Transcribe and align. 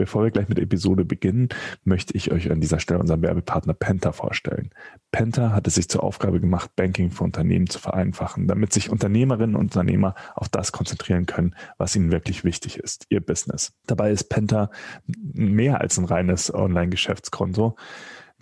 Bevor 0.00 0.22
wir 0.22 0.30
gleich 0.30 0.48
mit 0.48 0.56
der 0.56 0.64
Episode 0.64 1.04
beginnen, 1.04 1.50
möchte 1.84 2.16
ich 2.16 2.32
euch 2.32 2.50
an 2.50 2.58
dieser 2.58 2.80
Stelle 2.80 3.00
unseren 3.00 3.20
Werbepartner 3.20 3.74
Penta 3.74 4.12
vorstellen. 4.12 4.70
Penta 5.12 5.52
hat 5.52 5.66
es 5.66 5.74
sich 5.74 5.90
zur 5.90 6.02
Aufgabe 6.02 6.40
gemacht, 6.40 6.70
Banking 6.74 7.10
für 7.10 7.24
Unternehmen 7.24 7.66
zu 7.66 7.78
vereinfachen, 7.78 8.48
damit 8.48 8.72
sich 8.72 8.88
Unternehmerinnen 8.88 9.56
und 9.56 9.64
Unternehmer 9.64 10.14
auf 10.34 10.48
das 10.48 10.72
konzentrieren 10.72 11.26
können, 11.26 11.54
was 11.76 11.94
ihnen 11.94 12.12
wirklich 12.12 12.44
wichtig 12.44 12.78
ist, 12.78 13.04
ihr 13.10 13.20
Business. 13.20 13.74
Dabei 13.86 14.10
ist 14.10 14.30
Penta 14.30 14.70
mehr 15.04 15.82
als 15.82 15.98
ein 15.98 16.06
reines 16.06 16.52
Online-Geschäftskonto. 16.54 17.76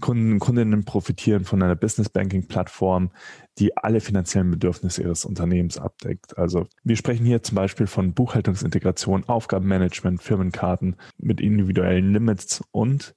Kunden 0.00 0.34
und 0.34 0.38
Kundinnen 0.38 0.84
profitieren 0.84 1.44
von 1.44 1.60
einer 1.60 1.74
Business 1.74 2.08
Banking 2.08 2.46
Plattform, 2.46 3.10
die 3.58 3.76
alle 3.76 4.00
finanziellen 4.00 4.50
Bedürfnisse 4.50 5.02
ihres 5.02 5.24
Unternehmens 5.24 5.78
abdeckt. 5.78 6.38
Also 6.38 6.66
wir 6.84 6.96
sprechen 6.96 7.26
hier 7.26 7.42
zum 7.42 7.56
Beispiel 7.56 7.86
von 7.86 8.14
Buchhaltungsintegration, 8.14 9.24
Aufgabenmanagement, 9.24 10.22
Firmenkarten 10.22 10.96
mit 11.18 11.40
individuellen 11.40 12.12
Limits 12.12 12.62
und 12.70 13.14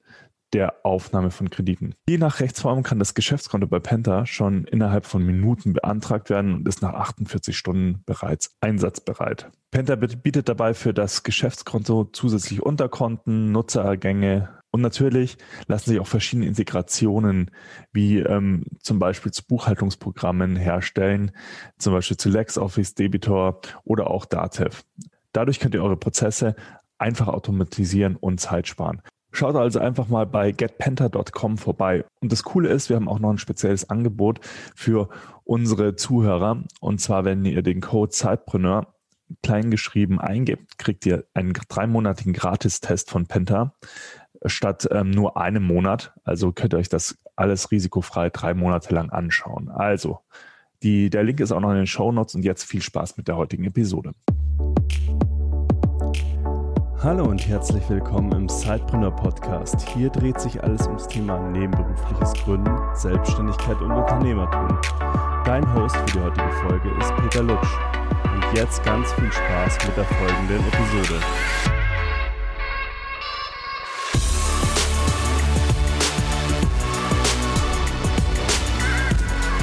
der 0.54 0.86
Aufnahme 0.86 1.32
von 1.32 1.50
Krediten. 1.50 1.96
Je 2.10 2.18
nach 2.18 2.39
Rechtsform 2.39 2.84
kann 2.84 3.00
das 3.00 3.14
Geschäftskonto 3.14 3.68
bei 3.68 3.79
Penta 3.79 4.25
schon 4.25 4.65
innerhalb 4.65 5.06
von 5.06 5.24
Minuten 5.24 5.74
beantragt 5.74 6.29
werden 6.29 6.54
und 6.54 6.68
ist 6.68 6.82
nach 6.82 6.93
48 6.93 7.57
Stunden 7.57 8.04
bereits 8.06 8.56
einsatzbereit. 8.60 9.50
Penta 9.71 9.96
bietet 9.96 10.50
dabei 10.50 10.73
für 10.73 10.93
das 10.93 11.23
Geschäftskonto 11.23 12.10
zusätzlich 12.12 12.62
Unterkonten, 12.62 13.54
Nutzergänge, 13.54 14.50
und 14.71 14.82
natürlich 14.82 15.38
lassen 15.68 15.89
sich 15.89 16.00
auch 16.00 16.07
verschiedene 16.07 16.48
Integrationen 16.48 17.52
wie 17.92 18.20
ähm, 18.20 18.64
zum 18.79 19.00
Beispiel 19.00 19.32
zu 19.32 19.46
Buchhaltungsprogrammen 19.46 20.56
herstellen, 20.56 21.32
zum 21.78 21.93
Beispiel 21.93 22.18
zu 22.18 22.29
LexOffice, 22.29 22.96
Debitor 22.96 23.60
oder 23.84 24.10
auch 24.10 24.26
Datev. 24.26 24.84
Dadurch 25.34 25.60
könnt 25.60 25.76
ihr 25.76 25.84
eure 25.84 25.98
Prozesse 25.98 26.56
einfach 26.98 27.28
automatisieren 27.28 28.15
und 28.15 28.39
Zeit 28.39 28.68
sparen. 28.68 29.02
Schaut 29.34 29.56
also 29.56 29.79
einfach 29.79 30.07
mal 30.07 30.26
bei 30.26 30.52
getpenta.com 30.52 31.57
vorbei. 31.57 32.03
Und 32.22 32.32
das 32.32 32.44
Coole 32.44 32.70
ist, 32.70 32.90
wir 32.90 32.98
haben 32.98 33.08
auch 33.08 33.20
noch 33.20 33.30
ein 33.30 33.38
spezielles 33.38 33.90
Angebot 33.90 34.42
für 34.76 35.10
unsere 35.45 35.95
Zuhörer. 35.95 36.64
Und 36.82 37.00
zwar, 37.00 37.23
wenn 37.23 37.45
ihr 37.45 37.62
den 37.62 37.80
Code 37.80 38.12
Zeitpreneur 38.12 38.94
kleingeschrieben 39.42 40.20
eingebt, 40.20 40.78
kriegt 40.78 41.06
ihr 41.06 41.26
einen 41.34 41.54
dreimonatigen 41.54 42.34
Gratistest 42.34 43.10
von 43.10 43.28
Penta 43.28 43.73
statt 44.45 44.88
ähm, 44.92 45.11
nur 45.11 45.38
einem 45.38 45.64
Monat. 45.64 46.14
Also 46.23 46.52
könnt 46.52 46.73
ihr 46.73 46.78
euch 46.78 46.89
das 46.89 47.17
alles 47.36 47.72
risikofrei 47.72 48.30
drei 48.30 48.53
Monate 48.53 48.94
lang 48.94 49.09
anschauen. 49.09 49.70
Also, 49.70 50.20
die, 50.83 51.09
der 51.09 51.23
Link 51.23 51.39
ist 51.39 51.52
auch 51.52 51.59
noch 51.59 51.72
in 51.72 51.78
den 51.78 51.88
Show 51.88 52.11
Notes 52.11 52.36
und 52.36 52.44
jetzt 52.44 52.64
viel 52.64 52.81
Spaß 52.81 53.17
mit 53.17 53.28
der 53.28 53.38
heutigen 53.38 53.66
Episode. 53.66 54.14
Hallo 57.03 57.25
und 57.25 57.48
herzlich 57.48 57.88
willkommen 57.89 58.31
im 58.31 58.48
Sidepreneur 58.48 59.09
Podcast. 59.09 59.89
Hier 59.89 60.11
dreht 60.11 60.39
sich 60.39 60.64
alles 60.64 60.86
ums 60.86 61.08
Thema 61.08 61.39
nebenberufliches 61.50 62.33
Gründen, 62.33 62.78
Selbstständigkeit 62.94 63.81
und 63.81 63.92
Unternehmertum. 63.92 64.67
Dein 65.44 65.73
Host 65.73 65.95
für 65.95 66.05
die 66.05 66.20
heutige 66.20 66.52
Folge 66.64 66.89
ist 67.00 67.16
Peter 67.16 67.42
Lutsch. 67.42 67.76
Und 68.23 68.55
jetzt 68.55 68.83
ganz 68.83 69.11
viel 69.14 69.31
Spaß 69.31 69.80
mit 69.88 69.98
der 69.98 70.05
folgenden 70.05 70.59
Episode. 70.67 71.81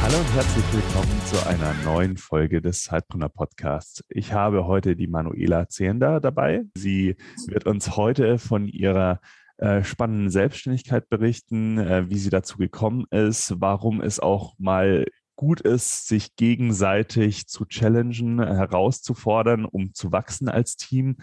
Hallo 0.08 0.20
und 0.20 0.34
herzlich 0.34 0.64
willkommen 0.72 1.20
zu 1.26 1.46
einer 1.46 1.74
neuen 1.84 2.16
Folge 2.16 2.62
des 2.62 2.84
Zeitbrunner 2.84 3.28
Podcasts. 3.28 4.02
Ich 4.08 4.32
habe 4.32 4.66
heute 4.66 4.96
die 4.96 5.06
Manuela 5.06 5.68
Zehnder 5.68 6.18
dabei. 6.18 6.64
Sie 6.76 7.16
wird 7.46 7.66
uns 7.66 7.94
heute 7.94 8.38
von 8.38 8.68
ihrer 8.68 9.20
äh, 9.58 9.84
spannenden 9.84 10.30
Selbstständigkeit 10.30 11.10
berichten, 11.10 11.76
äh, 11.76 12.08
wie 12.08 12.16
sie 12.16 12.30
dazu 12.30 12.56
gekommen 12.56 13.04
ist, 13.10 13.56
warum 13.58 14.00
es 14.00 14.18
auch 14.18 14.54
mal 14.58 15.04
gut 15.36 15.60
ist, 15.60 16.08
sich 16.08 16.36
gegenseitig 16.36 17.46
zu 17.46 17.66
challengen, 17.66 18.42
herauszufordern, 18.42 19.66
um 19.66 19.92
zu 19.92 20.10
wachsen 20.10 20.48
als 20.48 20.76
Team. 20.76 21.18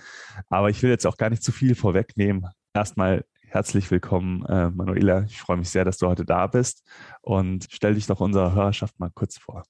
Aber 0.47 0.69
ich 0.69 0.83
will 0.83 0.91
jetzt 0.91 1.07
auch 1.07 1.17
gar 1.17 1.31
nicht 1.31 1.41
zu 1.41 1.51
viel 1.51 1.73
vorwegnehmen. 1.73 2.45
Erstmal 2.71 3.25
Herzlich 3.55 3.89
willkommen, 3.89 4.45
äh, 4.47 4.69
Manuela. 4.69 5.23
Ich 5.29 5.39
freue 5.39 5.55
mich 5.55 5.69
sehr, 5.69 5.85
dass 5.85 5.97
du 5.97 6.07
heute 6.07 6.25
da 6.25 6.45
bist 6.45 6.83
und 7.21 7.65
stell 7.71 7.95
dich 7.95 8.05
doch 8.05 8.19
unserer 8.19 8.53
Hörerschaft 8.53 8.99
mal 8.99 9.09
kurz 9.15 9.37
vor. 9.37 9.63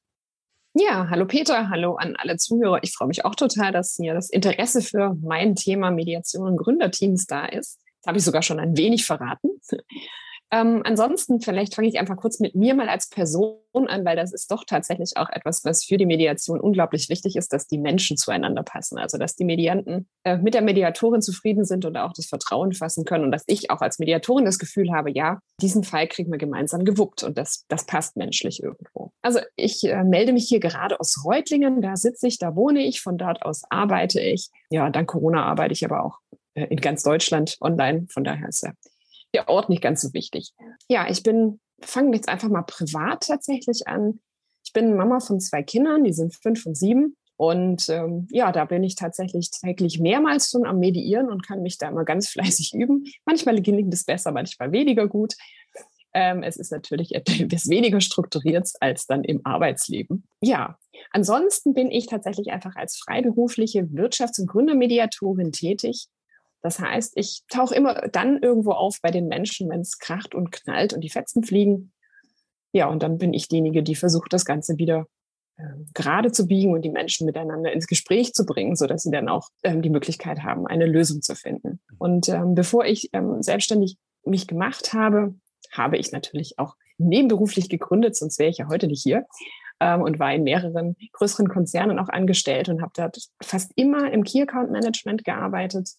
Ja, 0.74 1.08
hallo 1.12 1.28
Peter, 1.28 1.70
hallo 1.70 1.94
an 1.94 2.16
alle 2.16 2.38
Zuhörer. 2.38 2.80
Ich 2.82 2.94
freue 2.94 3.10
mich 3.10 3.26
auch 3.26 3.36
total, 3.36 3.72
dass 3.72 3.96
hier 3.96 4.16
das 4.16 4.32
Interesse 4.32 4.82
für 4.82 5.16
mein 5.22 5.56
Thema 5.56 5.92
Mediation 5.92 6.48
und 6.48 6.58
Gründerteams 6.58 7.28
da 7.28 7.46
ist. 7.46 7.80
Das 8.02 8.08
habe 8.08 8.18
ich 8.18 8.24
sogar 8.24 8.42
schon 8.42 8.60
ein 8.60 8.76
wenig 8.76 9.06
verraten. 9.06 9.50
Ähm, 10.52 10.82
ansonsten, 10.86 11.42
vielleicht 11.42 11.76
fange 11.76 11.88
ich 11.88 12.00
einfach 12.00 12.18
kurz 12.18 12.40
mit 12.40 12.56
mir 12.56 12.76
mal 12.76 12.88
als 12.88 13.10
Person 13.10 13.58
an, 13.74 14.06
weil 14.06 14.16
das 14.16 14.32
ist 14.32 14.50
doch 14.52 14.64
tatsächlich 14.66 15.18
auch 15.18 15.30
etwas, 15.30 15.66
was 15.66 15.84
für 15.84 15.98
die 15.98 16.06
Mediation 16.06 16.62
unglaublich 16.62 17.10
wichtig 17.10 17.36
ist, 17.36 17.52
dass 17.52 17.68
die 17.68 17.78
Menschen 17.78 18.16
zueinander 18.16 18.64
passen. 18.64 18.98
Also, 18.98 19.18
dass 19.18 19.36
die 19.36 19.44
Medianten 19.44 20.08
äh, 20.24 20.38
mit 20.38 20.54
der 20.54 20.62
Mediatorin 20.62 21.22
zufrieden 21.22 21.66
sind 21.66 21.84
und 21.84 21.98
auch 21.98 22.14
das 22.14 22.28
Vertrauen 22.28 22.74
fassen 22.74 23.06
können 23.06 23.26
und 23.26 23.32
dass 23.32 23.44
ich 23.48 23.70
auch 23.70 23.82
als 23.82 24.00
Mediatorin 24.00 24.46
das 24.46 24.60
Gefühl 24.60 24.92
habe, 24.94 25.12
ja, 25.12 25.40
diesen 25.62 25.84
Fall 25.84 26.08
kriegen 26.08 26.32
wir 26.32 26.38
gemeinsam 26.38 26.86
gewuppt 26.86 27.24
und 27.24 27.38
das, 27.38 27.66
das 27.68 27.86
passt 27.86 28.16
menschlich 28.16 28.62
irgendwo. 28.64 29.12
Also, 29.22 29.40
ich 29.56 29.84
äh, 29.84 30.04
melde 30.04 30.32
mich 30.32 30.48
hier 30.48 30.60
gerade 30.60 31.00
aus 31.00 31.26
Reutlingen, 31.26 31.82
da 31.82 31.96
sitze 31.96 32.28
ich, 32.28 32.38
da 32.38 32.56
wohne 32.56 32.86
ich, 32.86 33.02
von 33.02 33.18
dort 33.18 33.42
aus 33.42 33.64
arbeite 33.70 34.22
ich. 34.22 34.50
Ja, 34.70 34.90
dank 34.90 35.10
Corona 35.10 35.44
arbeite 35.44 35.74
ich 35.74 35.84
aber 35.84 36.04
auch 36.04 36.20
äh, 36.54 36.66
in 36.66 36.78
ganz 36.78 37.04
Deutschland 37.04 37.58
online, 37.62 38.06
von 38.10 38.24
daher 38.24 38.48
ist 38.48 38.64
ja 38.64 38.72
der 39.36 39.50
Ort 39.50 39.70
nicht 39.70 39.82
ganz 39.82 40.02
so 40.02 40.14
wichtig. 40.14 40.54
Ja, 40.88 41.10
ich 41.10 41.24
bin, 41.24 41.60
fange 41.82 42.16
jetzt 42.16 42.30
einfach 42.30 42.50
mal 42.50 42.64
privat 42.64 43.28
tatsächlich 43.28 43.88
an. 43.88 44.20
Ich 44.64 44.74
bin 44.74 44.96
Mama 44.96 45.20
von 45.20 45.40
zwei 45.40 45.62
Kindern, 45.62 46.04
die 46.04 46.14
sind 46.14 46.34
fünf 46.34 46.66
und 46.66 46.76
sieben. 46.76 47.16
Und 47.38 47.90
ähm, 47.90 48.28
ja, 48.32 48.54
da 48.54 48.64
bin 48.64 48.84
ich 48.84 48.96
tatsächlich 48.96 49.52
täglich 49.52 50.00
mehrmals 50.00 50.50
schon 50.50 50.66
am 50.66 50.80
Mediieren 50.80 51.30
und 51.30 51.46
kann 51.46 51.62
mich 51.62 51.78
da 51.78 51.90
immer 51.90 52.06
ganz 52.06 52.30
fleißig 52.30 52.74
üben. 52.74 53.06
Manchmal 53.26 53.62
gelingt 53.62 53.94
es 53.94 54.06
besser, 54.06 54.32
manchmal 54.32 54.72
weniger 54.72 55.08
gut. 55.08 55.34
Ähm, 56.14 56.44
es 56.44 56.56
ist 56.56 56.72
natürlich 56.72 57.14
etwas 57.14 57.68
weniger 57.68 58.00
strukturiert 58.00 58.70
als 58.80 59.06
dann 59.06 59.26
im 59.26 59.42
Arbeitsleben. 59.46 60.24
Ja, 60.40 60.78
ansonsten 61.12 61.74
bin 61.74 61.92
ich 61.92 62.08
tatsächlich 62.08 62.52
einfach 62.52 62.78
als 62.78 62.96
freiberufliche 62.96 63.82
Wirtschafts- 63.82 64.40
und 64.40 64.48
Gründermediatorin 64.48 65.52
tätig 65.52 66.08
das 66.66 66.80
heißt, 66.80 67.14
ich 67.16 67.44
tauche 67.48 67.76
immer 67.76 67.94
dann 68.12 68.42
irgendwo 68.42 68.72
auf 68.72 68.98
bei 69.00 69.12
den 69.12 69.28
Menschen, 69.28 69.70
wenn 69.70 69.82
es 69.82 70.00
kracht 70.00 70.34
und 70.34 70.52
knallt 70.52 70.94
und 70.94 71.02
die 71.02 71.12
Fetzen 71.12 71.44
fliegen. 71.44 71.94
Ja, 72.72 72.88
und 72.90 73.04
dann 73.04 73.20
bin 73.20 73.36
ich 73.36 73.48
diejenige, 73.48 73.84
die 73.84 73.94
versucht, 73.94 74.34
das 74.34 74.46
Ganze 74.46 74.80
wieder 74.80 75.06
äh, 75.58 75.64
gerade 75.94 76.32
zu 76.32 76.48
biegen 76.48 76.74
und 76.74 76.82
die 76.82 76.90
Menschen 76.90 77.28
miteinander 77.28 77.72
ins 77.72 77.86
Gespräch 77.86 78.34
zu 78.34 78.48
bringen, 78.48 78.76
sodass 78.76 79.04
sie 79.04 79.12
dann 79.12 79.30
auch 79.30 79.50
ähm, 79.62 79.84
die 79.84 79.92
Möglichkeit 79.92 80.42
haben, 80.42 80.66
eine 80.66 80.88
Lösung 80.88 81.22
zu 81.22 81.36
finden. 81.36 81.82
Und 82.00 82.30
ähm, 82.30 82.56
bevor 82.56 82.84
ich 82.84 83.12
ähm, 83.14 83.44
selbstständig 83.44 84.00
mich 84.24 84.48
gemacht 84.48 84.92
habe, 84.94 85.36
habe 85.72 85.98
ich 85.98 86.12
natürlich 86.14 86.58
auch 86.58 86.74
nebenberuflich 86.98 87.70
gegründet, 87.70 88.16
sonst 88.16 88.40
wäre 88.40 88.50
ich 88.50 88.58
ja 88.58 88.70
heute 88.70 88.88
nicht 88.88 89.04
hier 89.04 89.28
ähm, 89.80 90.02
und 90.02 90.18
war 90.18 90.34
in 90.34 90.42
mehreren 90.42 90.96
größeren 91.14 91.48
Konzernen 91.48 92.00
auch 92.00 92.10
angestellt 92.10 92.70
und 92.70 92.82
habe 92.82 92.94
dort 92.96 93.20
fast 93.44 93.72
immer 93.76 94.12
im 94.12 94.24
Key 94.24 94.42
Account 94.42 94.72
Management 94.72 95.24
gearbeitet, 95.26 95.92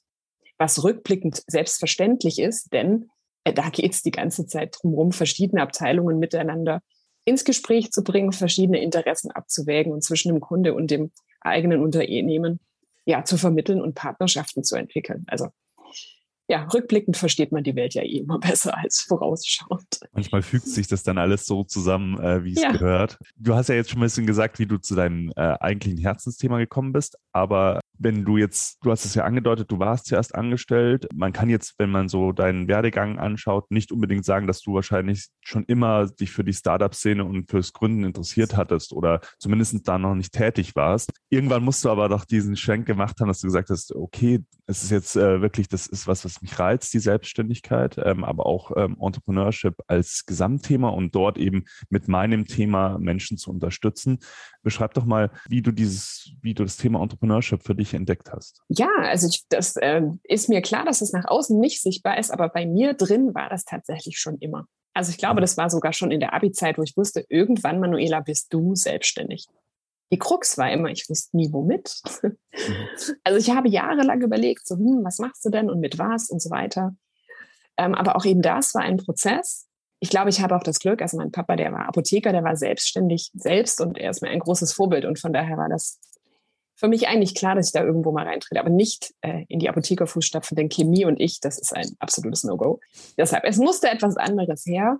was 0.59 0.83
rückblickend 0.83 1.43
selbstverständlich 1.47 2.39
ist, 2.39 2.73
denn 2.73 3.11
äh, 3.45 3.53
da 3.53 3.69
geht 3.71 3.93
es 3.93 4.03
die 4.03 4.11
ganze 4.11 4.47
Zeit 4.47 4.79
drum 4.81 5.13
verschiedene 5.13 5.63
Abteilungen 5.63 6.19
miteinander 6.19 6.83
ins 7.25 7.45
Gespräch 7.45 7.91
zu 7.91 8.03
bringen, 8.03 8.33
verschiedene 8.33 8.81
Interessen 8.81 9.31
abzuwägen 9.31 9.93
und 9.93 10.03
zwischen 10.03 10.33
dem 10.33 10.41
Kunde 10.41 10.75
und 10.75 10.91
dem 10.91 11.11
eigenen 11.41 11.83
Unternehmen 11.83 12.61
ja 13.05 13.25
zu 13.25 13.37
vermitteln 13.37 13.81
und 13.81 13.95
Partnerschaften 13.95 14.65
zu 14.65 14.77
entwickeln. 14.77 15.25
Also 15.29 15.49
ja, 16.49 16.63
rückblickend 16.73 17.17
versteht 17.17 17.51
man 17.51 17.65
die 17.65 17.75
Welt 17.75 17.95
ja 17.95 18.03
eh 18.03 18.19
immer 18.19 18.39
besser 18.41 18.77
als 18.77 19.01
vorausschauend. 19.01 20.01
Manchmal 20.13 20.43
fügt 20.43 20.67
sich 20.67 20.87
das 20.87 21.03
dann 21.03 21.19
alles 21.19 21.47
so 21.47 21.65
zusammen, 21.65 22.19
äh, 22.21 22.45
wie 22.45 22.53
es 22.53 22.63
ja. 22.63 22.73
gehört. 22.73 23.19
Du 23.37 23.55
hast 23.55 23.69
ja 23.69 23.75
jetzt 23.75 23.91
schon 23.91 23.99
ein 23.99 24.05
bisschen 24.05 24.27
gesagt, 24.27 24.59
wie 24.59 24.67
du 24.67 24.79
zu 24.79 24.95
deinem 24.95 25.33
äh, 25.37 25.57
eigentlichen 25.59 25.99
Herzensthema 25.99 26.59
gekommen 26.59 26.93
bist, 26.93 27.17
aber 27.33 27.81
wenn 27.99 28.25
du 28.25 28.37
jetzt, 28.37 28.79
du 28.83 28.91
hast 28.91 29.05
es 29.05 29.15
ja 29.15 29.25
angedeutet, 29.25 29.71
du 29.71 29.79
warst 29.79 30.07
zuerst 30.07 30.35
angestellt. 30.35 31.07
Man 31.15 31.33
kann 31.33 31.49
jetzt, 31.49 31.75
wenn 31.79 31.91
man 31.91 32.09
so 32.09 32.33
deinen 32.33 32.69
Werdegang 32.69 33.19
anschaut, 33.19 33.71
nicht 33.71 33.93
unbedingt 33.93 34.25
sagen, 34.25 34.47
dass 34.47 34.61
du 34.61 34.75
wahrscheinlich 34.75 35.29
schon 35.41 35.65
immer 35.65 36.07
dich 36.07 36.33
für 36.33 36.45
die 36.45 36.53
Startup-Szene 36.53 37.25
und 37.25 37.51
fürs 37.51 37.73
Gründen 37.73 38.05
interessiert 38.05 38.57
hattest 38.57 38.93
oder 38.93 39.21
zumindest 39.39 39.87
da 39.89 39.99
noch 39.99 40.15
nicht 40.15 40.33
tätig 40.33 40.77
warst. 40.77 41.11
Irgendwann 41.31 41.65
musst 41.65 41.85
du 41.85 41.91
aber 41.91 42.09
doch 42.09 42.25
diesen 42.25 42.57
Schwenk 42.57 42.87
gemacht 42.87 43.21
haben, 43.21 43.29
dass 43.29 43.41
du 43.41 43.47
gesagt 43.47 43.71
hast, 43.71 43.95
okay, 43.95 44.45
es 44.67 44.83
ist 44.83 44.91
jetzt 44.91 45.17
äh, 45.17 45.41
wirklich, 45.41 45.69
das 45.69 45.87
ist 45.87 46.07
was, 46.07 46.25
was 46.25 46.43
mich 46.43 46.59
reizt, 46.59 46.93
die 46.93 46.99
Selbstständigkeit, 46.99 47.99
ähm, 48.05 48.25
aber 48.25 48.47
auch 48.47 48.73
ähm, 48.77 48.97
Entrepreneurship 49.01 49.75
als 49.87 50.25
Gesamtthema 50.27 50.89
und 50.89 51.15
dort 51.15 51.39
eben 51.39 51.65
mit 51.89 52.09
meinem 52.09 52.47
Thema 52.47 52.99
Menschen 52.99 53.39
zu 53.39 53.51
unterstützen. 53.51 54.19
Beschreib 54.63 54.95
doch 54.95 55.05
mal, 55.05 55.31
wie 55.49 55.63
du 55.63 55.71
dieses, 55.71 56.33
wie 56.43 56.55
du 56.55 56.65
das 56.65 56.77
Thema 56.77 57.01
Entrepreneurship 57.01 57.63
für 57.63 57.75
dich 57.75 57.86
entdeckt 57.95 58.33
hast. 58.33 58.63
Ja, 58.69 58.89
also 58.99 59.29
ich, 59.29 59.45
das 59.49 59.77
äh, 59.77 60.03
ist 60.25 60.49
mir 60.49 60.63
klar, 60.63 60.85
dass 60.85 61.01
es 61.01 61.13
nach 61.13 61.27
außen 61.27 61.59
nicht 61.59 61.83
sichtbar 61.83 62.19
ist, 62.19 62.31
aber 62.31 62.49
bei 62.49 62.67
mir 62.67 62.95
drin 62.95 63.35
war 63.35 63.49
das 63.49 63.65
tatsächlich 63.65 64.19
schon 64.19 64.39
immer. 64.39 64.67
Also 64.95 65.11
ich 65.11 65.19
glaube, 65.19 65.37
mhm. 65.37 65.43
das 65.43 65.57
war 65.57 65.69
sogar 65.69 65.93
schon 65.93 66.11
in 66.11 66.21
der 66.21 66.33
Abi-Zeit, 66.33 66.79
wo 66.79 66.83
ich 66.83 66.97
wusste, 66.97 67.25
irgendwann, 67.29 67.81
Manuela, 67.81 68.21
bist 68.21 68.53
du 68.53 68.75
selbstständig. 68.75 69.47
Die 70.11 70.19
Krux 70.19 70.57
war 70.57 70.71
immer, 70.71 70.89
ich 70.89 71.09
wusste 71.11 71.37
nie 71.37 71.53
womit. 71.53 72.01
Mhm. 72.23 72.37
Also 73.25 73.39
ich 73.39 73.51
habe 73.51 73.69
jahrelang 73.69 74.23
überlegt, 74.23 74.67
so, 74.67 74.77
hm, 74.77 75.05
was 75.05 75.19
machst 75.19 75.45
du 75.45 75.51
denn 75.51 75.69
und 75.69 75.81
mit 75.81 75.99
was 75.99 76.31
und 76.31 76.41
so 76.41 76.49
weiter. 76.49 76.97
Ähm, 77.77 77.95
aber 77.95 78.17
auch 78.17 78.25
eben 78.25 78.41
das 78.41 78.75
war 78.75 78.83
ein 78.83 78.97
Prozess. 78.97 79.67
Ich 80.01 80.09
glaube, 80.09 80.31
ich 80.31 80.41
habe 80.41 80.57
auch 80.57 80.63
das 80.63 80.79
Glück, 80.79 81.03
also 81.03 81.19
mein 81.19 81.33
Papa, 81.33 81.57
der 81.57 81.73
war 81.73 81.89
Apotheker, 81.89 82.33
der 82.33 82.45
war 82.45 82.57
selbstständig 82.57 83.31
selbst 83.35 83.81
und 83.81 83.99
er 83.99 84.11
ist 84.11 84.23
mir 84.23 84.31
ein 84.31 84.39
großes 84.39 84.73
Vorbild 84.73 85.05
und 85.05 85.19
von 85.19 85.33
daher 85.33 85.57
war 85.57 85.69
das 85.69 86.01
für 86.77 86.89
mich 86.89 87.09
eigentlich 87.09 87.35
klar, 87.35 87.55
dass 87.55 87.69
ich 87.69 87.73
da 87.73 87.83
irgendwo 87.83 88.13
mal 88.13 88.27
reintrete, 88.27 88.61
aber 88.61 88.71
nicht 88.71 89.15
äh, 89.23 89.45
in 89.49 89.59
die 89.59 89.69
Apothekerfußstapfen, 89.69 90.57
denn 90.57 90.69
Chemie 90.69 91.07
und 91.07 91.19
ich, 91.19 91.41
das 91.41 91.59
ist 91.59 91.75
ein 91.75 91.97
absolutes 91.99 92.45
No-Go. 92.45 92.81
Deshalb, 93.17 93.45
es 93.45 93.57
musste 93.57 93.89
etwas 93.89 94.17
anderes 94.17 94.65
her. 94.67 94.99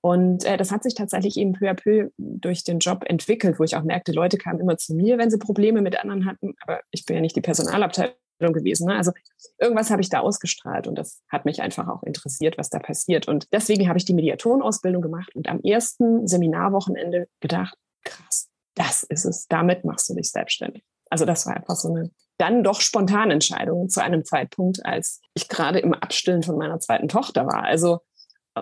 Und 0.00 0.44
äh, 0.44 0.56
das 0.56 0.70
hat 0.70 0.82
sich 0.82 0.94
tatsächlich 0.94 1.36
eben 1.36 1.54
peu 1.54 1.68
à 1.68 1.74
peu 1.74 2.10
durch 2.18 2.62
den 2.62 2.78
Job 2.78 3.04
entwickelt, 3.06 3.58
wo 3.58 3.64
ich 3.64 3.74
auch 3.74 3.82
merkte, 3.82 4.12
Leute 4.12 4.36
kamen 4.36 4.60
immer 4.60 4.76
zu 4.76 4.94
mir, 4.94 5.18
wenn 5.18 5.30
sie 5.30 5.38
Probleme 5.38 5.80
mit 5.80 5.98
anderen 5.98 6.26
hatten. 6.26 6.54
Aber 6.60 6.80
ich 6.90 7.06
bin 7.06 7.16
ja 7.16 7.22
nicht 7.22 7.36
die 7.36 7.40
Personalabteilung 7.40 8.14
gewesen. 8.38 8.86
Ne? 8.86 8.96
Also 8.96 9.12
irgendwas 9.58 9.90
habe 9.90 10.02
ich 10.02 10.10
da 10.10 10.20
ausgestrahlt 10.20 10.86
und 10.86 10.96
das 10.96 11.22
hat 11.30 11.46
mich 11.46 11.62
einfach 11.62 11.88
auch 11.88 12.02
interessiert, 12.02 12.58
was 12.58 12.68
da 12.68 12.78
passiert. 12.78 13.28
Und 13.28 13.48
deswegen 13.52 13.88
habe 13.88 13.98
ich 13.98 14.04
die 14.04 14.14
Mediatorenausbildung 14.14 15.00
gemacht 15.00 15.34
und 15.34 15.48
am 15.48 15.60
ersten 15.60 16.28
Seminarwochenende 16.28 17.26
gedacht, 17.40 17.76
krass, 18.04 18.50
das 18.74 19.02
ist 19.04 19.24
es, 19.24 19.46
damit 19.48 19.84
machst 19.84 20.08
du 20.08 20.14
dich 20.14 20.30
selbstständig. 20.30 20.84
Also 21.10 21.24
das 21.24 21.46
war 21.46 21.56
einfach 21.56 21.76
so 21.76 21.88
eine 21.88 22.10
dann 22.38 22.64
doch 22.64 22.80
spontane 22.80 23.32
Entscheidung 23.32 23.88
zu 23.88 24.02
einem 24.02 24.24
Zeitpunkt, 24.24 24.84
als 24.84 25.20
ich 25.34 25.48
gerade 25.48 25.78
im 25.78 25.94
Abstillen 25.94 26.42
von 26.42 26.58
meiner 26.58 26.80
zweiten 26.80 27.06
Tochter 27.08 27.46
war. 27.46 27.62
Also 27.62 28.00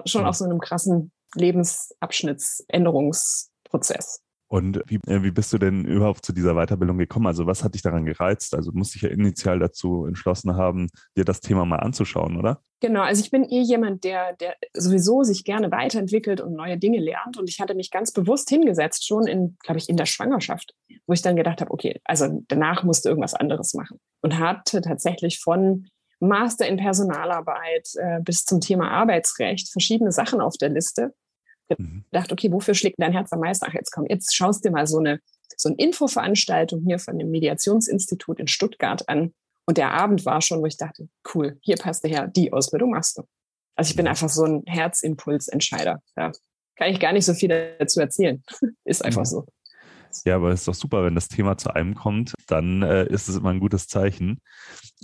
schon 0.04 0.26
auf 0.26 0.36
so 0.36 0.44
einem 0.44 0.60
krassen 0.60 1.10
Lebensabschnittsänderungsprozess. 1.34 4.20
Und 4.52 4.82
wie, 4.86 4.96
äh, 5.06 5.22
wie 5.22 5.30
bist 5.30 5.50
du 5.54 5.56
denn 5.56 5.86
überhaupt 5.86 6.26
zu 6.26 6.34
dieser 6.34 6.52
Weiterbildung 6.52 6.98
gekommen? 6.98 7.26
Also 7.26 7.46
was 7.46 7.64
hat 7.64 7.72
dich 7.72 7.80
daran 7.80 8.04
gereizt? 8.04 8.54
Also 8.54 8.70
musst 8.74 8.94
dich 8.94 9.00
ja 9.00 9.08
initial 9.08 9.58
dazu 9.58 10.04
entschlossen 10.04 10.56
haben, 10.56 10.90
dir 11.16 11.24
das 11.24 11.40
Thema 11.40 11.64
mal 11.64 11.78
anzuschauen, 11.78 12.36
oder? 12.36 12.60
Genau, 12.80 13.00
also 13.00 13.22
ich 13.24 13.30
bin 13.30 13.44
eh 13.44 13.62
jemand, 13.62 14.04
der, 14.04 14.34
der 14.36 14.56
sowieso 14.74 15.22
sich 15.22 15.44
gerne 15.44 15.70
weiterentwickelt 15.70 16.42
und 16.42 16.52
neue 16.52 16.76
Dinge 16.76 17.00
lernt. 17.00 17.38
Und 17.38 17.48
ich 17.48 17.60
hatte 17.60 17.74
mich 17.74 17.90
ganz 17.90 18.12
bewusst 18.12 18.50
hingesetzt, 18.50 19.06
schon 19.06 19.26
in, 19.26 19.56
glaube 19.62 19.78
ich, 19.78 19.88
in 19.88 19.96
der 19.96 20.04
Schwangerschaft, 20.04 20.74
wo 21.06 21.14
ich 21.14 21.22
dann 21.22 21.36
gedacht 21.36 21.62
habe, 21.62 21.70
okay, 21.70 22.02
also 22.04 22.42
danach 22.48 22.82
musst 22.82 23.06
du 23.06 23.08
irgendwas 23.08 23.32
anderes 23.32 23.72
machen. 23.72 24.00
Und 24.20 24.38
hatte 24.38 24.82
tatsächlich 24.82 25.40
von 25.40 25.86
Master 26.20 26.68
in 26.68 26.76
Personalarbeit 26.76 27.88
äh, 27.94 28.20
bis 28.20 28.44
zum 28.44 28.60
Thema 28.60 28.90
Arbeitsrecht 28.90 29.72
verschiedene 29.72 30.12
Sachen 30.12 30.42
auf 30.42 30.58
der 30.58 30.68
Liste. 30.68 31.14
Mhm. 31.78 32.04
Gedacht, 32.10 32.32
okay, 32.32 32.52
wofür 32.52 32.74
schlägt 32.74 33.00
dein 33.00 33.12
Herz 33.12 33.32
am 33.32 33.40
meisten? 33.40 33.66
Ach, 33.68 33.74
jetzt 33.74 33.90
komm, 33.90 34.06
jetzt 34.08 34.34
schaust 34.34 34.64
dir 34.64 34.70
mal 34.70 34.86
so 34.86 34.98
eine, 34.98 35.20
so 35.56 35.68
eine 35.68 35.78
Infoveranstaltung 35.78 36.82
hier 36.86 36.98
von 36.98 37.18
dem 37.18 37.30
Mediationsinstitut 37.30 38.40
in 38.40 38.48
Stuttgart 38.48 39.08
an. 39.08 39.32
Und 39.66 39.78
der 39.78 39.92
Abend 39.92 40.24
war 40.26 40.40
schon, 40.42 40.60
wo 40.60 40.66
ich 40.66 40.76
dachte, 40.76 41.08
cool, 41.34 41.58
hier 41.62 41.76
passt 41.76 42.04
der 42.04 42.10
her, 42.10 42.26
die 42.28 42.52
Ausbildung 42.52 42.90
machst 42.90 43.18
du. 43.18 43.22
Also 43.76 43.90
ich 43.90 43.96
bin 43.96 44.04
mhm. 44.04 44.10
einfach 44.10 44.28
so 44.28 44.44
ein 44.44 44.62
Herzimpulsentscheider. 44.66 46.02
Da 46.14 46.32
kann 46.76 46.90
ich 46.90 47.00
gar 47.00 47.12
nicht 47.12 47.24
so 47.24 47.34
viel 47.34 47.76
dazu 47.78 48.00
erzählen. 48.00 48.42
Ist 48.84 49.04
einfach 49.04 49.22
mhm. 49.22 49.26
so. 49.26 49.46
Ja, 50.24 50.36
aber 50.36 50.50
es 50.50 50.60
ist 50.60 50.68
doch 50.68 50.74
super, 50.74 51.04
wenn 51.04 51.14
das 51.14 51.28
Thema 51.28 51.56
zu 51.56 51.74
einem 51.74 51.94
kommt, 51.94 52.34
dann 52.46 52.82
äh, 52.82 53.06
ist 53.06 53.28
es 53.28 53.36
immer 53.36 53.50
ein 53.50 53.60
gutes 53.60 53.86
Zeichen. 53.86 54.40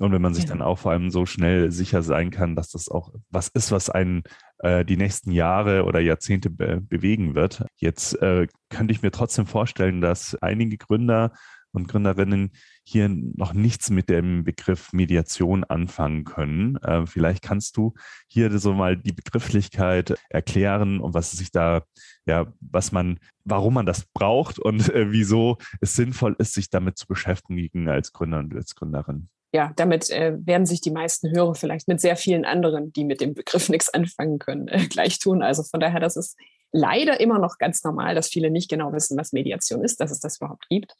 Und 0.00 0.12
wenn 0.12 0.22
man 0.22 0.34
sich 0.34 0.44
ja. 0.44 0.50
dann 0.50 0.62
auch 0.62 0.78
vor 0.78 0.92
allem 0.92 1.10
so 1.10 1.24
schnell 1.24 1.70
sicher 1.70 2.02
sein 2.02 2.30
kann, 2.30 2.54
dass 2.54 2.70
das 2.70 2.88
auch 2.88 3.12
was 3.30 3.48
ist, 3.48 3.72
was 3.72 3.88
einen 3.90 4.22
äh, 4.58 4.84
die 4.84 4.96
nächsten 4.96 5.30
Jahre 5.30 5.84
oder 5.84 6.00
Jahrzehnte 6.00 6.50
be 6.50 6.80
bewegen 6.80 7.34
wird. 7.34 7.64
Jetzt 7.76 8.14
äh, 8.22 8.46
könnte 8.70 8.92
ich 8.92 9.02
mir 9.02 9.10
trotzdem 9.10 9.46
vorstellen, 9.46 10.00
dass 10.00 10.34
einige 10.36 10.76
Gründer 10.76 11.32
und 11.72 11.88
Gründerinnen 11.88 12.52
hier 12.82 13.08
noch 13.08 13.52
nichts 13.52 13.90
mit 13.90 14.08
dem 14.08 14.44
Begriff 14.44 14.92
Mediation 14.92 15.64
anfangen 15.64 16.24
können. 16.24 16.76
Äh, 16.76 17.06
vielleicht 17.06 17.42
kannst 17.42 17.76
du 17.76 17.94
hier 18.26 18.56
so 18.58 18.72
mal 18.74 18.96
die 18.96 19.12
Begrifflichkeit 19.12 20.18
erklären 20.30 21.00
und 21.00 21.14
was 21.14 21.32
sich 21.32 21.50
da, 21.50 21.82
ja, 22.26 22.46
was 22.60 22.92
man, 22.92 23.18
warum 23.44 23.74
man 23.74 23.86
das 23.86 24.06
braucht 24.14 24.58
und 24.58 24.88
äh, 24.94 25.12
wieso 25.12 25.58
es 25.80 25.94
sinnvoll 25.94 26.34
ist, 26.38 26.54
sich 26.54 26.70
damit 26.70 26.98
zu 26.98 27.06
beschäftigen 27.06 27.88
als 27.88 28.12
Gründer 28.12 28.38
und 28.38 28.54
als 28.54 28.74
Gründerin 28.74 29.28
ja, 29.52 29.72
damit 29.76 30.10
äh, 30.10 30.34
werden 30.38 30.66
sich 30.66 30.80
die 30.80 30.90
meisten 30.90 31.30
Hörer 31.30 31.54
vielleicht 31.54 31.88
mit 31.88 32.00
sehr 32.00 32.16
vielen 32.16 32.44
anderen, 32.44 32.92
die 32.92 33.04
mit 33.04 33.20
dem 33.20 33.34
Begriff 33.34 33.68
nichts 33.70 33.92
anfangen 33.92 34.38
können, 34.38 34.68
äh, 34.68 34.86
gleich 34.88 35.18
tun. 35.18 35.42
Also 35.42 35.62
von 35.62 35.80
daher, 35.80 36.00
das 36.00 36.16
ist 36.16 36.36
leider 36.70 37.18
immer 37.20 37.38
noch 37.38 37.56
ganz 37.58 37.82
normal, 37.82 38.14
dass 38.14 38.28
viele 38.28 38.50
nicht 38.50 38.68
genau 38.68 38.92
wissen, 38.92 39.16
was 39.16 39.32
Mediation 39.32 39.82
ist, 39.82 40.00
dass 40.00 40.10
es 40.10 40.20
das 40.20 40.36
überhaupt 40.36 40.68
gibt. 40.68 40.94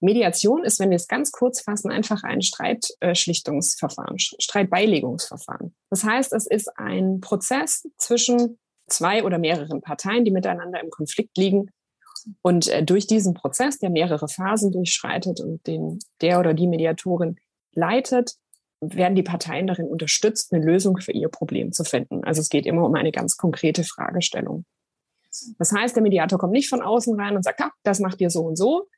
Mediation 0.00 0.64
ist, 0.64 0.80
wenn 0.80 0.90
wir 0.90 0.96
es 0.96 1.06
ganz 1.06 1.30
kurz 1.30 1.60
fassen, 1.60 1.92
einfach 1.92 2.24
ein 2.24 2.42
Streitschlichtungsverfahren, 2.42 4.18
Streitbeilegungsverfahren. 4.18 5.74
Das 5.90 6.02
heißt, 6.02 6.32
es 6.32 6.46
ist 6.46 6.76
ein 6.76 7.20
Prozess 7.20 7.88
zwischen 7.98 8.58
zwei 8.88 9.22
oder 9.22 9.38
mehreren 9.38 9.80
Parteien, 9.80 10.24
die 10.24 10.32
miteinander 10.32 10.82
im 10.82 10.90
Konflikt 10.90 11.38
liegen. 11.38 11.70
Und 12.40 12.66
äh, 12.68 12.82
durch 12.82 13.06
diesen 13.06 13.34
Prozess, 13.34 13.78
der 13.78 13.90
mehrere 13.90 14.28
Phasen 14.28 14.72
durchschreitet 14.72 15.40
und 15.40 15.64
den 15.68 16.00
der 16.20 16.40
oder 16.40 16.52
die 16.52 16.66
Mediatorin 16.66 17.36
leitet, 17.74 18.36
werden 18.80 19.14
die 19.14 19.22
Parteien 19.22 19.66
darin 19.66 19.86
unterstützt, 19.86 20.52
eine 20.52 20.64
Lösung 20.64 20.98
für 20.98 21.12
ihr 21.12 21.28
Problem 21.28 21.72
zu 21.72 21.84
finden. 21.84 22.24
Also 22.24 22.40
es 22.40 22.48
geht 22.48 22.66
immer 22.66 22.84
um 22.84 22.94
eine 22.94 23.12
ganz 23.12 23.36
konkrete 23.36 23.84
Fragestellung. 23.84 24.64
Das 25.58 25.72
heißt, 25.72 25.94
der 25.94 26.02
Mediator 26.02 26.38
kommt 26.38 26.52
nicht 26.52 26.68
von 26.68 26.82
außen 26.82 27.18
rein 27.18 27.36
und 27.36 27.44
sagt, 27.44 27.60
ja, 27.60 27.70
das 27.84 28.00
macht 28.00 28.20
ihr 28.20 28.28
so 28.28 28.40
und 28.40 28.56
so, 28.56 28.88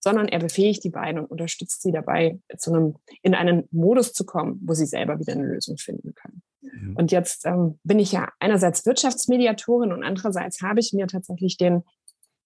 sondern 0.00 0.28
er 0.28 0.38
befähigt 0.38 0.84
die 0.84 0.90
beiden 0.90 1.20
und 1.20 1.30
unterstützt 1.30 1.82
sie 1.82 1.92
dabei, 1.92 2.38
zu 2.56 2.72
einem, 2.72 2.96
in 3.22 3.34
einen 3.34 3.68
Modus 3.70 4.12
zu 4.12 4.24
kommen, 4.24 4.60
wo 4.62 4.74
sie 4.74 4.86
selber 4.86 5.18
wieder 5.18 5.32
eine 5.34 5.46
Lösung 5.46 5.76
finden 5.76 6.14
können. 6.14 6.42
Mhm. 6.60 6.96
Und 6.96 7.12
jetzt 7.12 7.44
ähm, 7.44 7.78
bin 7.84 7.98
ich 7.98 8.12
ja 8.12 8.28
einerseits 8.40 8.86
Wirtschaftsmediatorin 8.86 9.92
und 9.92 10.02
andererseits 10.02 10.62
habe 10.62 10.80
ich 10.80 10.92
mir 10.92 11.06
tatsächlich 11.06 11.56
den, 11.56 11.82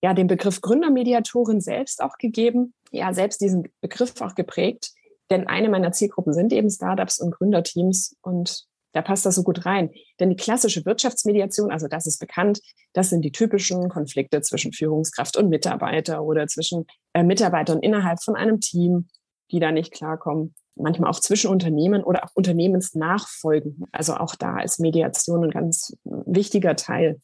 ja, 0.03 0.13
den 0.13 0.27
Begriff 0.27 0.61
Gründermediatorin 0.61 1.61
selbst 1.61 2.03
auch 2.03 2.19
gegeben, 2.19 2.75
ja, 2.91 3.13
selbst 3.15 3.41
diesen 3.41 3.69
Begriff 3.81 4.21
auch 4.21 4.35
geprägt, 4.35 4.93
denn 5.31 5.47
eine 5.47 5.69
meiner 5.69 5.93
Zielgruppen 5.93 6.33
sind 6.33 6.53
eben 6.53 6.71
Startups 6.71 7.21
und 7.21 7.33
Gründerteams 7.33 8.17
und 8.23 8.67
da 8.97 9.03
passt 9.03 9.27
das 9.27 9.35
so 9.35 9.43
gut 9.43 9.67
rein. 9.67 9.91
Denn 10.21 10.31
die 10.31 10.37
klassische 10.37 10.87
Wirtschaftsmediation, 10.87 11.71
also 11.71 11.87
das 11.87 12.07
ist 12.07 12.19
bekannt, 12.19 12.61
das 12.95 13.11
sind 13.11 13.21
die 13.23 13.31
typischen 13.31 13.91
Konflikte 13.91 14.41
zwischen 14.41 14.73
Führungskraft 14.73 15.37
und 15.37 15.51
Mitarbeiter 15.51 16.23
oder 16.23 16.47
zwischen 16.47 16.87
äh, 17.13 17.23
Mitarbeitern 17.23 17.81
innerhalb 17.81 18.23
von 18.23 18.37
einem 18.37 18.59
Team, 18.61 19.09
die 19.51 19.61
da 19.61 19.71
nicht 19.71 19.93
klarkommen. 19.93 20.55
Manchmal 20.77 21.11
auch 21.11 21.21
zwischen 21.21 21.51
Unternehmen 21.51 22.03
oder 22.05 22.25
auch 22.25 22.31
Unternehmensnachfolgen. 22.35 23.85
Also 23.93 24.15
auch 24.15 24.35
da 24.35 24.61
ist 24.61 24.81
Mediation 24.81 25.45
ein 25.45 25.51
ganz 25.51 25.95
wichtiger 26.05 26.75
Teil, 26.75 27.21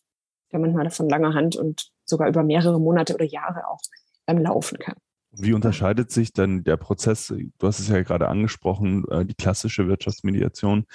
der 0.53 0.59
manchmal 0.59 0.91
von 0.91 1.09
langer 1.09 1.33
Hand 1.33 1.57
und 1.57 1.91
sogar 2.05 2.29
über 2.29 2.43
mehrere 2.43 2.81
Monate 2.81 3.15
oder 3.15 3.25
Jahre 3.25 3.67
auch 3.69 3.81
ähm, 4.27 4.39
laufen 4.39 4.79
kann. 4.79 4.97
Wie 5.35 5.55
unterscheidet 5.55 6.11
sich 6.11 6.33
dann 6.33 6.63
der 6.63 6.77
Prozess? 6.77 7.29
Du 7.59 7.67
hast 7.67 7.79
es 7.79 7.89
ja 7.89 8.03
gerade 8.03 8.29
angesprochen, 8.29 9.05
äh, 9.11 9.25
die 9.25 9.35
klassische 9.35 9.89
Wirtschaftsmediation. 9.89 10.87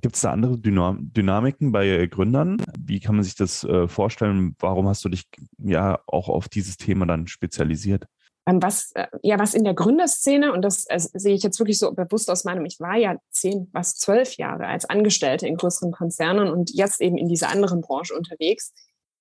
Gibt 0.00 0.16
es 0.16 0.22
da 0.22 0.30
andere 0.30 0.56
Dynamiken 0.58 1.70
bei 1.70 2.06
Gründern? 2.06 2.56
Wie 2.78 2.98
kann 2.98 3.14
man 3.14 3.24
sich 3.24 3.34
das 3.34 3.62
äh, 3.62 3.86
vorstellen? 3.88 4.56
Warum 4.58 4.88
hast 4.88 5.04
du 5.04 5.10
dich 5.10 5.28
ja 5.58 6.00
auch 6.06 6.30
auf 6.30 6.48
dieses 6.48 6.78
Thema 6.78 7.04
dann 7.04 7.26
spezialisiert? 7.26 8.06
Ähm, 8.46 8.62
was, 8.62 8.92
äh, 8.94 9.06
ja, 9.22 9.38
was 9.38 9.52
in 9.52 9.64
der 9.64 9.74
Gründerszene, 9.74 10.52
und 10.52 10.62
das 10.62 10.86
sehe 10.88 11.34
ich 11.34 11.42
jetzt 11.42 11.58
wirklich 11.58 11.78
so 11.78 11.92
bewusst 11.92 12.30
aus 12.30 12.44
meinem, 12.44 12.64
ich 12.64 12.80
war 12.80 12.96
ja 12.96 13.16
zehn, 13.30 13.68
was 13.72 13.96
zwölf 13.96 14.36
Jahre 14.36 14.66
als 14.66 14.88
Angestellte 14.88 15.46
in 15.46 15.56
größeren 15.56 15.92
Konzernen 15.92 16.48
und 16.48 16.70
jetzt 16.72 17.02
eben 17.02 17.18
in 17.18 17.28
dieser 17.28 17.50
anderen 17.50 17.82
Branche 17.82 18.14
unterwegs. 18.14 18.72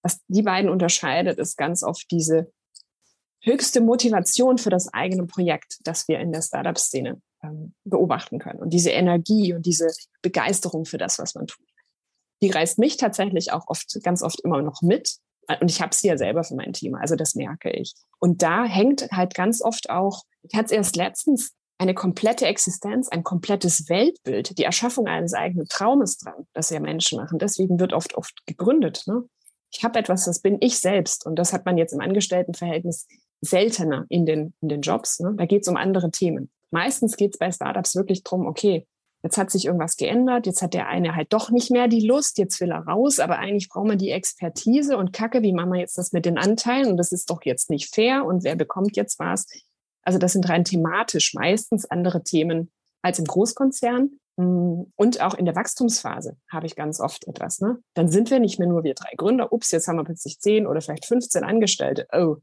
Was 0.03 0.21
die 0.27 0.43
beiden 0.43 0.69
unterscheidet, 0.69 1.39
ist 1.39 1.57
ganz 1.57 1.83
oft 1.83 2.05
diese 2.11 2.51
höchste 3.45 3.81
Motivation 3.81 4.57
für 4.57 4.69
das 4.69 4.93
eigene 4.93 5.25
Projekt, 5.25 5.77
das 5.83 6.07
wir 6.07 6.19
in 6.19 6.31
der 6.31 6.41
Startup-Szene 6.41 7.21
ähm, 7.43 7.73
beobachten 7.83 8.39
können. 8.39 8.59
Und 8.59 8.71
diese 8.71 8.89
Energie 8.89 9.53
und 9.53 9.65
diese 9.65 9.87
Begeisterung 10.21 10.85
für 10.85 10.97
das, 10.97 11.19
was 11.19 11.35
man 11.35 11.47
tut. 11.47 11.65
Die 12.41 12.49
reißt 12.49 12.79
mich 12.79 12.97
tatsächlich 12.97 13.53
auch 13.53 13.67
oft, 13.67 13.97
ganz 14.03 14.21
oft 14.21 14.41
immer 14.41 14.61
noch 14.61 14.81
mit. 14.81 15.17
Und 15.61 15.69
ich 15.69 15.81
habe 15.81 15.93
sie 15.93 16.07
ja 16.07 16.17
selber 16.17 16.43
für 16.43 16.55
mein 16.55 16.73
Team, 16.73 16.95
also 16.95 17.15
das 17.15 17.35
merke 17.35 17.69
ich. 17.69 17.93
Und 18.19 18.41
da 18.41 18.65
hängt 18.65 19.07
halt 19.11 19.35
ganz 19.35 19.61
oft 19.61 19.89
auch, 19.89 20.23
ich 20.41 20.55
hatte 20.55 20.65
es 20.65 20.71
erst 20.71 20.95
letztens 20.95 21.53
eine 21.77 21.93
komplette 21.93 22.45
Existenz, 22.47 23.09
ein 23.09 23.23
komplettes 23.23 23.89
Weltbild, 23.89 24.57
die 24.57 24.63
Erschaffung 24.63 25.07
eines 25.07 25.33
eigenen 25.33 25.67
Traumes 25.67 26.17
dran, 26.17 26.47
das 26.53 26.69
ja 26.69 26.79
Menschen 26.79 27.19
machen. 27.19 27.37
Deswegen 27.37 27.79
wird 27.79 27.93
oft, 27.93 28.15
oft 28.15 28.45
gegründet. 28.45 29.03
Ne? 29.07 29.23
Ich 29.71 29.83
habe 29.83 29.99
etwas, 29.99 30.25
das 30.25 30.39
bin 30.39 30.57
ich 30.61 30.79
selbst. 30.79 31.25
Und 31.25 31.35
das 31.35 31.53
hat 31.53 31.65
man 31.65 31.77
jetzt 31.77 31.93
im 31.93 31.99
Angestelltenverhältnis 31.99 33.07
seltener 33.45 34.05
in 34.09 34.25
den, 34.25 34.53
in 34.61 34.69
den 34.69 34.81
Jobs. 34.81 35.19
Ne? 35.19 35.33
Da 35.37 35.45
geht 35.45 35.61
es 35.63 35.67
um 35.67 35.77
andere 35.77 36.11
Themen. 36.11 36.49
Meistens 36.71 37.15
geht 37.15 37.33
es 37.33 37.39
bei 37.39 37.51
Startups 37.51 37.95
wirklich 37.95 38.23
darum, 38.23 38.47
okay, 38.47 38.85
jetzt 39.23 39.37
hat 39.37 39.49
sich 39.49 39.65
irgendwas 39.65 39.97
geändert, 39.97 40.45
jetzt 40.45 40.61
hat 40.61 40.73
der 40.73 40.87
eine 40.87 41.15
halt 41.15 41.33
doch 41.33 41.49
nicht 41.49 41.71
mehr 41.71 41.87
die 41.87 42.05
Lust, 42.05 42.37
jetzt 42.37 42.61
will 42.61 42.71
er 42.71 42.85
raus, 42.85 43.19
aber 43.19 43.39
eigentlich 43.39 43.69
braucht 43.69 43.87
man 43.87 43.97
die 43.97 44.11
Expertise 44.11 44.97
und 44.97 45.13
Kacke, 45.13 45.41
wie 45.41 45.53
machen 45.53 45.73
wir 45.73 45.79
jetzt 45.79 45.97
das 45.97 46.11
mit 46.11 46.25
den 46.25 46.37
Anteilen? 46.37 46.91
Und 46.91 46.97
das 46.97 47.11
ist 47.11 47.29
doch 47.29 47.41
jetzt 47.43 47.69
nicht 47.69 47.93
fair 47.93 48.25
und 48.25 48.43
wer 48.43 48.55
bekommt 48.55 48.95
jetzt 48.95 49.17
was? 49.17 49.47
Also 50.03 50.19
das 50.19 50.33
sind 50.33 50.47
rein 50.47 50.63
thematisch 50.63 51.33
meistens 51.33 51.85
andere 51.85 52.23
Themen 52.23 52.71
als 53.01 53.17
im 53.17 53.25
Großkonzern. 53.25 54.19
Hm, 54.37 54.91
und 54.95 55.21
auch 55.21 55.33
in 55.33 55.45
der 55.45 55.55
Wachstumsphase 55.55 56.37
habe 56.51 56.67
ich 56.67 56.75
ganz 56.75 56.99
oft 56.99 57.27
etwas. 57.27 57.61
Ne? 57.61 57.79
Dann 57.93 58.09
sind 58.09 58.29
wir 58.29 58.39
nicht 58.39 58.59
mehr 58.59 58.67
nur 58.67 58.83
wir 58.83 58.93
drei 58.93 59.11
Gründer. 59.17 59.51
Ups, 59.51 59.71
jetzt 59.71 59.87
haben 59.87 59.97
wir 59.97 60.03
plötzlich 60.03 60.39
zehn 60.39 60.67
oder 60.67 60.81
vielleicht 60.81 61.05
15 61.05 61.43
Angestellte. 61.43 62.07
Oh, 62.13 62.37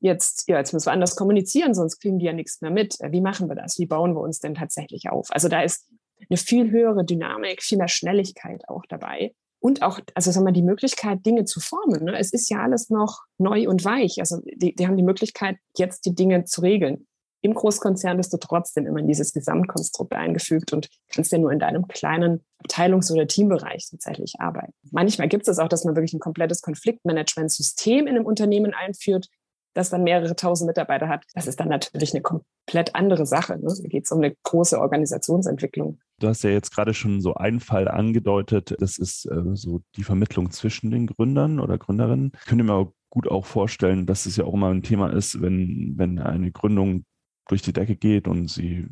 jetzt, 0.00 0.48
ja, 0.48 0.58
jetzt 0.58 0.72
müssen 0.72 0.86
wir 0.86 0.92
anders 0.92 1.16
kommunizieren, 1.16 1.74
sonst 1.74 2.00
kriegen 2.00 2.18
die 2.18 2.26
ja 2.26 2.32
nichts 2.32 2.60
mehr 2.60 2.70
mit. 2.70 2.98
Wie 3.10 3.20
machen 3.20 3.48
wir 3.48 3.54
das? 3.54 3.78
Wie 3.78 3.86
bauen 3.86 4.14
wir 4.14 4.20
uns 4.20 4.40
denn 4.40 4.54
tatsächlich 4.54 5.08
auf? 5.10 5.28
Also 5.30 5.48
da 5.48 5.62
ist 5.62 5.88
eine 6.28 6.36
viel 6.36 6.70
höhere 6.70 7.04
Dynamik, 7.04 7.62
viel 7.62 7.78
mehr 7.78 7.88
Schnelligkeit 7.88 8.68
auch 8.68 8.82
dabei. 8.88 9.34
Und 9.60 9.82
auch, 9.82 10.00
also 10.14 10.32
sagen 10.32 10.46
wir, 10.46 10.52
die 10.52 10.62
Möglichkeit, 10.62 11.24
Dinge 11.24 11.44
zu 11.44 11.60
formen. 11.60 12.04
Ne? 12.04 12.18
Es 12.18 12.32
ist 12.32 12.50
ja 12.50 12.62
alles 12.62 12.90
noch 12.90 13.22
neu 13.38 13.68
und 13.68 13.84
weich. 13.84 14.18
Also 14.18 14.40
die, 14.44 14.74
die 14.74 14.86
haben 14.86 14.96
die 14.96 15.04
Möglichkeit, 15.04 15.56
jetzt 15.76 16.04
die 16.04 16.14
Dinge 16.14 16.44
zu 16.44 16.62
regeln. 16.62 17.06
Im 17.42 17.54
Großkonzern 17.54 18.16
bist 18.16 18.32
du 18.32 18.38
trotzdem 18.38 18.86
immer 18.86 19.00
in 19.00 19.08
dieses 19.08 19.32
Gesamtkonstrukt 19.32 20.14
eingefügt 20.14 20.72
und 20.72 20.88
kannst 21.08 21.32
ja 21.32 21.38
nur 21.38 21.52
in 21.52 21.58
deinem 21.58 21.88
kleinen 21.88 22.44
Abteilungs- 22.64 23.12
oder 23.12 23.26
Teambereich 23.26 23.88
tatsächlich 23.90 24.34
arbeiten. 24.38 24.72
Manchmal 24.92 25.28
gibt 25.28 25.48
es 25.48 25.58
auch, 25.58 25.68
dass 25.68 25.84
man 25.84 25.96
wirklich 25.96 26.12
ein 26.12 26.20
komplettes 26.20 26.62
Konfliktmanagementsystem 26.62 28.06
in 28.06 28.16
einem 28.16 28.26
Unternehmen 28.26 28.74
einführt, 28.74 29.28
das 29.74 29.90
dann 29.90 30.02
mehrere 30.02 30.36
tausend 30.36 30.68
Mitarbeiter 30.68 31.08
hat. 31.08 31.24
Das 31.34 31.46
ist 31.46 31.60
dann 31.60 31.68
natürlich 31.68 32.12
eine 32.14 32.22
komplett 32.22 32.94
andere 32.94 33.26
Sache. 33.26 33.58
Ne? 33.58 33.74
Da 33.82 33.88
geht 33.88 34.04
es 34.04 34.12
um 34.12 34.18
eine 34.18 34.34
große 34.42 34.78
Organisationsentwicklung. 34.78 35.98
Du 36.18 36.28
hast 36.28 36.44
ja 36.44 36.50
jetzt 36.50 36.74
gerade 36.74 36.94
schon 36.94 37.20
so 37.20 37.34
einen 37.34 37.60
Fall 37.60 37.88
angedeutet. 37.88 38.74
Das 38.78 38.98
ist 38.98 39.26
äh, 39.26 39.54
so 39.54 39.82
die 39.96 40.04
Vermittlung 40.04 40.50
zwischen 40.50 40.90
den 40.90 41.06
Gründern 41.06 41.60
oder 41.60 41.78
Gründerinnen. 41.78 42.32
Ich 42.40 42.46
könnte 42.46 42.64
mir 42.64 42.92
gut 43.10 43.28
auch 43.28 43.44
vorstellen, 43.44 44.06
dass 44.06 44.26
es 44.26 44.36
ja 44.36 44.44
auch 44.44 44.54
immer 44.54 44.70
ein 44.70 44.82
Thema 44.82 45.12
ist, 45.12 45.42
wenn, 45.42 45.94
wenn 45.96 46.18
eine 46.18 46.52
Gründung 46.52 47.04
durch 47.48 47.62
die 47.62 47.72
Decke 47.72 47.96
geht 47.96 48.28
und 48.28 48.48
sie 48.48 48.88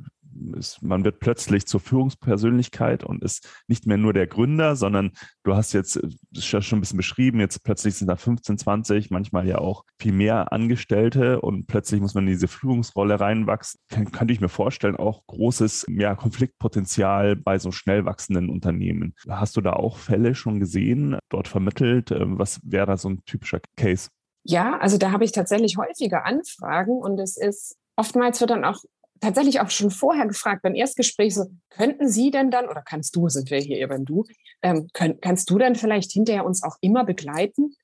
ist, 0.55 0.83
man 0.83 1.05
wird 1.05 1.21
plötzlich 1.21 1.67
zur 1.67 1.81
Führungspersönlichkeit 1.81 3.05
und 3.05 3.23
ist 3.23 3.49
nicht 3.69 3.87
mehr 3.87 3.97
nur 3.97 4.13
der 4.13 4.27
Gründer, 4.27 4.77
sondern 4.77 5.13
du 5.43 5.55
hast 5.55 5.73
jetzt, 5.73 5.97
das 5.97 6.45
ist 6.45 6.53
ja 6.53 6.63
schon 6.63 6.79
ein 6.79 6.81
bisschen 6.81 6.97
beschrieben, 6.97 7.41
jetzt 7.41 7.63
plötzlich 7.65 7.95
sind 7.95 8.09
da 8.09 8.17
15, 8.17 8.59
20, 8.59 9.11
manchmal 9.11 9.47
ja 9.47 9.59
auch 9.59 9.85
viel 9.99 10.13
mehr 10.13 10.53
Angestellte 10.53 11.41
und 11.41 11.67
plötzlich 11.67 12.01
muss 12.01 12.15
man 12.15 12.27
in 12.27 12.33
diese 12.33 12.49
Führungsrolle 12.49 13.21
reinwachsen. 13.21 13.81
Kann, 13.89 14.11
könnte 14.13 14.33
ich 14.33 14.41
mir 14.41 14.49
vorstellen, 14.49 14.97
auch 14.97 15.27
großes 15.27 15.87
ja, 15.89 16.15
Konfliktpotenzial 16.15 17.37
bei 17.37 17.59
so 17.59 17.71
schnell 17.73 18.05
wachsenden 18.05 18.51
Unternehmen. 18.51 19.15
Hast 19.29 19.57
du 19.57 19.61
da 19.61 19.75
auch 19.75 19.99
Fälle 19.99 20.35
schon 20.35 20.61
gesehen, 20.61 21.19
dort 21.29 21.49
vermittelt? 21.49 22.11
Ähm, 22.11 22.39
was 22.39 22.61
wäre 22.63 22.87
da 22.87 22.97
so 22.97 23.09
ein 23.09 23.25
typischer 23.25 23.61
Case? 23.77 24.09
Ja, 24.43 24.79
also 24.79 24.97
da 24.97 25.13
habe 25.13 25.25
ich 25.25 25.33
tatsächlich 25.33 25.77
häufige 25.77 26.25
Anfragen 26.25 26.93
und 26.93 27.19
es 27.19 27.37
ist 27.37 27.77
oftmals 27.97 28.41
wird 28.41 28.51
dann 28.51 28.65
auch 28.65 28.83
tatsächlich 29.21 29.61
auch 29.61 29.71
schon 29.71 29.91
vorher 29.91 30.27
gefragt 30.27 30.63
beim 30.63 30.75
Erstgespräch 30.75 31.35
so, 31.35 31.45
könnten 31.69 32.09
Sie 32.09 32.31
denn 32.31 32.51
dann, 32.51 32.69
oder 32.69 32.83
kannst 32.83 33.15
du, 33.17 33.29
sind 33.29 33.51
wir 33.51 33.59
hier 33.59 33.79
eher 33.79 33.89
beim 33.89 34.05
Du, 34.05 34.25
ähm, 34.63 34.89
könnt, 34.93 35.23
kannst 35.23 35.51
du 35.51 35.59
dann 35.59 35.77
vielleicht 35.77 36.11
hinterher 36.13 36.45
uns 36.45 36.63
auch 36.63 36.77
immer 36.81 37.05
begleiten? 37.05 37.75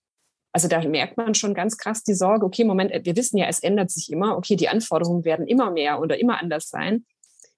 Also 0.52 0.68
da 0.68 0.82
merkt 0.88 1.18
man 1.18 1.34
schon 1.34 1.52
ganz 1.52 1.76
krass 1.76 2.02
die 2.02 2.14
Sorge, 2.14 2.46
okay, 2.46 2.64
Moment, 2.64 2.90
wir 2.90 3.16
wissen 3.16 3.36
ja, 3.36 3.46
es 3.46 3.60
ändert 3.60 3.90
sich 3.90 4.10
immer, 4.10 4.38
okay, 4.38 4.56
die 4.56 4.68
Anforderungen 4.68 5.24
werden 5.24 5.46
immer 5.46 5.70
mehr 5.70 6.00
oder 6.00 6.18
immer 6.18 6.40
anders 6.40 6.70
sein. 6.70 7.04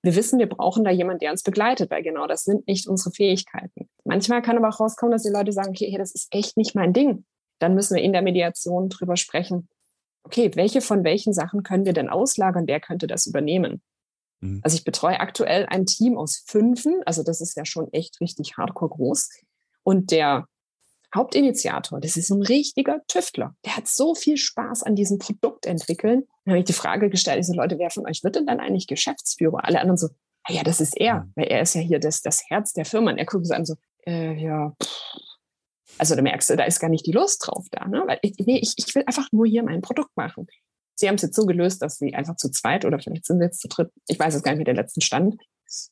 Wir 0.03 0.17
wissen, 0.17 0.39
wir 0.39 0.49
brauchen 0.49 0.85
da 0.85 0.91
jemanden, 0.91 1.21
der 1.21 1.31
uns 1.31 1.43
begleitet, 1.43 1.91
weil 1.91 2.03
genau 2.03 2.27
das 2.27 2.45
sind 2.45 2.67
nicht 2.67 2.89
unsere 2.89 3.13
Fähigkeiten. 3.13 3.89
Manchmal 4.05 4.43
kann 4.43 4.57
aber 4.57 4.69
auch 4.69 4.81
rauskommen, 4.81 5.13
dass 5.13 5.23
die 5.23 5.33
Leute 5.33 5.53
sagen, 5.53 5.71
okay, 5.71 5.95
das 5.99 6.13
ist 6.13 6.29
echt 6.33 6.57
nicht 6.57 6.75
mein 6.75 6.93
Ding. 6.93 7.25
Dann 7.61 7.75
müssen 7.75 7.97
wir 7.97 8.03
in 8.03 8.13
der 8.13 8.23
Mediation 8.23 8.89
drüber 8.89 9.17
sprechen, 9.17 9.69
okay, 10.29 10.51
welche 10.55 10.83
von 10.83 11.05
welchen 11.05 11.33
Sachen 11.33 11.63
können 11.63 11.87
wir 11.87 11.95
denn 11.95 12.11
auslagern? 12.11 12.67
Wer 12.67 12.81
könnte 12.81 13.07
das 13.07 13.27
übernehmen? 13.27 13.81
Mhm. 14.41 14.61
Also 14.63 14.77
ich 14.77 14.85
betreue 14.85 15.21
aktuell 15.21 15.65
ein 15.67 15.87
Team 15.87 16.19
aus 16.19 16.45
fünfen, 16.47 17.01
also 17.07 17.23
das 17.23 17.41
ist 17.41 17.57
ja 17.57 17.65
schon 17.65 17.91
echt 17.93 18.21
richtig 18.21 18.59
hardcore 18.59 18.91
groß. 18.91 19.31
Und 19.83 20.11
der 20.11 20.47
Hauptinitiator, 21.15 21.99
das 22.01 22.19
ist 22.19 22.29
ein 22.29 22.43
richtiger 22.43 23.01
Tüftler. 23.09 23.57
Der 23.65 23.79
hat 23.79 23.89
so 23.89 24.15
viel 24.15 24.37
Spaß 24.37 24.83
an 24.83 24.95
diesem 24.95 25.19
Produkt 25.19 25.65
entwickeln. 25.65 26.25
Dann 26.45 26.53
habe 26.53 26.59
ich 26.59 26.67
die 26.67 26.75
Frage 26.75 27.09
gestellt, 27.09 27.39
diese 27.39 27.55
Leute, 27.55 27.79
wer 27.79 27.91
von 27.91 28.07
euch 28.07 28.23
wird 28.23 28.37
denn 28.37 28.47
dann 28.47 28.61
eigentlich 28.61 28.87
Geschäftsführer? 28.87 29.65
Alle 29.65 29.81
anderen 29.81 29.97
so, 29.97 30.09
ja, 30.47 30.63
das 30.63 30.83
ist 30.83 30.95
er, 31.01 31.21
mhm. 31.21 31.33
weil 31.37 31.47
er 31.47 31.63
ist 31.63 31.75
ja 31.75 31.81
hier 31.81 32.01
das, 32.01 32.21
das 32.21 32.43
Herz 32.51 32.75
der 32.75 32.85
Firma. 32.85 33.11
Und 33.11 33.17
er 33.17 33.25
guckt 33.25 33.47
so 33.47 33.55
an 33.55 33.65
so, 33.65 33.77
äh, 34.07 34.35
ja, 34.35 34.77
pff, 34.83 35.28
also 35.99 36.15
da 36.15 36.23
merkst 36.23 36.51
du, 36.51 36.57
da 36.57 36.65
ist 36.65 36.81
gar 36.81 36.89
nicht 36.89 37.07
die 37.07 37.13
Lust 37.13 37.47
drauf 37.47 37.67
da. 37.71 37.87
Ne? 37.87 38.05
Weil 38.07 38.19
ich, 38.23 38.35
nee, 38.39 38.59
ich, 38.59 38.75
ich 38.77 38.95
will 38.95 39.03
einfach 39.07 39.29
nur 39.33 39.47
hier 39.47 39.63
mein 39.63 39.81
Produkt 39.81 40.17
machen. 40.17 40.47
Sie 40.95 41.09
haben 41.09 41.15
es 41.15 41.23
jetzt 41.23 41.37
so 41.37 41.47
gelöst, 41.47 41.81
dass 41.83 41.99
sie 41.99 42.15
einfach 42.15 42.37
zu 42.37 42.51
zweit 42.51 42.85
oder 42.85 42.99
vielleicht 42.99 43.27
sind 43.27 43.39
sie 43.39 43.45
jetzt 43.45 43.61
zu 43.61 43.69
dritt, 43.69 43.91
ich 44.09 44.19
weiß 44.19 44.35
jetzt 44.35 44.43
gar 44.43 44.53
nicht, 44.53 44.61
wie 44.61 44.65
der 44.65 44.75
letzten 44.75 45.01
Stand, 45.01 45.37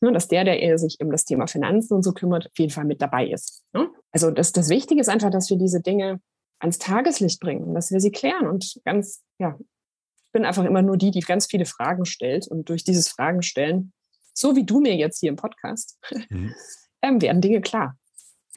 ne, 0.00 0.12
dass 0.12 0.28
der, 0.28 0.44
der 0.44 0.78
sich 0.78 0.98
um 1.00 1.10
das 1.10 1.24
Thema 1.24 1.46
Finanzen 1.46 1.94
und 1.94 2.02
so 2.02 2.12
kümmert, 2.12 2.46
auf 2.46 2.58
jeden 2.58 2.72
Fall 2.72 2.84
mit 2.84 3.00
dabei 3.00 3.28
ist. 3.28 3.62
Ne? 3.72 3.88
Also 4.10 4.30
das, 4.30 4.52
das 4.52 4.68
Wichtige 4.68 5.00
ist 5.00 5.08
einfach, 5.08 5.30
dass 5.30 5.48
wir 5.48 5.58
diese 5.58 5.80
Dinge 5.80 6.20
ans 6.58 6.78
Tageslicht 6.78 7.40
bringen, 7.40 7.74
dass 7.74 7.92
wir 7.92 8.00
sie 8.00 8.10
klären 8.10 8.48
und 8.48 8.80
ganz, 8.84 9.22
ja, 9.38 9.56
ich 9.58 10.32
bin 10.32 10.44
einfach 10.44 10.64
immer 10.64 10.82
nur 10.82 10.96
die, 10.96 11.10
die 11.10 11.20
ganz 11.20 11.46
viele 11.46 11.66
Fragen 11.66 12.04
stellt 12.04 12.48
und 12.48 12.68
durch 12.68 12.82
dieses 12.82 13.08
Fragen 13.08 13.42
stellen, 13.42 13.92
so 14.34 14.56
wie 14.56 14.64
du 14.64 14.80
mir 14.80 14.96
jetzt 14.96 15.20
hier 15.20 15.30
im 15.30 15.36
Podcast, 15.36 15.98
mhm. 16.30 16.52
ähm, 17.02 17.22
werden 17.22 17.40
Dinge 17.40 17.60
klar. 17.60 17.96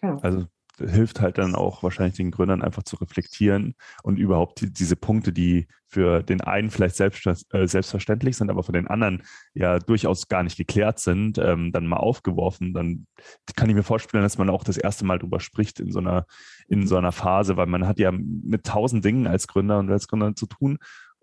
Genau. 0.02 0.18
Also 0.22 0.48
hilft 0.80 1.22
halt 1.22 1.38
dann 1.38 1.56
auch 1.56 1.84
wahrscheinlich 1.84 2.18
den 2.18 2.32
Gründern 2.32 2.62
einfach 2.62 2.84
zu 2.84 2.96
reflektieren 2.98 3.76
und 4.04 4.18
überhaupt 4.18 4.62
die, 4.62 4.72
diese 4.72 4.96
Punkte, 4.96 5.32
die 5.32 5.68
für 5.88 6.22
den 6.22 6.42
einen 6.42 6.70
vielleicht 6.70 6.96
selbst, 6.96 7.26
äh, 7.26 7.68
selbstverständlich 7.68 8.38
sind, 8.38 8.50
aber 8.50 8.64
für 8.64 8.72
den 8.72 8.88
anderen 8.88 9.24
ja 9.54 9.80
durchaus 9.80 10.28
gar 10.28 10.44
nicht 10.44 10.58
geklärt 10.58 11.00
sind, 11.00 11.40
ähm, 11.40 11.72
dann 11.72 11.88
mal 11.88 11.98
aufgeworfen. 11.98 12.74
Dann 12.74 13.08
kann 13.56 13.70
ich 13.70 13.76
mir 13.76 13.84
vorstellen, 13.84 14.24
dass 14.24 14.38
man 14.38 14.50
auch 14.50 14.64
das 14.64 14.78
erste 14.78 15.06
Mal 15.06 15.18
drüber 15.18 15.40
spricht 15.40 15.80
in 15.80 15.92
so 15.92 16.00
einer, 16.00 16.26
in 16.68 16.88
so 16.88 16.96
einer 16.96 17.12
Phase, 17.12 17.58
weil 17.58 17.66
man 17.66 17.88
hat 17.88 18.00
ja 18.00 18.12
mit 18.12 18.66
tausend 18.66 19.04
Dingen 19.04 19.26
als 19.26 19.48
Gründer 19.48 19.80
und 19.80 19.92
als 19.92 20.08
Gründer 20.08 20.36
zu 20.36 20.46
tun 20.46 20.78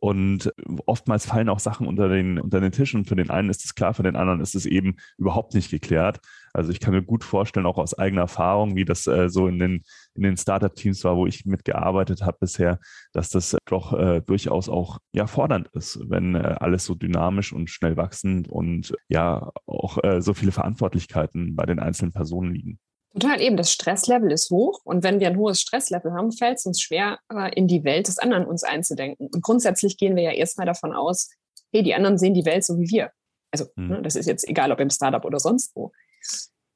und 0.07 0.53
oftmals 0.87 1.27
fallen 1.27 1.49
auch 1.49 1.59
Sachen 1.59 1.89
unter 1.89 2.09
den, 2.09 2.39
unter 2.39 2.61
den 2.61 2.71
Tisch 2.71 2.95
und 2.95 3.09
für 3.09 3.17
den 3.17 3.29
einen 3.29 3.51
ist 3.51 3.65
es 3.65 3.75
klar, 3.75 3.93
für 3.93 4.05
den 4.05 4.15
anderen 4.15 4.41
ist 4.41 4.55
es 4.55 4.65
eben 4.65 4.99
überhaupt 5.19 5.53
nicht 5.53 5.69
geklärt. 5.69 6.21
Also 6.53 6.71
ich 6.71 6.79
kann 6.79 6.95
mir 6.95 7.03
gut 7.03 7.25
vorstellen, 7.25 7.67
auch 7.67 7.77
aus 7.77 7.99
eigener 7.99 8.21
Erfahrung, 8.21 8.77
wie 8.77 8.85
das 8.85 9.09
äh, 9.09 9.29
so 9.29 9.49
in 9.49 9.59
den, 9.59 9.83
in 10.15 10.23
den 10.23 10.37
Startup-Teams 10.37 11.03
war, 11.03 11.17
wo 11.17 11.27
ich 11.27 11.45
mitgearbeitet 11.45 12.23
habe 12.23 12.37
bisher, 12.39 12.79
dass 13.13 13.31
das 13.31 13.57
doch 13.67 13.95
äh, 13.95 14.21
durchaus 14.21 14.69
auch 14.69 15.01
ja, 15.13 15.27
fordernd 15.27 15.71
ist, 15.73 15.99
wenn 16.09 16.37
äh, 16.37 16.55
alles 16.61 16.85
so 16.85 16.95
dynamisch 16.95 17.53
und 17.53 17.69
schnell 17.69 17.97
wachsend 17.97 18.49
und 18.49 18.95
ja 19.09 19.51
auch 19.67 19.99
äh, 20.05 20.23
so 20.23 20.35
viele 20.35 20.53
Verantwortlichkeiten 20.53 21.57
bei 21.57 21.67
den 21.67 21.81
einzelnen 21.81 22.13
Personen 22.13 22.55
liegen. 22.55 22.79
Total 23.19 23.41
eben, 23.41 23.57
das 23.57 23.73
Stresslevel 23.73 24.31
ist 24.31 24.51
hoch 24.51 24.81
und 24.85 25.03
wenn 25.03 25.21
wir 25.21 25.29
ein 25.29 25.39
hohes 25.39 25.61
Stresslevel 25.63 26.13
haben, 26.13 26.33
fällt 26.33 26.59
es 26.59 26.67
uns 26.67 26.83
schwer, 26.83 27.19
in 27.55 27.67
die 27.67 27.83
Welt 27.83 28.09
des 28.09 28.19
anderen 28.19 28.45
uns 28.45 28.63
einzudenken. 28.63 29.29
Und 29.33 29.43
grundsätzlich 29.43 29.97
gehen 29.97 30.17
wir 30.17 30.23
ja 30.23 30.33
erstmal 30.33 30.67
davon 30.67 30.93
aus, 30.93 31.31
hey, 31.73 31.83
die 31.83 31.95
anderen 31.95 32.19
sehen 32.19 32.35
die 32.35 32.45
Welt 32.45 32.63
so 32.63 32.79
wie 32.79 32.91
wir. 32.91 33.13
Also 33.51 33.67
mhm. 33.77 33.89
ne, 33.89 34.03
das 34.03 34.17
ist 34.17 34.27
jetzt 34.27 34.47
egal, 34.47 34.71
ob 34.71 34.81
im 34.81 34.91
Startup 34.91 35.25
oder 35.25 35.41
sonst 35.41 35.75
wo. 35.75 35.93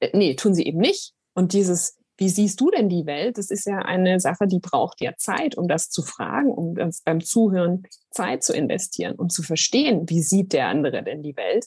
Äh, 0.01 0.17
nee, 0.17 0.35
tun 0.35 0.55
sie 0.55 0.65
eben 0.65 0.79
nicht. 0.79 1.13
Und 1.35 1.53
dieses, 1.53 1.99
wie 2.17 2.31
siehst 2.31 2.59
du 2.59 2.71
denn 2.71 2.89
die 2.89 3.05
Welt? 3.05 3.37
Das 3.37 3.51
ist 3.51 3.67
ja 3.67 3.79
eine 3.81 4.19
Sache, 4.19 4.47
die 4.47 4.61
braucht 4.61 5.03
ja 5.03 5.15
Zeit, 5.19 5.59
um 5.59 5.69
das 5.69 5.91
zu 5.91 6.03
fragen, 6.03 6.51
um 6.51 6.75
das 6.75 7.03
beim 7.03 7.21
Zuhören 7.21 7.83
Zeit 8.13 8.45
zu 8.45 8.55
investieren, 8.55 9.15
um 9.17 9.29
zu 9.29 9.43
verstehen, 9.43 10.09
wie 10.09 10.23
sieht 10.23 10.55
der 10.55 10.69
andere 10.69 11.03
denn 11.03 11.23
die 11.23 11.37
Welt? 11.37 11.67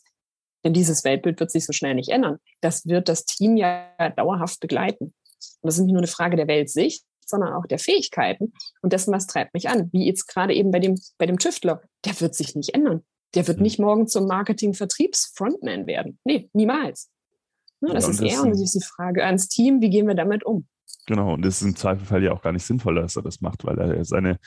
Denn 0.64 0.74
dieses 0.74 1.04
Weltbild 1.04 1.40
wird 1.40 1.52
sich 1.52 1.66
so 1.66 1.74
schnell 1.74 1.96
nicht 1.96 2.10
ändern. 2.10 2.38
Das 2.62 2.86
wird 2.86 3.10
das 3.10 3.26
Team 3.26 3.58
ja 3.58 3.88
dauerhaft 4.16 4.60
begleiten. 4.60 5.06
Und 5.06 5.14
das 5.64 5.76
ist 5.76 5.82
nicht 5.82 5.92
nur 5.92 6.00
eine 6.00 6.08
Frage 6.08 6.38
der 6.38 6.48
Weltsicht, 6.48 7.04
sondern 7.26 7.54
auch 7.54 7.66
der 7.66 7.80
Fähigkeiten 7.80 8.54
und 8.82 8.94
dessen, 8.94 9.14
was 9.14 9.28
treibt 9.28 9.54
mich 9.54 9.70
an. 9.70 9.90
Wie 9.92 10.06
jetzt 10.06 10.28
gerade 10.28 10.54
eben 10.54 10.72
bei 10.72 10.80
dem, 10.80 11.00
bei 11.18 11.26
dem 11.26 11.40
Tüftler. 11.40 11.82
Der 12.06 12.20
wird 12.22 12.36
sich 12.36 12.56
nicht 12.56 12.74
ändern. 12.74 13.04
Der 13.36 13.48
wird 13.48 13.58
hm. 13.58 13.64
nicht 13.64 13.80
morgen 13.80 14.08
zum 14.08 14.28
Marketing-Vertriebs-Frontman 14.28 15.88
werden. 15.88 16.20
Nee, 16.24 16.50
niemals. 16.54 17.10
Ne, 17.82 17.94
das 17.94 18.06
ja, 18.06 18.12
ist 18.12 18.22
eher 18.22 18.42
und 18.44 18.52
das 18.52 18.62
ist 18.62 18.76
die 18.76 18.86
Frage 18.86 19.26
ans 19.26 19.50
Team, 19.50 19.82
wie 19.82 19.90
gehen 19.90 20.08
wir 20.08 20.16
damit 20.16 20.46
um? 20.46 20.68
Genau, 21.06 21.34
und 21.34 21.46
es 21.46 21.58
ist 21.58 21.68
im 21.68 21.76
Zweifelfall 21.76 22.24
ja 22.24 22.32
auch 22.32 22.42
gar 22.42 22.54
nicht 22.54 22.66
sinnvoll, 22.66 22.96
dass 22.96 23.18
er 23.18 23.24
das 23.24 23.42
macht, 23.42 23.66
weil 23.66 23.78
er 23.78 24.06
seine 24.06 24.40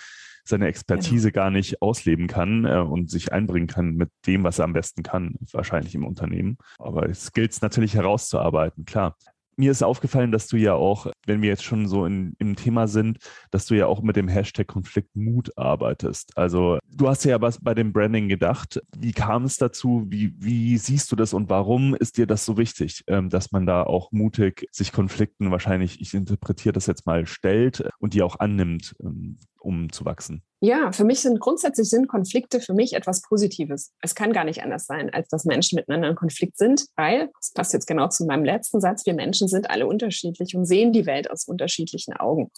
seine 0.48 0.66
Expertise 0.66 1.32
genau. 1.32 1.44
gar 1.44 1.50
nicht 1.50 1.82
ausleben 1.82 2.26
kann 2.26 2.64
äh, 2.64 2.78
und 2.78 3.10
sich 3.10 3.32
einbringen 3.32 3.66
kann 3.66 3.94
mit 3.94 4.10
dem, 4.26 4.44
was 4.44 4.58
er 4.58 4.64
am 4.64 4.72
besten 4.72 5.02
kann, 5.02 5.36
wahrscheinlich 5.52 5.94
im 5.94 6.04
Unternehmen. 6.04 6.58
Aber 6.78 7.08
es 7.08 7.32
gilt 7.32 7.52
es 7.52 7.60
natürlich 7.60 7.94
herauszuarbeiten, 7.94 8.84
klar 8.84 9.16
mir 9.56 9.70
ist 9.70 9.82
aufgefallen, 9.82 10.32
dass 10.32 10.46
du 10.48 10.56
ja 10.56 10.74
auch, 10.74 11.06
wenn 11.26 11.42
wir 11.42 11.48
jetzt 11.48 11.64
schon 11.64 11.88
so 11.88 12.04
in, 12.04 12.34
im 12.38 12.56
Thema 12.56 12.88
sind, 12.88 13.18
dass 13.50 13.66
du 13.66 13.74
ja 13.74 13.86
auch 13.86 14.02
mit 14.02 14.16
dem 14.16 14.28
Hashtag 14.28 14.66
Konfliktmut 14.66 15.56
arbeitest. 15.56 16.36
Also 16.36 16.78
du 16.90 17.08
hast 17.08 17.24
ja 17.24 17.40
was 17.40 17.58
bei 17.60 17.74
dem 17.74 17.92
Branding 17.92 18.28
gedacht. 18.28 18.80
Wie 18.96 19.12
kam 19.12 19.44
es 19.44 19.56
dazu? 19.56 20.06
Wie, 20.08 20.34
wie 20.38 20.76
siehst 20.78 21.10
du 21.10 21.16
das 21.16 21.32
und 21.32 21.48
warum 21.48 21.94
ist 21.94 22.18
dir 22.18 22.26
das 22.26 22.44
so 22.44 22.56
wichtig, 22.56 23.04
ähm, 23.06 23.30
dass 23.30 23.52
man 23.52 23.66
da 23.66 23.82
auch 23.82 24.12
mutig 24.12 24.66
sich 24.70 24.92
Konflikten 24.92 25.50
wahrscheinlich, 25.50 26.00
ich 26.00 26.14
interpretiere 26.14 26.72
das 26.72 26.86
jetzt 26.86 27.06
mal, 27.06 27.26
stellt 27.26 27.88
und 27.98 28.14
die 28.14 28.22
auch 28.22 28.38
annimmt, 28.38 28.94
ähm, 29.02 29.38
um 29.58 29.90
zu 29.90 30.04
wachsen? 30.04 30.42
Ja, 30.60 30.90
für 30.90 31.04
mich 31.04 31.20
sind 31.20 31.38
grundsätzlich 31.38 31.90
sind 31.90 32.08
Konflikte 32.08 32.60
für 32.60 32.72
mich 32.72 32.94
etwas 32.94 33.20
Positives. 33.20 33.92
Es 34.00 34.14
kann 34.14 34.32
gar 34.32 34.44
nicht 34.44 34.62
anders 34.62 34.86
sein, 34.86 35.12
als 35.12 35.28
dass 35.28 35.44
Menschen 35.44 35.76
miteinander 35.76 36.08
in 36.08 36.16
Konflikt 36.16 36.56
sind, 36.56 36.86
weil, 36.96 37.30
das 37.38 37.52
passt 37.52 37.74
jetzt 37.74 37.86
genau 37.86 38.08
zu 38.08 38.24
meinem 38.24 38.44
letzten 38.44 38.80
Satz, 38.80 39.04
wir 39.04 39.12
Menschen 39.12 39.48
sind 39.48 39.68
alle 39.68 39.86
unterschiedlich 39.86 40.56
und 40.56 40.64
sehen 40.64 40.92
die 40.92 41.04
Welt 41.04 41.30
aus 41.30 41.44
unterschiedlichen 41.44 42.14
Augen. 42.14 42.50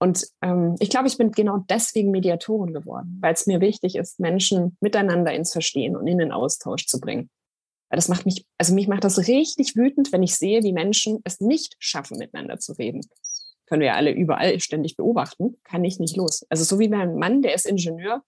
Und 0.00 0.26
ähm, 0.42 0.74
ich 0.80 0.90
glaube, 0.90 1.06
ich 1.06 1.16
bin 1.16 1.30
genau 1.30 1.58
deswegen 1.68 2.10
Mediatorin 2.10 2.72
geworden, 2.72 3.18
weil 3.20 3.34
es 3.34 3.46
mir 3.46 3.60
wichtig 3.60 3.94
ist, 3.94 4.18
Menschen 4.18 4.76
miteinander 4.80 5.32
ins 5.32 5.52
Verstehen 5.52 5.94
und 5.94 6.06
in 6.06 6.18
den 6.18 6.32
Austausch 6.32 6.86
zu 6.86 6.98
bringen. 7.00 7.30
Weil 7.90 7.98
das 7.98 8.08
macht 8.08 8.24
mich, 8.24 8.46
also 8.56 8.74
mich 8.74 8.88
macht 8.88 9.04
das 9.04 9.28
richtig 9.28 9.76
wütend, 9.76 10.10
wenn 10.12 10.22
ich 10.22 10.36
sehe, 10.36 10.62
wie 10.62 10.72
Menschen 10.72 11.20
es 11.24 11.40
nicht 11.40 11.76
schaffen, 11.78 12.18
miteinander 12.18 12.58
zu 12.58 12.72
reden 12.72 13.02
können 13.70 13.80
wir 13.80 13.88
ja 13.88 13.94
alle 13.94 14.10
überall 14.10 14.58
ständig 14.58 14.96
beobachten, 14.96 15.56
kann 15.62 15.84
ich 15.84 16.00
nicht 16.00 16.16
los. 16.16 16.44
Also 16.50 16.64
so 16.64 16.80
wie 16.80 16.88
mein 16.88 17.14
Mann, 17.14 17.40
der 17.40 17.54
ist 17.54 17.66
Ingenieur, 17.66 18.24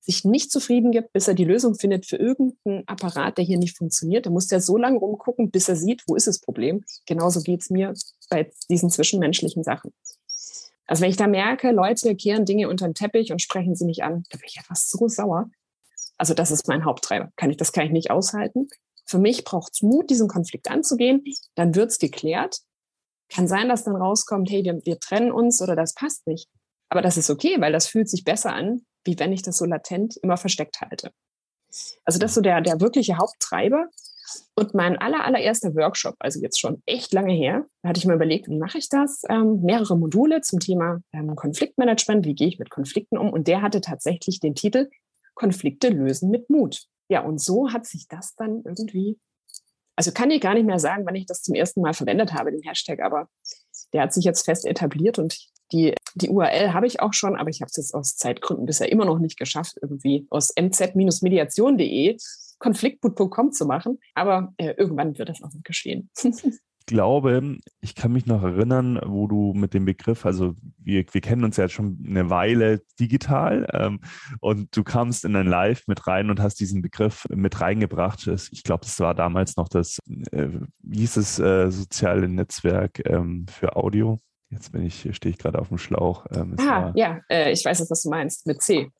sich 0.00 0.24
nicht 0.24 0.52
zufrieden 0.52 0.92
gibt, 0.92 1.14
bis 1.14 1.26
er 1.26 1.32
die 1.32 1.46
Lösung 1.46 1.74
findet 1.74 2.04
für 2.04 2.16
irgendeinen 2.16 2.86
Apparat, 2.86 3.38
der 3.38 3.44
hier 3.46 3.56
nicht 3.56 3.78
funktioniert. 3.78 4.26
Da 4.26 4.30
muss 4.30 4.48
der 4.48 4.60
so 4.60 4.76
lange 4.76 4.98
rumgucken, 4.98 5.50
bis 5.50 5.70
er 5.70 5.76
sieht, 5.76 6.02
wo 6.06 6.14
ist 6.14 6.26
das 6.26 6.38
Problem. 6.38 6.84
Genauso 7.06 7.40
geht 7.40 7.62
es 7.62 7.70
mir 7.70 7.94
bei 8.28 8.50
diesen 8.68 8.90
zwischenmenschlichen 8.90 9.64
Sachen. 9.64 9.94
Also 10.86 11.02
wenn 11.02 11.10
ich 11.10 11.16
da 11.16 11.26
merke, 11.26 11.70
Leute 11.70 12.14
kehren 12.14 12.44
Dinge 12.44 12.68
unter 12.68 12.86
den 12.86 12.94
Teppich 12.94 13.32
und 13.32 13.40
sprechen 13.40 13.74
sie 13.74 13.86
nicht 13.86 14.02
an, 14.02 14.24
da 14.28 14.36
bin 14.36 14.46
ich 14.46 14.58
einfach 14.58 14.76
so 14.76 15.08
sauer. 15.08 15.50
Also 16.18 16.34
das 16.34 16.50
ist 16.50 16.68
mein 16.68 16.84
Haupttreiber. 16.84 17.32
Kann 17.36 17.50
ich, 17.50 17.56
das 17.56 17.72
kann 17.72 17.86
ich 17.86 17.92
nicht 17.92 18.10
aushalten. 18.10 18.68
Für 19.06 19.18
mich 19.18 19.44
braucht 19.44 19.72
es 19.72 19.80
Mut, 19.80 20.10
diesen 20.10 20.28
Konflikt 20.28 20.70
anzugehen. 20.70 21.24
Dann 21.54 21.74
wird 21.74 21.90
es 21.90 21.98
geklärt. 21.98 22.60
Kann 23.28 23.48
sein, 23.48 23.68
dass 23.68 23.84
dann 23.84 23.96
rauskommt, 23.96 24.50
hey, 24.50 24.64
wir, 24.64 24.80
wir 24.84 24.98
trennen 24.98 25.32
uns 25.32 25.60
oder 25.62 25.76
das 25.76 25.94
passt 25.94 26.26
nicht. 26.26 26.48
Aber 26.88 27.02
das 27.02 27.16
ist 27.16 27.30
okay, 27.30 27.60
weil 27.60 27.72
das 27.72 27.86
fühlt 27.86 28.08
sich 28.08 28.24
besser 28.24 28.52
an, 28.52 28.82
wie 29.04 29.18
wenn 29.18 29.32
ich 29.32 29.42
das 29.42 29.56
so 29.56 29.64
latent 29.64 30.16
immer 30.18 30.36
versteckt 30.36 30.80
halte. 30.80 31.10
Also 32.04 32.18
das 32.18 32.30
ist 32.30 32.34
so 32.34 32.40
der, 32.40 32.60
der 32.60 32.80
wirkliche 32.80 33.18
Haupttreiber. 33.18 33.88
Und 34.54 34.74
mein 34.74 34.96
aller, 34.96 35.24
allererster 35.24 35.74
Workshop, 35.74 36.14
also 36.18 36.40
jetzt 36.40 36.58
schon 36.58 36.82
echt 36.86 37.12
lange 37.12 37.34
her, 37.34 37.66
da 37.82 37.90
hatte 37.90 37.98
ich 37.98 38.06
mir 38.06 38.14
überlegt, 38.14 38.48
wie 38.48 38.58
mache 38.58 38.78
ich 38.78 38.88
das? 38.88 39.22
Ähm, 39.28 39.60
mehrere 39.62 39.98
Module 39.98 40.40
zum 40.40 40.60
Thema 40.60 41.00
ähm, 41.12 41.36
Konfliktmanagement, 41.36 42.24
wie 42.24 42.34
gehe 42.34 42.48
ich 42.48 42.58
mit 42.58 42.70
Konflikten 42.70 43.18
um? 43.18 43.30
Und 43.30 43.48
der 43.48 43.60
hatte 43.60 43.80
tatsächlich 43.80 44.40
den 44.40 44.54
Titel 44.54 44.88
Konflikte 45.34 45.88
lösen 45.88 46.30
mit 46.30 46.48
Mut. 46.48 46.86
Ja, 47.08 47.20
und 47.20 47.40
so 47.40 47.70
hat 47.70 47.86
sich 47.86 48.08
das 48.08 48.34
dann 48.34 48.62
irgendwie 48.64 49.18
also 49.96 50.12
kann 50.12 50.30
ich 50.30 50.40
gar 50.40 50.54
nicht 50.54 50.66
mehr 50.66 50.78
sagen, 50.78 51.04
wann 51.06 51.14
ich 51.14 51.26
das 51.26 51.42
zum 51.42 51.54
ersten 51.54 51.80
Mal 51.80 51.94
verwendet 51.94 52.32
habe, 52.32 52.50
den 52.50 52.62
Hashtag, 52.62 53.00
aber 53.00 53.28
der 53.92 54.02
hat 54.02 54.12
sich 54.12 54.24
jetzt 54.24 54.44
fest 54.44 54.66
etabliert 54.66 55.18
und 55.18 55.38
die, 55.72 55.94
die 56.14 56.28
URL 56.28 56.72
habe 56.72 56.86
ich 56.86 57.00
auch 57.00 57.12
schon, 57.12 57.36
aber 57.36 57.50
ich 57.50 57.60
habe 57.60 57.68
es 57.68 57.76
jetzt 57.76 57.94
aus 57.94 58.16
Zeitgründen 58.16 58.66
bisher 58.66 58.90
immer 58.90 59.04
noch 59.04 59.18
nicht 59.18 59.38
geschafft, 59.38 59.76
irgendwie 59.80 60.26
aus 60.30 60.52
mz-mediation.de 60.56 62.16
konfliktboot.com 62.58 63.52
zu 63.52 63.66
machen. 63.66 63.98
Aber 64.14 64.52
äh, 64.56 64.74
irgendwann 64.76 65.18
wird 65.18 65.28
das 65.28 65.42
auch 65.42 65.52
noch 65.52 65.62
geschehen. 65.62 66.10
glaube, 66.86 67.58
ich 67.80 67.94
kann 67.94 68.12
mich 68.12 68.26
noch 68.26 68.42
erinnern, 68.42 69.00
wo 69.04 69.26
du 69.26 69.52
mit 69.54 69.74
dem 69.74 69.84
Begriff, 69.84 70.26
also 70.26 70.54
wir, 70.78 71.04
wir 71.10 71.20
kennen 71.20 71.44
uns 71.44 71.56
ja 71.56 71.64
jetzt 71.64 71.72
schon 71.72 72.02
eine 72.06 72.30
Weile 72.30 72.82
digital 73.00 73.66
ähm, 73.72 74.00
und 74.40 74.76
du 74.76 74.84
kamst 74.84 75.24
in 75.24 75.36
ein 75.36 75.46
Live 75.46 75.86
mit 75.86 76.06
rein 76.06 76.30
und 76.30 76.40
hast 76.40 76.60
diesen 76.60 76.82
Begriff 76.82 77.26
mit 77.30 77.60
reingebracht. 77.60 78.26
Ich 78.26 78.62
glaube, 78.62 78.84
es 78.84 79.00
war 79.00 79.14
damals 79.14 79.56
noch 79.56 79.68
das, 79.68 79.98
äh, 80.32 80.48
wie 80.82 80.98
hieß 80.98 81.16
es, 81.16 81.38
äh, 81.38 81.70
soziale 81.70 82.28
Netzwerk 82.28 83.02
ähm, 83.06 83.46
für 83.48 83.76
Audio. 83.76 84.20
Jetzt 84.50 84.72
bin 84.72 84.84
ich, 84.84 85.08
stehe 85.16 85.32
ich 85.32 85.38
gerade 85.38 85.58
auf 85.58 85.68
dem 85.68 85.78
Schlauch. 85.78 86.26
Ähm, 86.32 86.56
ah, 86.60 86.92
ja, 86.94 87.20
äh, 87.28 87.52
ich 87.52 87.64
weiß, 87.64 87.84
was 87.90 88.02
du 88.02 88.10
meinst, 88.10 88.46
mit 88.46 88.62
C. 88.62 88.90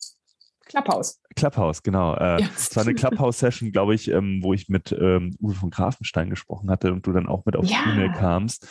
Clubhouse. 0.65 1.21
Clubhouse, 1.35 1.83
genau. 1.83 2.15
Äh, 2.15 2.41
ja. 2.41 2.49
Es 2.55 2.75
war 2.75 2.83
eine 2.83 2.93
Clubhouse-Session, 2.93 3.71
glaube 3.71 3.95
ich, 3.95 4.09
ähm, 4.09 4.39
wo 4.41 4.53
ich 4.53 4.67
mit 4.67 4.91
ähm, 4.91 5.35
Uwe 5.39 5.53
von 5.53 5.69
Grafenstein 5.69 6.29
gesprochen 6.29 6.69
hatte 6.69 6.91
und 6.91 7.05
du 7.05 7.11
dann 7.11 7.27
auch 7.27 7.45
mit 7.45 7.55
auf 7.55 7.65
ja. 7.65 7.77
die 7.85 7.91
Bühne 7.91 8.11
kamst. 8.13 8.67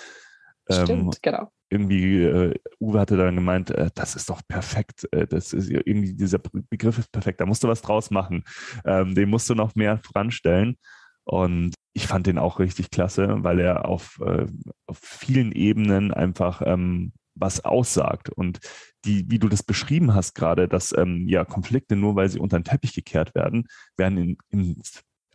Ähm, 0.69 0.85
Stimmt, 0.85 1.23
genau. 1.23 1.51
Irgendwie, 1.71 2.23
äh, 2.23 2.55
Uwe 2.81 3.01
hatte 3.01 3.17
dann 3.17 3.35
gemeint, 3.35 3.71
äh, 3.71 3.91
das 3.95 4.17
ist 4.17 4.29
doch 4.29 4.43
perfekt. 4.47 5.09
Äh, 5.13 5.27
das 5.27 5.53
ist 5.53 5.71
irgendwie, 5.71 6.15
dieser 6.15 6.39
Begriff 6.39 6.99
ist 6.99 7.13
perfekt, 7.13 7.41
da 7.41 7.47
musst 7.47 7.65
du 7.65 7.69
was 7.69 7.83
draus 7.83 8.11
machen. 8.11 8.45
Ähm, 8.85 9.15
den 9.15 9.31
musst 9.31 9.49
du 9.49 9.55
noch 9.55 9.75
mehr 9.75 9.99
voranstellen. 9.99 10.77
Und 11.25 11.75
ich 11.95 12.07
fand 12.07 12.27
den 12.27 12.39
auch 12.39 12.59
richtig 12.59 12.91
klasse, 12.91 13.37
weil 13.45 13.61
er 13.61 13.87
auf, 13.87 14.21
äh, 14.25 14.47
auf 14.87 14.99
vielen 14.99 15.53
Ebenen 15.53 16.13
einfach 16.13 16.63
ähm, 16.65 17.13
was 17.35 17.65
aussagt. 17.65 18.31
Und 18.31 18.61
die, 19.05 19.31
wie 19.31 19.39
du 19.39 19.49
das 19.49 19.63
beschrieben 19.63 20.15
hast 20.15 20.35
gerade, 20.35 20.69
dass 20.69 20.97
ähm, 20.97 21.27
ja 21.29 21.45
Konflikte 21.45 21.97
nur 21.97 22.17
weil 22.17 22.29
sie 22.29 22.39
unter 22.39 22.59
den 22.59 22.65
Teppich 22.65 22.95
gekehrt 22.95 23.35
werden, 23.35 23.67
werden 23.97 24.19
in, 24.19 24.37
in 24.51 24.81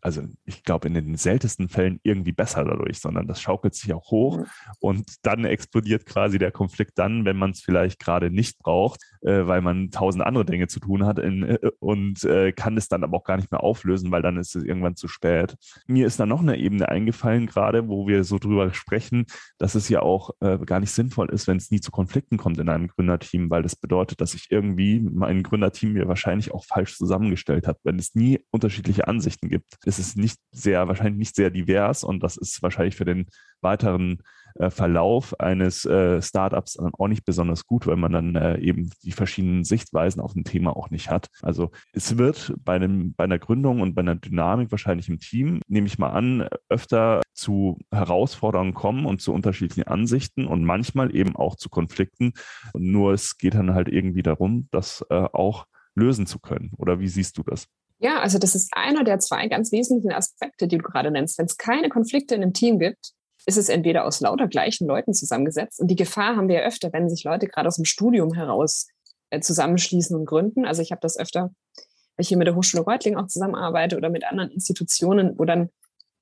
also 0.02 0.24
ich 0.46 0.64
glaube, 0.64 0.88
in 0.88 0.94
den 0.94 1.16
seltensten 1.16 1.70
Fällen 1.70 2.00
irgendwie 2.04 2.32
besser 2.32 2.64
dadurch, 2.64 3.00
sondern 3.00 3.28
das 3.28 3.42
schaukelt 3.42 3.76
sich 3.76 3.94
auch 3.94 4.12
hoch 4.12 4.46
und 4.80 5.06
dann 5.24 5.46
explodiert 5.46 6.06
quasi 6.06 6.38
der 6.38 6.52
Konflikt 6.52 6.98
dann, 6.98 7.26
wenn 7.26 7.38
man 7.38 7.52
es 7.52 7.62
vielleicht 7.62 8.00
gerade 8.00 8.30
nicht 8.30 8.60
braucht, 8.60 9.02
äh, 9.22 9.46
weil 9.48 9.62
man 9.62 9.92
tausend 9.92 10.24
andere 10.24 10.46
Dinge 10.46 10.68
zu 10.68 10.80
tun 10.80 11.06
hat 11.06 11.20
in, 11.20 11.44
äh, 11.44 11.72
und 11.80 12.24
äh, 12.24 12.52
kann 12.52 12.78
es 12.78 12.88
dann 12.88 13.04
aber 13.04 13.18
auch 13.18 13.24
gar 13.24 13.38
nicht 13.38 13.52
mehr 13.52 13.64
auflösen, 13.64 14.12
weil 14.12 14.22
dann 14.22 14.38
ist 14.38 14.56
es 14.56 14.64
irgendwann 14.64 14.96
zu 14.96 15.08
spät. 15.08 15.56
Mir 15.88 16.08
ist 16.08 16.20
da 16.20 16.26
noch 16.26 16.42
eine 16.42 16.58
Ebene 16.58 16.90
eingefallen, 16.90 17.46
gerade 17.48 17.88
wo 17.88 18.08
wir 18.08 18.24
so 18.24 18.40
drüber 18.40 18.74
sprechen, 18.74 19.26
dass 19.58 19.76
es 19.76 19.90
ja 19.90 20.02
auch 20.02 20.32
äh, 20.40 20.58
gar 20.60 20.80
nicht 20.80 20.92
sinnvoll 20.92 21.30
ist, 21.30 21.48
wenn 21.48 21.58
es 21.58 21.72
nie 21.72 21.82
zu 21.82 21.92
Konflikten 21.92 22.38
kommt 22.38 22.60
in 22.60 22.70
einem 22.70 22.88
Gründerteam, 22.88 23.50
weil 23.50 23.64
das 23.64 23.76
bedeutet, 23.76 24.22
dass 24.22 24.32
sich 24.32 24.48
irgendwie 24.50 25.00
mein 25.00 25.44
Gründerteam 25.44 25.94
mir 25.94 26.08
wahrscheinlich 26.08 26.52
auch 26.52 26.64
falsch 26.64 26.98
zusammengestellt 26.98 27.68
hat, 27.68 27.78
wenn 27.84 28.00
es 28.00 28.16
nie 28.16 28.40
unterschiedliche 28.52 29.08
Ansichten 29.08 29.50
gibt 29.50 29.78
ist 29.90 30.00
es 30.00 30.16
nicht 30.16 30.38
sehr, 30.52 30.88
wahrscheinlich 30.88 31.18
nicht 31.18 31.36
sehr 31.36 31.50
divers 31.50 32.04
und 32.04 32.24
das 32.24 32.38
ist 32.38 32.62
wahrscheinlich 32.64 32.96
für 32.96 33.06
den 33.06 33.26
weiteren 33.62 34.22
äh, 34.56 34.70
Verlauf 34.70 35.40
eines 35.40 35.86
äh, 35.86 36.22
Startups 36.22 36.78
auch 36.78 37.08
nicht 37.08 37.26
besonders 37.26 37.66
gut, 37.66 37.88
weil 37.88 37.96
man 37.96 38.12
dann 38.12 38.36
äh, 38.36 38.58
eben 38.60 38.90
die 39.04 39.12
verschiedenen 39.12 39.64
Sichtweisen 39.64 40.22
auf 40.22 40.36
ein 40.36 40.44
Thema 40.44 40.76
auch 40.76 40.90
nicht 40.90 41.10
hat. 41.10 41.28
Also 41.42 41.72
es 41.94 42.18
wird 42.18 42.54
bei, 42.64 42.76
einem, 42.76 43.14
bei 43.14 43.26
einer 43.26 43.40
Gründung 43.40 43.82
und 43.82 43.96
bei 43.96 44.02
einer 44.02 44.16
Dynamik 44.16 44.72
wahrscheinlich 44.72 45.10
im 45.10 45.20
Team, 45.20 45.62
nehme 45.68 45.88
ich 45.88 46.00
mal 46.00 46.12
an, 46.12 46.48
öfter 46.70 47.22
zu 47.34 47.78
Herausforderungen 47.92 48.74
kommen 48.74 49.06
und 49.06 49.22
zu 49.22 49.34
unterschiedlichen 49.34 49.88
Ansichten 49.88 50.46
und 50.46 50.64
manchmal 50.64 51.16
eben 51.16 51.36
auch 51.36 51.56
zu 51.56 51.70
Konflikten. 51.70 52.34
Nur 52.74 53.14
es 53.14 53.38
geht 53.38 53.56
dann 53.56 53.74
halt 53.74 53.90
irgendwie 53.90 54.24
darum, 54.24 54.68
das 54.72 55.06
äh, 55.10 55.16
auch 55.16 55.66
lösen 55.96 56.26
zu 56.26 56.40
können. 56.40 56.72
Oder 56.78 57.00
wie 57.00 57.08
siehst 57.08 57.38
du 57.38 57.44
das? 57.44 57.68
Ja, 58.02 58.22
also 58.22 58.40
das 58.40 58.56
ist 58.56 58.70
einer 58.72 59.04
der 59.04 59.20
zwei 59.20 59.48
ganz 59.48 59.74
wesentlichen 59.74 60.14
Aspekte, 60.14 60.68
die 60.68 60.78
du 60.78 60.84
gerade 60.84 61.12
nennst. 61.12 61.38
Wenn 61.38 61.46
es 61.46 61.58
keine 61.58 61.90
Konflikte 61.90 62.34
in 62.34 62.42
einem 62.42 62.54
Team 62.54 62.80
gibt, 62.80 63.12
ist 63.46 63.58
es 63.58 63.68
entweder 63.68 64.06
aus 64.06 64.22
lauter 64.22 64.48
gleichen 64.48 64.88
Leuten 64.88 65.14
zusammengesetzt. 65.14 65.82
Und 65.82 65.88
die 65.90 65.98
Gefahr 65.98 66.38
haben 66.38 66.48
wir 66.48 66.62
ja 66.62 66.68
öfter, 66.68 66.94
wenn 66.94 67.10
sich 67.10 67.26
Leute 67.26 67.48
gerade 67.48 67.68
aus 67.68 67.76
dem 67.76 67.86
Studium 67.86 68.34
heraus 68.34 68.88
äh, 69.32 69.42
zusammenschließen 69.42 70.16
und 70.16 70.26
gründen. 70.26 70.66
Also 70.66 70.82
ich 70.82 70.92
habe 70.92 71.02
das 71.02 71.18
öfter, 71.18 71.52
weil 71.76 72.22
ich 72.22 72.30
hier 72.30 72.38
mit 72.38 72.48
der 72.48 72.56
Hochschule 72.56 72.84
Reutling 72.84 73.18
auch 73.18 73.28
zusammenarbeite 73.28 73.98
oder 73.98 74.10
mit 74.10 74.24
anderen 74.24 74.52
Institutionen, 74.52 75.38
wo 75.38 75.44
dann 75.44 75.70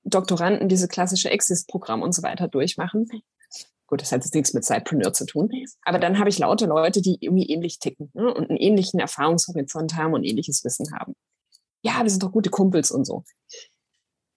Doktoranden 0.04 0.70
diese 0.70 0.88
klassische 0.88 1.30
Exist-Programm 1.30 2.02
und 2.02 2.14
so 2.14 2.24
weiter 2.24 2.48
durchmachen. 2.48 3.08
Gut, 3.86 4.02
das 4.02 4.12
hat 4.12 4.24
jetzt 4.24 4.34
nichts 4.34 4.54
mit 4.54 4.66
Sidepreneur 4.66 5.14
zu 5.14 5.26
tun. 5.26 5.50
Aber 5.84 6.00
dann 6.00 6.18
habe 6.18 6.30
ich 6.30 6.40
laute 6.40 6.66
Leute, 6.66 7.02
die 7.02 7.18
irgendwie 7.20 7.52
ähnlich 7.52 7.80
ticken 7.80 8.10
ne, 8.14 8.34
und 8.34 8.50
einen 8.50 8.58
ähnlichen 8.58 9.00
Erfahrungshorizont 9.00 9.96
haben 9.96 10.14
und 10.14 10.24
ähnliches 10.24 10.64
Wissen 10.64 10.88
haben 10.98 11.14
ja, 11.82 12.02
wir 12.04 12.10
sind 12.10 12.24
doch 12.24 12.32
gute 12.32 12.50
Kumpels 12.50 12.92
und 12.92 13.06
so. 13.06 13.24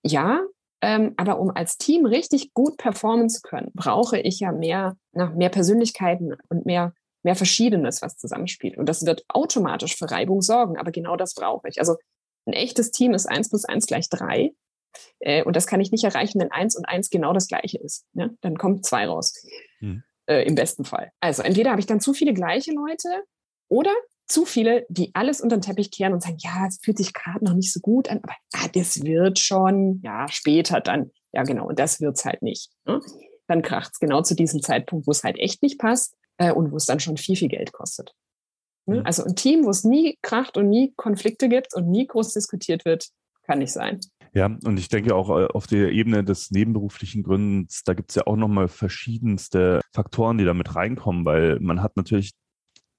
Ja, 0.03 0.43
ähm, 0.83 1.15
aber 1.17 1.39
um 1.39 1.51
als 1.51 1.77
Team 1.77 2.07
richtig 2.07 2.55
gut 2.55 2.79
performen 2.79 3.29
zu 3.29 3.43
können, 3.43 3.71
brauche 3.75 4.19
ich 4.19 4.41
ja 4.41 4.53
mehr, 4.53 4.97
na, 5.13 5.31
mehr 5.31 5.51
Persönlichkeiten 5.51 6.35
und 6.49 6.65
mehr, 6.65 6.95
mehr 7.23 7.37
Verschiedenes, 7.37 8.01
was 8.01 8.17
zusammenspielt. 8.17 8.79
Und 8.79 8.89
das 8.89 9.05
wird 9.05 9.25
automatisch 9.29 9.97
für 9.97 10.11
Reibung 10.11 10.41
sorgen. 10.41 10.79
Aber 10.79 10.91
genau 10.91 11.17
das 11.17 11.35
brauche 11.35 11.69
ich. 11.69 11.79
Also 11.79 11.97
ein 12.47 12.55
echtes 12.55 12.93
Team 12.93 13.13
ist 13.13 13.27
eins 13.27 13.51
plus 13.51 13.67
eins 13.67 13.87
gleich 13.87 14.09
drei. 14.09 14.53
Äh, 15.21 15.45
und 15.45 15.55
das 15.55 15.67
kann 15.67 15.81
ich 15.81 15.93
nicht 15.93 16.05
erreichen, 16.05 16.41
wenn 16.41 16.51
eins 16.51 16.77
und 16.77 16.87
eins 16.87 17.11
genau 17.11 17.33
das 17.35 17.47
gleiche 17.47 17.79
ist. 17.79 18.07
Ne? 18.15 18.37
Dann 18.41 18.57
kommt 18.57 18.87
zwei 18.87 19.07
raus. 19.07 19.35
Hm. 19.81 20.03
Äh, 20.27 20.47
Im 20.47 20.55
besten 20.55 20.85
Fall. 20.85 21.13
Also 21.21 21.43
entweder 21.43 21.71
habe 21.71 21.81
ich 21.81 21.87
dann 21.87 22.01
zu 22.01 22.15
viele 22.15 22.33
gleiche 22.33 22.73
Leute 22.73 23.25
oder 23.69 23.93
zu 24.31 24.45
viele, 24.45 24.87
die 24.89 25.11
alles 25.15 25.41
unter 25.41 25.57
den 25.57 25.63
Teppich 25.63 25.91
kehren 25.91 26.13
und 26.13 26.23
sagen, 26.23 26.39
ja, 26.39 26.67
es 26.67 26.79
fühlt 26.83 26.99
sich 26.99 27.13
gerade 27.13 27.45
noch 27.45 27.55
nicht 27.55 27.73
so 27.73 27.81
gut 27.81 28.09
an, 28.09 28.21
aber 28.23 28.35
ah, 28.55 28.69
das 28.73 29.03
wird 29.03 29.39
schon, 29.39 30.01
ja, 30.03 30.27
später 30.29 30.81
dann. 30.81 31.11
Ja, 31.33 31.43
genau, 31.43 31.69
und 31.69 31.79
das 31.79 32.01
wird's 32.01 32.25
halt 32.25 32.43
nicht. 32.43 32.71
Ne? 32.85 33.01
Dann 33.47 33.63
kracht's 33.63 33.99
genau 33.99 34.23
zu 34.23 34.35
diesem 34.35 34.63
Zeitpunkt, 34.63 35.07
wo 35.07 35.11
es 35.11 35.25
halt 35.25 35.39
echt 35.39 35.63
nicht 35.63 35.79
passt 35.79 36.17
äh, 36.39 36.53
und 36.53 36.73
wo 36.73 36.77
es 36.77 36.87
dann 36.87 37.01
schon 37.01 37.17
viel, 37.17 37.37
viel 37.37 37.49
Geld 37.49 37.73
kostet. 37.73 38.15
Ne? 38.87 39.01
Mhm. 39.01 39.07
Also 39.07 39.25
ein 39.25 39.37
Team, 39.37 39.65
wo 39.65 39.71
es 39.71 39.85
nie 39.85 40.19
kracht 40.23 40.57
und 40.57 40.69
nie 40.69 40.93
Konflikte 40.97 41.49
gibt 41.49 41.75
und 41.75 41.89
nie 41.89 42.07
groß 42.07 42.33
diskutiert 42.33 42.85
wird, 42.85 43.09
kann 43.43 43.59
nicht 43.59 43.73
sein. 43.73 44.01
Ja, 44.33 44.47
und 44.47 44.79
ich 44.79 44.89
denke 44.89 45.15
auch 45.15 45.31
äh, 45.31 45.47
auf 45.47 45.67
der 45.67 45.91
Ebene 45.91 46.23
des 46.23 46.53
nebenberuflichen 46.53 47.25
Gründens, 47.25 47.83
da 47.85 47.95
gibt 47.95 48.11
es 48.11 48.15
ja 48.15 48.27
auch 48.27 48.37
nochmal 48.37 48.69
verschiedenste 48.69 49.81
Faktoren, 49.93 50.39
die 50.39 50.45
damit 50.45 50.77
reinkommen, 50.77 51.25
weil 51.25 51.59
man 51.59 51.83
hat 51.83 51.97
natürlich 51.97 52.35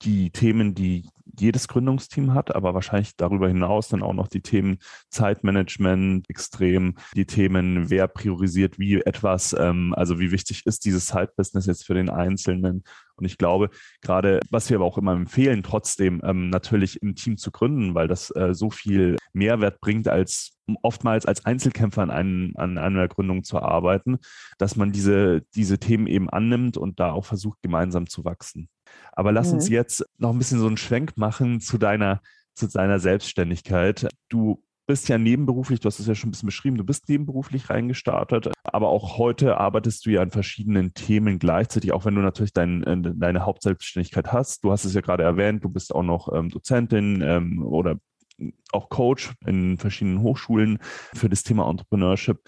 die 0.03 0.31
Themen, 0.31 0.75
die 0.75 1.09
jedes 1.39 1.67
Gründungsteam 1.67 2.33
hat, 2.33 2.55
aber 2.55 2.73
wahrscheinlich 2.73 3.15
darüber 3.15 3.47
hinaus 3.47 3.87
dann 3.87 4.03
auch 4.03 4.13
noch 4.13 4.27
die 4.27 4.41
Themen 4.41 4.79
Zeitmanagement 5.09 6.29
extrem, 6.29 6.95
die 7.15 7.25
Themen, 7.25 7.89
wer 7.89 8.07
priorisiert 8.07 8.79
wie 8.79 8.95
etwas, 9.01 9.55
ähm, 9.57 9.93
also 9.95 10.19
wie 10.19 10.31
wichtig 10.31 10.65
ist 10.65 10.85
dieses 10.85 11.07
Side-Business 11.07 11.65
jetzt 11.65 11.85
für 11.85 11.93
den 11.93 12.09
Einzelnen. 12.09 12.83
Und 13.15 13.25
ich 13.25 13.37
glaube, 13.37 13.69
gerade, 14.01 14.39
was 14.49 14.69
wir 14.69 14.77
aber 14.77 14.85
auch 14.85 14.97
immer 14.97 15.13
empfehlen, 15.13 15.63
trotzdem 15.63 16.21
ähm, 16.23 16.49
natürlich 16.49 17.01
im 17.01 17.15
Team 17.15 17.37
zu 17.37 17.51
gründen, 17.51 17.93
weil 17.95 18.07
das 18.07 18.35
äh, 18.35 18.53
so 18.53 18.69
viel 18.69 19.15
Mehrwert 19.33 19.79
bringt, 19.79 20.07
als 20.07 20.57
oftmals 20.81 21.25
als 21.25 21.45
Einzelkämpfer 21.45 22.01
an, 22.01 22.11
einen, 22.11 22.55
an 22.55 22.77
einer 22.77 23.07
Gründung 23.07 23.43
zu 23.43 23.59
arbeiten, 23.59 24.19
dass 24.57 24.75
man 24.75 24.91
diese, 24.91 25.43
diese 25.55 25.79
Themen 25.79 26.07
eben 26.07 26.29
annimmt 26.29 26.77
und 26.77 26.99
da 26.99 27.11
auch 27.11 27.25
versucht, 27.25 27.61
gemeinsam 27.61 28.07
zu 28.07 28.23
wachsen. 28.25 28.69
Aber 29.13 29.31
lass 29.31 29.49
mhm. 29.49 29.55
uns 29.55 29.69
jetzt 29.69 30.05
noch 30.17 30.31
ein 30.31 30.37
bisschen 30.37 30.59
so 30.59 30.67
einen 30.67 30.77
Schwenk 30.77 31.17
machen 31.17 31.59
zu 31.59 31.77
deiner, 31.77 32.21
zu 32.53 32.67
deiner 32.67 32.99
Selbstständigkeit. 32.99 34.07
Du 34.29 34.63
bist 34.87 35.07
ja 35.07 35.17
nebenberuflich, 35.17 35.79
du 35.79 35.87
hast 35.87 35.99
es 35.99 36.07
ja 36.07 36.15
schon 36.15 36.29
ein 36.29 36.31
bisschen 36.31 36.47
beschrieben, 36.47 36.77
du 36.77 36.83
bist 36.83 37.07
nebenberuflich 37.07 37.69
reingestartet, 37.69 38.51
aber 38.63 38.89
auch 38.89 39.17
heute 39.17 39.57
arbeitest 39.57 40.05
du 40.05 40.09
ja 40.09 40.21
an 40.21 40.31
verschiedenen 40.31 40.93
Themen 40.93 41.39
gleichzeitig, 41.39 41.93
auch 41.93 42.03
wenn 42.03 42.15
du 42.15 42.21
natürlich 42.21 42.51
dein, 42.51 42.83
äh, 42.83 43.13
deine 43.15 43.45
Hauptselbstständigkeit 43.45 44.33
hast. 44.33 44.63
Du 44.63 44.71
hast 44.71 44.83
es 44.83 44.93
ja 44.93 45.01
gerade 45.01 45.23
erwähnt, 45.23 45.63
du 45.63 45.69
bist 45.69 45.95
auch 45.95 46.03
noch 46.03 46.33
ähm, 46.33 46.49
Dozentin 46.49 47.21
ähm, 47.21 47.63
oder 47.63 47.99
auch 48.71 48.89
Coach 48.89 49.31
in 49.45 49.77
verschiedenen 49.77 50.21
Hochschulen 50.21 50.79
für 51.13 51.29
das 51.29 51.43
Thema 51.43 51.69
Entrepreneurship. 51.69 52.39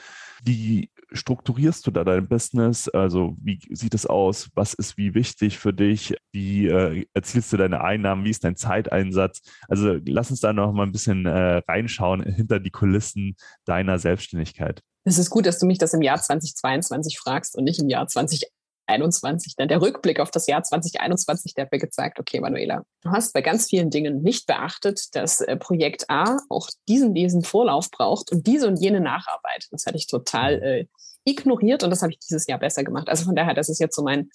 Wie 0.44 0.90
strukturierst 1.14 1.86
du 1.88 1.92
da 1.92 2.04
dein 2.04 2.28
Business? 2.28 2.90
Also 2.90 3.36
wie 3.42 3.60
sieht 3.72 3.94
es 3.94 4.06
aus? 4.06 4.50
Was 4.56 4.74
ist 4.74 4.98
wie 4.98 5.14
wichtig 5.14 5.58
für 5.58 5.74
dich? 5.74 6.16
Wie 6.32 6.68
äh, 6.68 7.06
erzielst 7.14 7.54
du 7.54 7.58
deine 7.58 7.82
Einnahmen? 7.82 8.26
Wie 8.26 8.30
ist 8.30 8.44
dein 8.44 8.56
Zeiteinsatz? 8.56 9.42
Also 9.68 9.98
lass 10.06 10.32
uns 10.32 10.42
da 10.42 10.54
noch 10.54 10.74
mal 10.74 10.84
ein 10.84 10.92
bisschen 10.92 11.26
äh, 11.26 11.62
reinschauen 11.68 12.24
hinter 12.24 12.60
die 12.60 12.72
Kulissen 12.72 13.36
deiner 13.66 14.00
Selbstständigkeit. 14.00 14.82
Es 15.06 15.18
ist 15.18 15.30
gut, 15.30 15.46
dass 15.46 15.60
du 15.60 15.66
mich 15.66 15.78
das 15.78 15.94
im 15.94 16.02
Jahr 16.02 16.22
2022 16.22 17.20
fragst 17.20 17.58
und 17.58 17.66
nicht 17.66 17.80
im 17.80 17.90
Jahr 17.90 18.08
2021. 18.08 18.50
2021, 18.88 19.56
dann 19.56 19.68
der 19.68 19.82
Rückblick 19.82 20.20
auf 20.20 20.32
das 20.32 20.48
Jahr 20.48 20.64
2021, 20.64 21.54
der 21.54 21.66
hat 21.66 21.72
mir 21.72 21.80
gezeigt, 21.80 22.20
okay, 22.20 22.40
Manuela, 22.40 22.84
du 23.02 23.12
hast 23.12 23.34
bei 23.34 23.42
ganz 23.42 23.68
vielen 23.70 23.90
Dingen 23.90 24.22
nicht 24.22 24.46
beachtet, 24.46 25.16
dass 25.16 25.42
äh, 25.42 25.56
Projekt 25.56 26.10
A 26.10 26.38
auch 26.50 26.70
diesen, 26.88 27.14
diesen 27.14 27.44
Vorlauf 27.44 27.90
braucht 27.92 28.32
und 28.32 28.48
diese 28.48 28.68
und 28.68 28.78
jene 28.78 29.02
Nacharbeit. 29.02 29.68
Das 29.72 29.86
hatte 29.86 29.98
ich 29.98 30.08
total 30.08 30.62
äh, 30.62 30.86
ignoriert 31.26 31.84
und 31.84 31.90
das 31.90 32.02
habe 32.02 32.12
ich 32.12 32.20
dieses 32.20 32.48
Jahr 32.48 32.60
besser 32.60 32.84
gemacht. 32.84 33.10
Also 33.10 33.26
von 33.26 33.36
daher, 33.36 33.54
das 33.54 33.70
ist 33.70 33.80
jetzt 33.80 33.96
so 33.96 34.04
mein, 34.04 34.30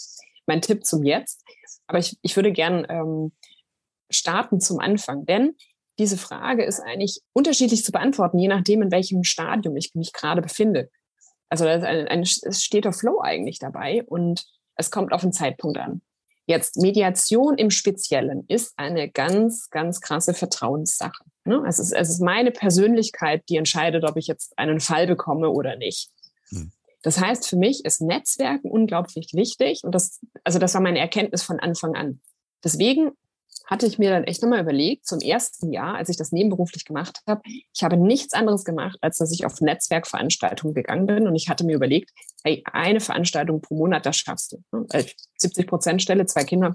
mein 0.46 0.62
Tipp 0.62 0.85
zum 0.85 1.05
Jetzt. 1.05 1.42
Aber 1.87 1.98
ich, 1.98 2.18
ich 2.22 2.37
würde 2.37 2.53
gern 2.53 2.87
ähm, 2.88 3.33
starten 4.11 4.61
zum 4.61 4.79
Anfang, 4.79 5.27
denn 5.27 5.55
diese 5.98 6.16
Frage 6.16 6.64
ist 6.64 6.81
eigentlich 6.81 7.20
unterschiedlich 7.33 7.85
zu 7.85 7.92
beantworten, 7.92 8.38
je 8.38 8.48
nachdem, 8.48 8.83
in 8.83 8.90
welchem 8.90 9.24
Stadium 9.24 9.77
ich 9.77 9.94
mich 9.94 10.12
gerade 10.12 10.40
befinde. 10.40 10.90
Also 11.48 11.66
ein, 11.66 12.09
ein 12.09 12.27
steter 12.27 12.92
Flow 12.92 13.20
eigentlich 13.20 13.59
dabei 13.59 14.05
und 14.05 14.44
es 14.77 14.90
kommt 14.90 15.12
auf 15.12 15.22
den 15.22 15.33
Zeitpunkt 15.33 15.79
an. 15.79 16.03
Jetzt 16.46 16.77
Mediation 16.79 17.59
im 17.59 17.70
Speziellen 17.70 18.44
ist 18.48 18.72
eine 18.79 19.11
ganz, 19.11 19.68
ganz 19.70 20.01
krasse 20.01 20.33
Vertrauenssache. 20.33 21.24
Ne? 21.44 21.62
Es, 21.66 21.79
ist, 21.79 21.92
es 21.92 22.09
ist 22.09 22.20
meine 22.20 22.53
Persönlichkeit, 22.53 23.42
die 23.48 23.57
entscheidet, 23.57 24.05
ob 24.05 24.16
ich 24.16 24.29
jetzt 24.29 24.57
einen 24.57 24.81
Fall 24.81 25.07
bekomme 25.07 25.51
oder 25.51 25.77
nicht. 25.77 26.11
Hm. 26.51 26.72
Das 27.09 27.18
heißt, 27.18 27.49
für 27.49 27.57
mich 27.57 27.87
ist 27.87 28.03
Netzwerken 28.03 28.71
unglaublich 28.71 29.31
wichtig 29.33 29.81
und 29.83 29.94
das, 29.94 30.21
also 30.44 30.59
das 30.59 30.75
war 30.75 30.83
meine 30.83 30.99
Erkenntnis 30.99 31.42
von 31.42 31.59
Anfang 31.59 31.94
an. 31.94 32.21
Deswegen 32.62 33.12
hatte 33.64 33.87
ich 33.87 33.99
mir 33.99 34.11
dann 34.11 34.25
echt 34.25 34.42
nochmal 34.42 34.61
überlegt, 34.61 35.07
zum 35.07 35.18
ersten 35.21 35.73
Jahr, 35.73 35.94
als 35.94 36.11
ich 36.11 36.18
das 36.18 36.33
nebenberuflich 36.33 36.85
gemacht 36.85 37.23
habe, 37.27 37.40
ich 37.47 37.83
habe 37.83 37.97
nichts 37.97 38.35
anderes 38.35 38.62
gemacht, 38.62 38.99
als 39.01 39.16
dass 39.16 39.33
ich 39.33 39.47
auf 39.47 39.59
Netzwerkveranstaltungen 39.62 40.75
gegangen 40.75 41.07
bin 41.07 41.27
und 41.27 41.35
ich 41.35 41.49
hatte 41.49 41.64
mir 41.64 41.77
überlegt, 41.77 42.11
hey, 42.44 42.62
eine 42.71 43.01
Veranstaltung 43.01 43.62
pro 43.62 43.75
Monat, 43.75 44.05
das 44.05 44.18
schaffst 44.18 44.53
du. 44.53 44.87
70 45.38 45.66
Prozent 45.66 46.03
Stelle, 46.03 46.27
zwei 46.27 46.44
Kinder, 46.44 46.75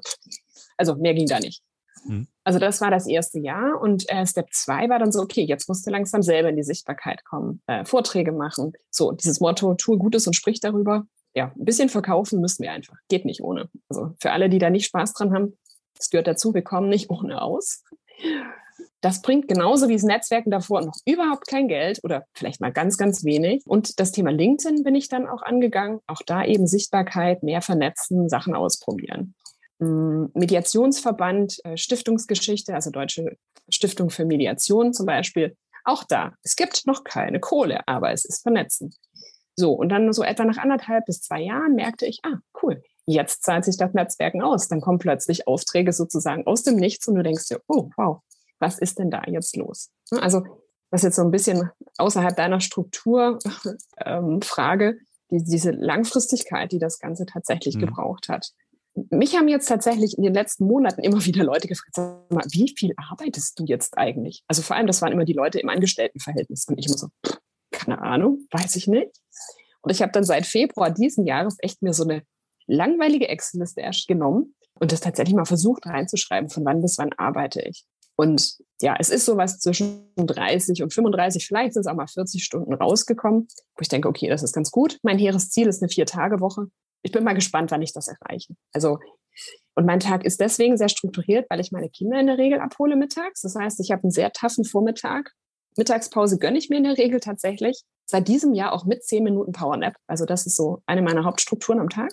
also 0.77 0.95
mehr 0.95 1.13
ging 1.13 1.27
da 1.27 1.39
nicht. 1.39 1.61
Mhm. 2.05 2.27
Also 2.43 2.59
das 2.59 2.81
war 2.81 2.91
das 2.91 3.07
erste 3.07 3.39
Jahr 3.39 3.79
und 3.81 4.09
äh, 4.09 4.25
Step 4.25 4.47
zwei 4.51 4.89
war 4.89 4.99
dann 4.99 5.11
so, 5.11 5.21
okay, 5.21 5.43
jetzt 5.43 5.67
musst 5.69 5.85
du 5.87 5.91
langsam 5.91 6.21
selber 6.21 6.49
in 6.49 6.57
die 6.57 6.63
Sichtbarkeit 6.63 7.23
kommen, 7.23 7.61
äh, 7.67 7.85
Vorträge 7.85 8.31
machen. 8.31 8.73
So, 8.89 9.11
dieses 9.11 9.39
Motto, 9.39 9.73
tue 9.75 9.97
Gutes 9.97 10.27
und 10.27 10.33
sprich 10.33 10.59
darüber. 10.59 11.05
Ja, 11.35 11.51
ein 11.57 11.65
bisschen 11.65 11.89
verkaufen 11.89 12.41
müssen 12.41 12.63
wir 12.63 12.71
einfach. 12.71 12.95
Geht 13.09 13.25
nicht 13.25 13.41
ohne. 13.41 13.69
Also 13.89 14.13
für 14.19 14.31
alle, 14.31 14.49
die 14.49 14.59
da 14.59 14.69
nicht 14.69 14.85
Spaß 14.85 15.13
dran 15.13 15.33
haben, 15.33 15.57
das 15.95 16.09
gehört 16.09 16.27
dazu, 16.27 16.53
wir 16.53 16.63
kommen 16.63 16.89
nicht 16.89 17.09
ohne 17.09 17.41
aus. 17.41 17.83
Das 19.01 19.21
bringt 19.21 19.47
genauso 19.47 19.89
wie 19.89 19.95
das 19.95 20.03
Netzwerken 20.03 20.49
davor 20.49 20.81
noch 20.81 20.95
überhaupt 21.05 21.47
kein 21.47 21.67
Geld 21.67 21.99
oder 22.03 22.25
vielleicht 22.33 22.61
mal 22.61 22.71
ganz, 22.71 22.97
ganz 22.97 23.23
wenig. 23.25 23.63
Und 23.65 23.99
das 23.99 24.11
Thema 24.11 24.31
LinkedIn 24.31 24.83
bin 24.83 24.95
ich 24.95 25.09
dann 25.09 25.27
auch 25.27 25.41
angegangen. 25.41 25.99
Auch 26.07 26.21
da 26.25 26.45
eben 26.45 26.67
Sichtbarkeit, 26.67 27.43
mehr 27.43 27.61
vernetzen, 27.61 28.29
Sachen 28.29 28.55
ausprobieren. 28.55 29.35
Mm, 29.83 30.31
Mediationsverband, 30.33 31.59
äh, 31.65 31.77
Stiftungsgeschichte, 31.77 32.73
also 32.73 32.89
Deutsche 32.89 33.37
Stiftung 33.69 34.09
für 34.09 34.25
Mediation 34.25 34.93
zum 34.93 35.05
Beispiel. 35.05 35.55
Auch 35.85 36.03
da, 36.03 36.33
es 36.43 36.55
gibt 36.55 36.85
noch 36.85 37.03
keine 37.03 37.39
Kohle, 37.39 37.87
aber 37.87 38.11
es 38.11 38.25
ist 38.25 38.43
vernetzen. 38.43 38.93
So, 39.55 39.73
und 39.73 39.89
dann 39.89 40.11
so 40.13 40.23
etwa 40.23 40.45
nach 40.45 40.57
anderthalb 40.57 41.05
bis 41.05 41.21
zwei 41.21 41.41
Jahren 41.41 41.75
merkte 41.75 42.05
ich, 42.05 42.19
ah, 42.23 42.37
cool, 42.61 42.81
jetzt 43.05 43.43
zahlt 43.43 43.65
sich 43.65 43.77
das 43.77 43.93
Netzwerken 43.93 44.41
aus. 44.41 44.67
Dann 44.67 44.81
kommen 44.81 44.99
plötzlich 44.99 45.47
Aufträge 45.47 45.93
sozusagen 45.93 46.47
aus 46.47 46.63
dem 46.63 46.77
Nichts 46.77 47.07
und 47.07 47.15
du 47.15 47.23
denkst 47.23 47.49
dir, 47.49 47.61
oh, 47.67 47.89
wow, 47.97 48.21
was 48.59 48.79
ist 48.79 48.97
denn 48.97 49.11
da 49.11 49.23
jetzt 49.27 49.55
los? 49.55 49.91
Ne, 50.11 50.21
also, 50.23 50.43
was 50.89 51.03
jetzt 51.03 51.17
so 51.17 51.21
ein 51.23 51.31
bisschen 51.31 51.69
außerhalb 51.97 52.35
deiner 52.35 52.61
Struktur 52.61 53.39
ähm, 54.05 54.41
Frage, 54.41 54.97
die, 55.29 55.43
diese 55.43 55.71
Langfristigkeit, 55.71 56.71
die 56.71 56.79
das 56.79 56.99
Ganze 56.99 57.25
tatsächlich 57.25 57.75
mhm. 57.75 57.81
gebraucht 57.81 58.29
hat. 58.29 58.51
Mich 59.09 59.35
haben 59.35 59.47
jetzt 59.47 59.67
tatsächlich 59.67 60.17
in 60.17 60.23
den 60.23 60.33
letzten 60.33 60.65
Monaten 60.65 61.01
immer 61.01 61.23
wieder 61.25 61.43
Leute 61.43 61.67
gefragt, 61.67 61.97
wie 62.51 62.73
viel 62.77 62.93
arbeitest 62.97 63.59
du 63.59 63.65
jetzt 63.65 63.97
eigentlich? 63.97 64.43
Also 64.47 64.61
vor 64.61 64.75
allem, 64.75 64.87
das 64.87 65.01
waren 65.01 65.11
immer 65.11 65.25
die 65.25 65.33
Leute 65.33 65.59
im 65.59 65.69
Angestelltenverhältnis. 65.69 66.65
Und 66.67 66.77
ich 66.77 66.87
immer 66.87 66.97
so, 66.97 67.07
keine 67.71 68.01
Ahnung, 68.01 68.47
weiß 68.51 68.75
ich 68.75 68.87
nicht. 68.87 69.11
Und 69.81 69.91
ich 69.91 70.01
habe 70.01 70.11
dann 70.11 70.23
seit 70.23 70.45
Februar 70.45 70.91
diesen 70.91 71.25
Jahres 71.25 71.57
echt 71.59 71.81
mir 71.81 71.93
so 71.93 72.03
eine 72.03 72.23
langweilige 72.67 73.27
Excel-Liste 73.27 73.81
erst 73.81 74.07
genommen 74.07 74.55
und 74.79 74.91
das 74.91 75.01
tatsächlich 75.01 75.35
mal 75.35 75.45
versucht 75.45 75.85
reinzuschreiben, 75.85 76.49
von 76.49 76.65
wann 76.65 76.81
bis 76.81 76.97
wann 76.97 77.11
arbeite 77.17 77.61
ich. 77.61 77.85
Und 78.15 78.57
ja, 78.81 78.95
es 78.99 79.09
ist 79.09 79.25
sowas 79.25 79.59
zwischen 79.59 80.05
30 80.15 80.83
und 80.83 80.93
35, 80.93 81.45
vielleicht 81.45 81.73
sind 81.73 81.81
es 81.81 81.87
auch 81.87 81.95
mal 81.95 82.07
40 82.07 82.43
Stunden 82.43 82.73
rausgekommen, 82.73 83.47
wo 83.75 83.81
ich 83.81 83.87
denke, 83.87 84.07
okay, 84.07 84.29
das 84.29 84.43
ist 84.43 84.53
ganz 84.53 84.71
gut. 84.71 84.99
Mein 85.03 85.17
hehres 85.17 85.49
Ziel 85.49 85.67
ist 85.67 85.81
eine 85.81 85.89
Vier-Tage-Woche. 85.89 86.67
Ich 87.03 87.11
bin 87.11 87.23
mal 87.23 87.33
gespannt, 87.33 87.71
wann 87.71 87.81
ich 87.81 87.93
das 87.93 88.07
erreiche. 88.07 88.55
Also, 88.73 88.99
und 89.75 89.85
mein 89.85 89.99
Tag 89.99 90.25
ist 90.25 90.39
deswegen 90.39 90.77
sehr 90.77 90.89
strukturiert, 90.89 91.45
weil 91.49 91.59
ich 91.59 91.71
meine 91.71 91.89
Kinder 91.89 92.19
in 92.19 92.27
der 92.27 92.37
Regel 92.37 92.59
abhole 92.59 92.95
mittags. 92.95 93.41
Das 93.41 93.55
heißt, 93.55 93.79
ich 93.79 93.91
habe 93.91 94.03
einen 94.03 94.11
sehr 94.11 94.31
taffen 94.31 94.65
Vormittag. 94.65 95.31
Mittagspause 95.77 96.37
gönne 96.37 96.57
ich 96.57 96.69
mir 96.69 96.77
in 96.77 96.83
der 96.83 96.97
Regel 96.97 97.19
tatsächlich 97.19 97.83
seit 98.05 98.27
diesem 98.27 98.53
Jahr 98.53 98.73
auch 98.73 98.85
mit 98.85 99.03
zehn 99.03 99.23
Minuten 99.23 99.53
Powernap. 99.53 99.95
Also 100.07 100.25
das 100.25 100.45
ist 100.45 100.55
so 100.55 100.81
eine 100.85 101.01
meiner 101.01 101.23
Hauptstrukturen 101.23 101.79
am 101.79 101.89
Tag. 101.89 102.11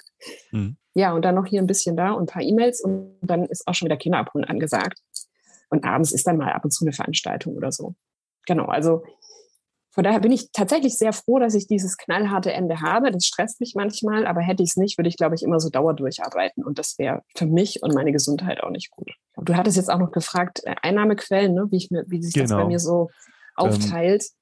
Mhm. 0.50 0.76
Ja, 0.94 1.12
und 1.12 1.24
dann 1.24 1.35
noch 1.35 1.46
hier 1.46 1.61
ein 1.61 1.66
bisschen 1.66 1.96
da 1.96 2.12
und 2.12 2.22
ein 2.22 2.33
paar 2.33 2.42
E-Mails 2.42 2.81
und 2.81 3.18
dann 3.22 3.44
ist 3.46 3.66
auch 3.66 3.74
schon 3.74 3.87
wieder 3.87 3.96
Kinderabholen 3.96 4.46
angesagt. 4.46 4.98
Und 5.68 5.85
abends 5.85 6.12
ist 6.12 6.26
dann 6.26 6.37
mal 6.37 6.53
ab 6.53 6.64
und 6.64 6.70
zu 6.70 6.85
eine 6.85 6.92
Veranstaltung 6.92 7.57
oder 7.57 7.70
so. 7.70 7.94
Genau, 8.46 8.64
also 8.64 9.05
von 9.92 10.05
daher 10.05 10.20
bin 10.20 10.31
ich 10.31 10.53
tatsächlich 10.53 10.96
sehr 10.96 11.12
froh, 11.12 11.40
dass 11.40 11.55
ich 11.55 11.66
dieses 11.66 11.96
knallharte 11.96 12.53
Ende 12.53 12.81
habe. 12.81 13.11
Das 13.11 13.24
stresst 13.24 13.61
mich 13.61 13.74
manchmal, 13.74 14.24
aber 14.26 14.40
hätte 14.40 14.62
ich 14.62 14.70
es 14.70 14.76
nicht, 14.76 14.96
würde 14.98 15.09
ich, 15.09 15.16
glaube 15.16 15.35
ich, 15.35 15.42
immer 15.42 15.59
so 15.59 15.68
dauer 15.68 15.94
durcharbeiten. 15.94 16.64
Und 16.64 16.79
das 16.79 16.96
wäre 16.98 17.22
für 17.37 17.46
mich 17.46 17.83
und 17.83 17.94
meine 17.94 18.12
Gesundheit 18.12 18.62
auch 18.62 18.70
nicht 18.70 18.90
gut. 18.90 19.11
Du 19.37 19.57
hattest 19.57 19.76
jetzt 19.76 19.90
auch 19.90 19.98
noch 19.98 20.12
gefragt, 20.12 20.61
äh, 20.64 20.76
Einnahmequellen, 20.83 21.55
ne? 21.55 21.66
wie, 21.70 21.76
ich 21.76 21.90
mir, 21.90 22.05
wie 22.07 22.22
sich 22.22 22.35
genau. 22.35 22.44
das 22.44 22.50
bei 22.50 22.57
genau. 22.59 22.68
mir 22.68 22.79
so 22.79 23.11
aufteilt. 23.57 24.22
Ähm, 24.22 24.39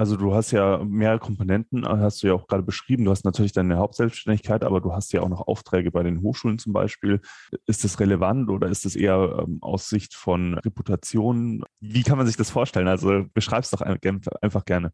Also 0.00 0.16
du 0.16 0.34
hast 0.34 0.50
ja 0.50 0.78
mehrere 0.82 1.18
Komponenten, 1.18 1.86
hast 1.86 2.22
du 2.22 2.28
ja 2.28 2.32
auch 2.32 2.46
gerade 2.46 2.62
beschrieben. 2.62 3.04
Du 3.04 3.10
hast 3.10 3.26
natürlich 3.26 3.52
deine 3.52 3.76
Hauptselbstständigkeit, 3.76 4.64
aber 4.64 4.80
du 4.80 4.94
hast 4.94 5.12
ja 5.12 5.20
auch 5.20 5.28
noch 5.28 5.46
Aufträge 5.46 5.90
bei 5.90 6.02
den 6.02 6.22
Hochschulen 6.22 6.58
zum 6.58 6.72
Beispiel. 6.72 7.20
Ist 7.66 7.84
das 7.84 8.00
relevant 8.00 8.48
oder 8.48 8.68
ist 8.68 8.86
das 8.86 8.96
eher 8.96 9.44
ähm, 9.46 9.58
aus 9.60 9.90
Sicht 9.90 10.14
von 10.14 10.54
Reputation? 10.54 11.66
Wie 11.80 12.02
kann 12.02 12.16
man 12.16 12.26
sich 12.26 12.38
das 12.38 12.48
vorstellen? 12.48 12.88
Also 12.88 13.26
beschreib 13.34 13.62
es 13.62 13.68
doch 13.68 13.82
einfach 13.82 14.64
gerne. 14.64 14.90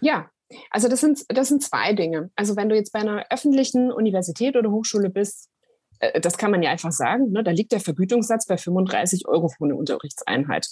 Ja, 0.00 0.30
also 0.70 0.88
das 0.88 1.00
sind, 1.00 1.26
das 1.28 1.48
sind 1.48 1.62
zwei 1.62 1.92
Dinge. 1.92 2.30
Also 2.34 2.56
wenn 2.56 2.70
du 2.70 2.74
jetzt 2.74 2.94
bei 2.94 3.00
einer 3.00 3.26
öffentlichen 3.28 3.92
Universität 3.92 4.56
oder 4.56 4.70
Hochschule 4.70 5.10
bist, 5.10 5.50
äh, 5.98 6.22
das 6.22 6.38
kann 6.38 6.50
man 6.50 6.62
ja 6.62 6.70
einfach 6.70 6.92
sagen, 6.92 7.32
ne, 7.32 7.44
da 7.44 7.50
liegt 7.50 7.72
der 7.72 7.80
Vergütungssatz 7.80 8.46
bei 8.46 8.56
35 8.56 9.28
Euro 9.28 9.50
für 9.50 9.64
eine 9.64 9.76
Unterrichtseinheit. 9.76 10.68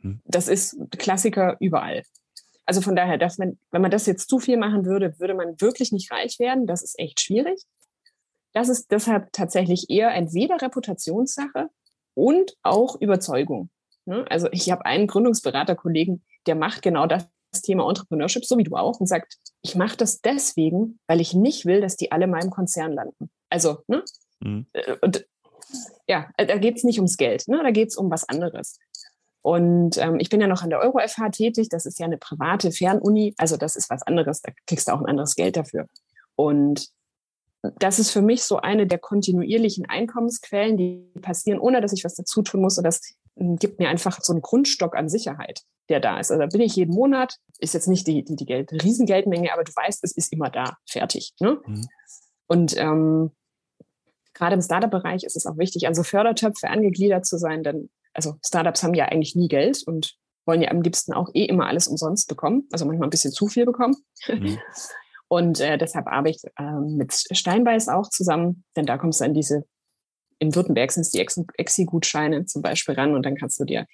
Hm. 0.00 0.20
Das 0.24 0.48
ist 0.48 0.76
Klassiker 0.98 1.56
überall. 1.60 2.02
Also 2.66 2.80
von 2.80 2.96
daher, 2.96 3.18
dass 3.18 3.38
man, 3.38 3.58
wenn 3.70 3.82
man 3.82 3.90
das 3.90 4.06
jetzt 4.06 4.28
zu 4.28 4.38
viel 4.38 4.56
machen 4.56 4.86
würde, 4.86 5.18
würde 5.18 5.34
man 5.34 5.60
wirklich 5.60 5.92
nicht 5.92 6.10
reich 6.10 6.38
werden. 6.38 6.66
Das 6.66 6.82
ist 6.82 6.98
echt 6.98 7.20
schwierig. 7.20 7.62
Das 8.52 8.68
ist 8.68 8.90
deshalb 8.90 9.32
tatsächlich 9.32 9.90
eher 9.90 10.14
entweder 10.14 10.60
Reputationssache 10.62 11.68
und 12.14 12.56
auch 12.62 13.00
Überzeugung. 13.00 13.68
Ne? 14.06 14.24
Also 14.30 14.48
ich 14.52 14.70
habe 14.70 14.86
einen 14.86 15.06
Gründungsberaterkollegen, 15.06 16.24
der 16.46 16.54
macht 16.54 16.82
genau 16.82 17.06
das 17.06 17.26
Thema 17.62 17.88
Entrepreneurship, 17.88 18.44
so 18.44 18.56
wie 18.58 18.64
du 18.64 18.76
auch, 18.76 19.00
und 19.00 19.06
sagt, 19.06 19.38
ich 19.62 19.74
mache 19.74 19.96
das 19.96 20.20
deswegen, 20.20 20.98
weil 21.06 21.20
ich 21.20 21.34
nicht 21.34 21.66
will, 21.66 21.80
dass 21.80 21.96
die 21.96 22.12
alle 22.12 22.24
in 22.24 22.30
meinem 22.30 22.50
Konzern 22.50 22.92
landen. 22.92 23.30
Also, 23.50 23.78
ne? 23.86 24.04
Mhm. 24.40 24.66
Äh, 24.72 24.96
und 25.00 25.26
ja, 26.06 26.28
da 26.36 26.58
geht 26.58 26.76
es 26.76 26.84
nicht 26.84 26.98
ums 26.98 27.16
Geld, 27.16 27.48
ne? 27.48 27.60
da 27.62 27.70
geht 27.70 27.88
es 27.88 27.96
um 27.96 28.10
was 28.10 28.28
anderes. 28.28 28.78
Und 29.44 29.98
ähm, 29.98 30.18
ich 30.20 30.30
bin 30.30 30.40
ja 30.40 30.46
noch 30.46 30.62
an 30.62 30.70
der 30.70 30.80
EuroFH 30.80 31.28
tätig. 31.32 31.68
Das 31.68 31.84
ist 31.84 31.98
ja 31.98 32.06
eine 32.06 32.16
private 32.16 32.72
Fernuni. 32.72 33.34
Also 33.36 33.58
das 33.58 33.76
ist 33.76 33.90
was 33.90 34.02
anderes. 34.02 34.40
Da 34.40 34.50
kriegst 34.66 34.88
du 34.88 34.92
auch 34.92 35.00
ein 35.00 35.06
anderes 35.06 35.34
Geld 35.34 35.58
dafür. 35.58 35.86
Und 36.34 36.88
das 37.78 37.98
ist 37.98 38.10
für 38.10 38.22
mich 38.22 38.42
so 38.44 38.56
eine 38.56 38.86
der 38.86 38.98
kontinuierlichen 38.98 39.84
Einkommensquellen, 39.84 40.78
die 40.78 41.10
passieren, 41.20 41.58
ohne 41.58 41.82
dass 41.82 41.92
ich 41.92 42.04
was 42.04 42.14
dazu 42.14 42.40
tun 42.40 42.62
muss. 42.62 42.78
Und 42.78 42.84
das 42.84 43.02
hm, 43.36 43.56
gibt 43.56 43.80
mir 43.80 43.90
einfach 43.90 44.18
so 44.22 44.32
einen 44.32 44.40
Grundstock 44.40 44.96
an 44.96 45.10
Sicherheit, 45.10 45.60
der 45.90 46.00
da 46.00 46.18
ist. 46.18 46.30
Also 46.30 46.40
da 46.40 46.46
bin 46.46 46.62
ich 46.62 46.76
jeden 46.76 46.94
Monat, 46.94 47.36
ist 47.58 47.74
jetzt 47.74 47.86
nicht 47.86 48.06
die, 48.06 48.24
die, 48.24 48.36
die 48.36 48.46
Geld, 48.46 48.72
Riesengeldmenge, 48.72 49.52
aber 49.52 49.64
du 49.64 49.72
weißt, 49.72 50.02
es 50.04 50.12
ist 50.12 50.32
immer 50.32 50.48
da, 50.48 50.78
fertig. 50.88 51.34
Ne? 51.38 51.60
Mhm. 51.66 51.86
Und 52.46 52.78
ähm, 52.78 53.30
gerade 54.32 54.54
im 54.54 54.62
Startup-Bereich 54.62 55.22
ist 55.24 55.36
es 55.36 55.44
auch 55.44 55.58
wichtig, 55.58 55.86
an 55.86 55.94
so 55.94 56.02
Fördertöpfe 56.02 56.70
angegliedert 56.70 57.26
zu 57.26 57.36
sein, 57.36 57.62
denn 57.62 57.90
also 58.14 58.36
Startups 58.44 58.82
haben 58.82 58.94
ja 58.94 59.06
eigentlich 59.06 59.34
nie 59.36 59.48
Geld 59.48 59.82
und 59.86 60.16
wollen 60.46 60.62
ja 60.62 60.70
am 60.70 60.82
liebsten 60.82 61.12
auch 61.12 61.30
eh 61.34 61.44
immer 61.44 61.66
alles 61.66 61.86
umsonst 61.88 62.28
bekommen, 62.28 62.68
also 62.72 62.84
manchmal 62.84 63.08
ein 63.08 63.10
bisschen 63.10 63.32
zu 63.32 63.48
viel 63.48 63.66
bekommen. 63.66 63.96
Mhm. 64.28 64.58
Und 65.28 65.58
äh, 65.58 65.78
deshalb 65.78 66.06
arbeite 66.06 66.36
ich 66.36 66.52
äh, 66.58 66.80
mit 66.80 67.12
Steinbeiß 67.12 67.88
auch 67.88 68.08
zusammen, 68.08 68.62
denn 68.76 68.86
da 68.86 68.98
kommst 68.98 69.20
du 69.20 69.24
an 69.24 69.34
diese, 69.34 69.64
in 70.38 70.54
Württemberg 70.54 70.92
sind 70.92 71.00
es 71.00 71.10
die 71.10 71.18
Exi-Gutscheine 71.20 72.44
zum 72.44 72.62
Beispiel 72.62 72.94
ran 72.94 73.14
und 73.14 73.24
dann 73.24 73.34
kannst 73.34 73.58
du 73.58 73.64
dir 73.64 73.86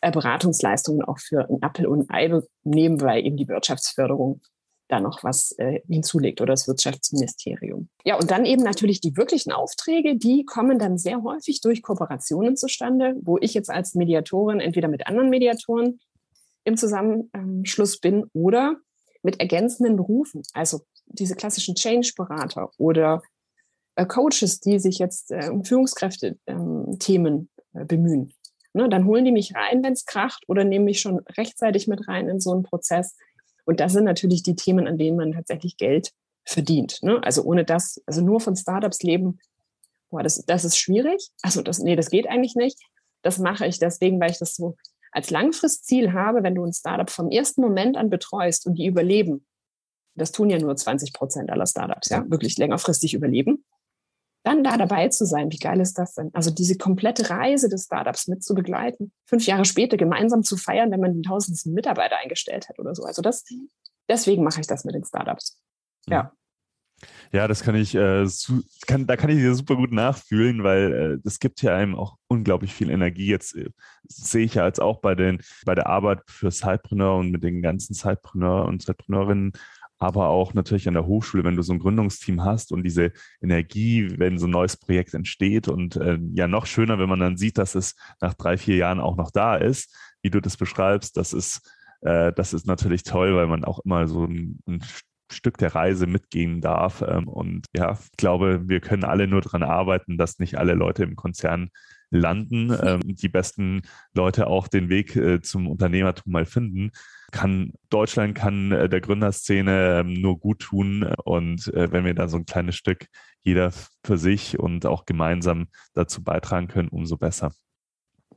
äh, 0.00 0.10
Beratungsleistungen 0.10 1.02
auch 1.02 1.18
für 1.18 1.48
ein 1.50 1.62
Apfel 1.62 1.86
und 1.86 2.08
ein 2.10 2.32
Ei 2.32 2.40
nehmen, 2.62 3.00
weil 3.00 3.26
eben 3.26 3.36
die 3.36 3.48
Wirtschaftsförderung 3.48 4.40
da 4.90 5.00
noch 5.00 5.22
was 5.22 5.52
äh, 5.58 5.80
hinzulegt 5.86 6.40
oder 6.40 6.52
das 6.52 6.68
Wirtschaftsministerium. 6.68 7.88
Ja, 8.04 8.16
und 8.16 8.30
dann 8.30 8.44
eben 8.44 8.62
natürlich 8.62 9.00
die 9.00 9.16
wirklichen 9.16 9.52
Aufträge, 9.52 10.16
die 10.16 10.44
kommen 10.44 10.78
dann 10.78 10.98
sehr 10.98 11.22
häufig 11.22 11.60
durch 11.60 11.82
Kooperationen 11.82 12.56
zustande, 12.56 13.14
wo 13.22 13.38
ich 13.38 13.54
jetzt 13.54 13.70
als 13.70 13.94
Mediatorin 13.94 14.60
entweder 14.60 14.88
mit 14.88 15.06
anderen 15.06 15.30
Mediatoren 15.30 16.00
im 16.64 16.76
Zusammenschluss 16.76 17.98
bin 17.98 18.24
oder 18.32 18.76
mit 19.22 19.40
ergänzenden 19.40 19.96
Berufen, 19.96 20.42
also 20.52 20.80
diese 21.06 21.34
klassischen 21.34 21.74
Change-Berater 21.74 22.70
oder 22.78 23.22
äh, 23.96 24.06
Coaches, 24.06 24.60
die 24.60 24.78
sich 24.78 24.98
jetzt 24.98 25.30
äh, 25.30 25.50
um 25.50 25.64
Führungskräfte-Themen 25.64 27.34
ähm, 27.34 27.48
äh, 27.74 27.84
bemühen. 27.84 28.32
Ne, 28.72 28.88
dann 28.88 29.04
holen 29.04 29.24
die 29.24 29.32
mich 29.32 29.56
rein, 29.56 29.82
wenn 29.82 29.94
es 29.94 30.04
kracht, 30.04 30.44
oder 30.46 30.62
nehmen 30.62 30.84
mich 30.84 31.00
schon 31.00 31.18
rechtzeitig 31.36 31.88
mit 31.88 32.06
rein 32.06 32.28
in 32.28 32.38
so 32.38 32.52
einen 32.52 32.62
Prozess, 32.62 33.16
und 33.70 33.78
das 33.78 33.92
sind 33.92 34.02
natürlich 34.02 34.42
die 34.42 34.56
Themen, 34.56 34.88
an 34.88 34.98
denen 34.98 35.16
man 35.16 35.30
tatsächlich 35.30 35.76
Geld 35.76 36.10
verdient. 36.44 36.98
Ne? 37.04 37.22
Also 37.22 37.44
ohne 37.44 37.64
das, 37.64 38.02
also 38.04 38.20
nur 38.20 38.40
von 38.40 38.56
Startups 38.56 39.04
leben, 39.04 39.38
boah, 40.10 40.24
das, 40.24 40.44
das 40.44 40.64
ist 40.64 40.76
schwierig. 40.76 41.28
Also 41.42 41.62
das, 41.62 41.78
nee, 41.78 41.94
das 41.94 42.10
geht 42.10 42.28
eigentlich 42.28 42.56
nicht. 42.56 42.80
Das 43.22 43.38
mache 43.38 43.68
ich 43.68 43.78
deswegen, 43.78 44.18
weil 44.18 44.32
ich 44.32 44.40
das 44.40 44.56
so 44.56 44.76
als 45.12 45.30
Langfristziel 45.30 46.12
habe, 46.12 46.42
wenn 46.42 46.56
du 46.56 46.64
ein 46.64 46.72
Startup 46.72 47.08
vom 47.08 47.30
ersten 47.30 47.60
Moment 47.60 47.96
an 47.96 48.10
betreust 48.10 48.66
und 48.66 48.74
die 48.74 48.86
überleben. 48.86 49.46
Das 50.16 50.32
tun 50.32 50.50
ja 50.50 50.58
nur 50.58 50.74
20 50.74 51.12
Prozent 51.12 51.48
aller 51.48 51.68
Startups, 51.68 52.08
ja, 52.08 52.28
wirklich 52.28 52.58
längerfristig 52.58 53.14
überleben 53.14 53.64
dann 54.42 54.64
da 54.64 54.76
dabei 54.76 55.08
zu 55.08 55.26
sein, 55.26 55.52
wie 55.52 55.58
geil 55.58 55.80
ist 55.80 55.98
das 55.98 56.14
denn? 56.14 56.30
Also 56.32 56.50
diese 56.50 56.76
komplette 56.76 57.28
Reise 57.28 57.68
des 57.68 57.84
Startups 57.84 58.26
mit 58.26 58.42
zu 58.42 58.54
begleiten, 58.54 59.12
fünf 59.26 59.46
Jahre 59.46 59.64
später 59.64 59.96
gemeinsam 59.96 60.42
zu 60.42 60.56
feiern, 60.56 60.90
wenn 60.90 61.00
man 61.00 61.12
den 61.12 61.22
tausendsten 61.22 61.74
Mitarbeiter 61.74 62.16
eingestellt 62.16 62.68
hat 62.68 62.78
oder 62.78 62.94
so. 62.94 63.04
Also 63.04 63.20
das, 63.20 63.44
deswegen 64.08 64.42
mache 64.42 64.60
ich 64.60 64.66
das 64.66 64.84
mit 64.84 64.94
den 64.94 65.04
Startups. 65.04 65.60
Ja. 66.06 66.32
Ja, 67.32 67.48
das 67.48 67.62
kann 67.62 67.76
ich, 67.76 67.94
äh, 67.94 68.26
su 68.26 68.62
kann, 68.86 69.06
da 69.06 69.16
kann 69.16 69.30
ich 69.30 69.36
dir 69.36 69.54
super 69.54 69.76
gut 69.76 69.92
nachfühlen, 69.92 70.62
weil 70.64 70.92
äh, 70.92 71.18
das 71.22 71.38
gibt 71.38 71.62
ja 71.62 71.74
einem 71.74 71.94
auch 71.94 72.16
unglaublich 72.26 72.74
viel 72.74 72.90
Energie. 72.90 73.26
Jetzt 73.26 73.54
äh, 73.54 73.70
sehe 74.06 74.44
ich 74.44 74.54
ja 74.54 74.64
als 74.64 74.80
auch 74.80 75.00
bei 75.00 75.14
den, 75.14 75.40
bei 75.64 75.74
der 75.74 75.86
Arbeit 75.86 76.20
für 76.26 76.50
Sidepreneur 76.50 77.16
und 77.16 77.30
mit 77.30 77.42
den 77.42 77.62
ganzen 77.62 77.94
Sidepreneur 77.94 78.66
und 78.66 78.82
Sidepreneurinnen 78.82 79.52
aber 80.00 80.28
auch 80.28 80.54
natürlich 80.54 80.88
an 80.88 80.94
der 80.94 81.06
Hochschule, 81.06 81.44
wenn 81.44 81.56
du 81.56 81.62
so 81.62 81.74
ein 81.74 81.78
Gründungsteam 81.78 82.42
hast 82.42 82.72
und 82.72 82.82
diese 82.82 83.12
Energie, 83.42 84.18
wenn 84.18 84.38
so 84.38 84.46
ein 84.46 84.50
neues 84.50 84.78
Projekt 84.78 85.12
entsteht 85.12 85.68
und 85.68 85.96
äh, 85.96 86.18
ja 86.32 86.48
noch 86.48 86.64
schöner, 86.64 86.98
wenn 86.98 87.08
man 87.08 87.20
dann 87.20 87.36
sieht, 87.36 87.58
dass 87.58 87.74
es 87.74 87.94
nach 88.20 88.32
drei, 88.32 88.56
vier 88.56 88.76
Jahren 88.76 88.98
auch 88.98 89.16
noch 89.16 89.30
da 89.30 89.56
ist, 89.56 89.94
wie 90.22 90.30
du 90.30 90.40
das 90.40 90.56
beschreibst, 90.56 91.18
das 91.18 91.34
ist, 91.34 91.70
äh, 92.00 92.32
das 92.32 92.54
ist 92.54 92.66
natürlich 92.66 93.02
toll, 93.02 93.36
weil 93.36 93.46
man 93.46 93.62
auch 93.62 93.80
immer 93.84 94.08
so 94.08 94.24
ein, 94.24 94.58
ein 94.66 94.82
Stück 95.30 95.58
der 95.58 95.74
Reise 95.74 96.06
mitgehen 96.06 96.62
darf. 96.62 97.02
Ähm, 97.06 97.28
und 97.28 97.66
ja, 97.76 97.92
ich 97.92 98.16
glaube, 98.16 98.68
wir 98.68 98.80
können 98.80 99.04
alle 99.04 99.26
nur 99.26 99.42
daran 99.42 99.62
arbeiten, 99.62 100.16
dass 100.16 100.38
nicht 100.38 100.56
alle 100.56 100.72
Leute 100.72 101.02
im 101.02 101.14
Konzern 101.14 101.68
landen, 102.10 102.76
ähm, 102.82 103.00
die 103.04 103.28
besten 103.28 103.82
Leute 104.14 104.48
auch 104.48 104.68
den 104.68 104.88
Weg 104.88 105.16
äh, 105.16 105.40
zum 105.40 105.68
Unternehmertum 105.68 106.32
mal 106.32 106.44
finden 106.44 106.90
kann 107.30 107.72
Deutschland 107.90 108.34
kann 108.34 108.72
äh, 108.72 108.88
der 108.88 109.00
Gründerszene 109.00 110.00
ähm, 110.00 110.14
nur 110.14 110.38
gut 110.38 110.60
tun. 110.60 111.04
Und 111.24 111.72
äh, 111.74 111.90
wenn 111.92 112.04
wir 112.04 112.14
da 112.14 112.28
so 112.28 112.36
ein 112.36 112.46
kleines 112.46 112.76
Stück 112.76 113.06
jeder 113.42 113.72
für 114.04 114.18
sich 114.18 114.58
und 114.58 114.86
auch 114.86 115.06
gemeinsam 115.06 115.68
dazu 115.94 116.22
beitragen 116.22 116.68
können, 116.68 116.88
umso 116.88 117.16
besser. 117.16 117.52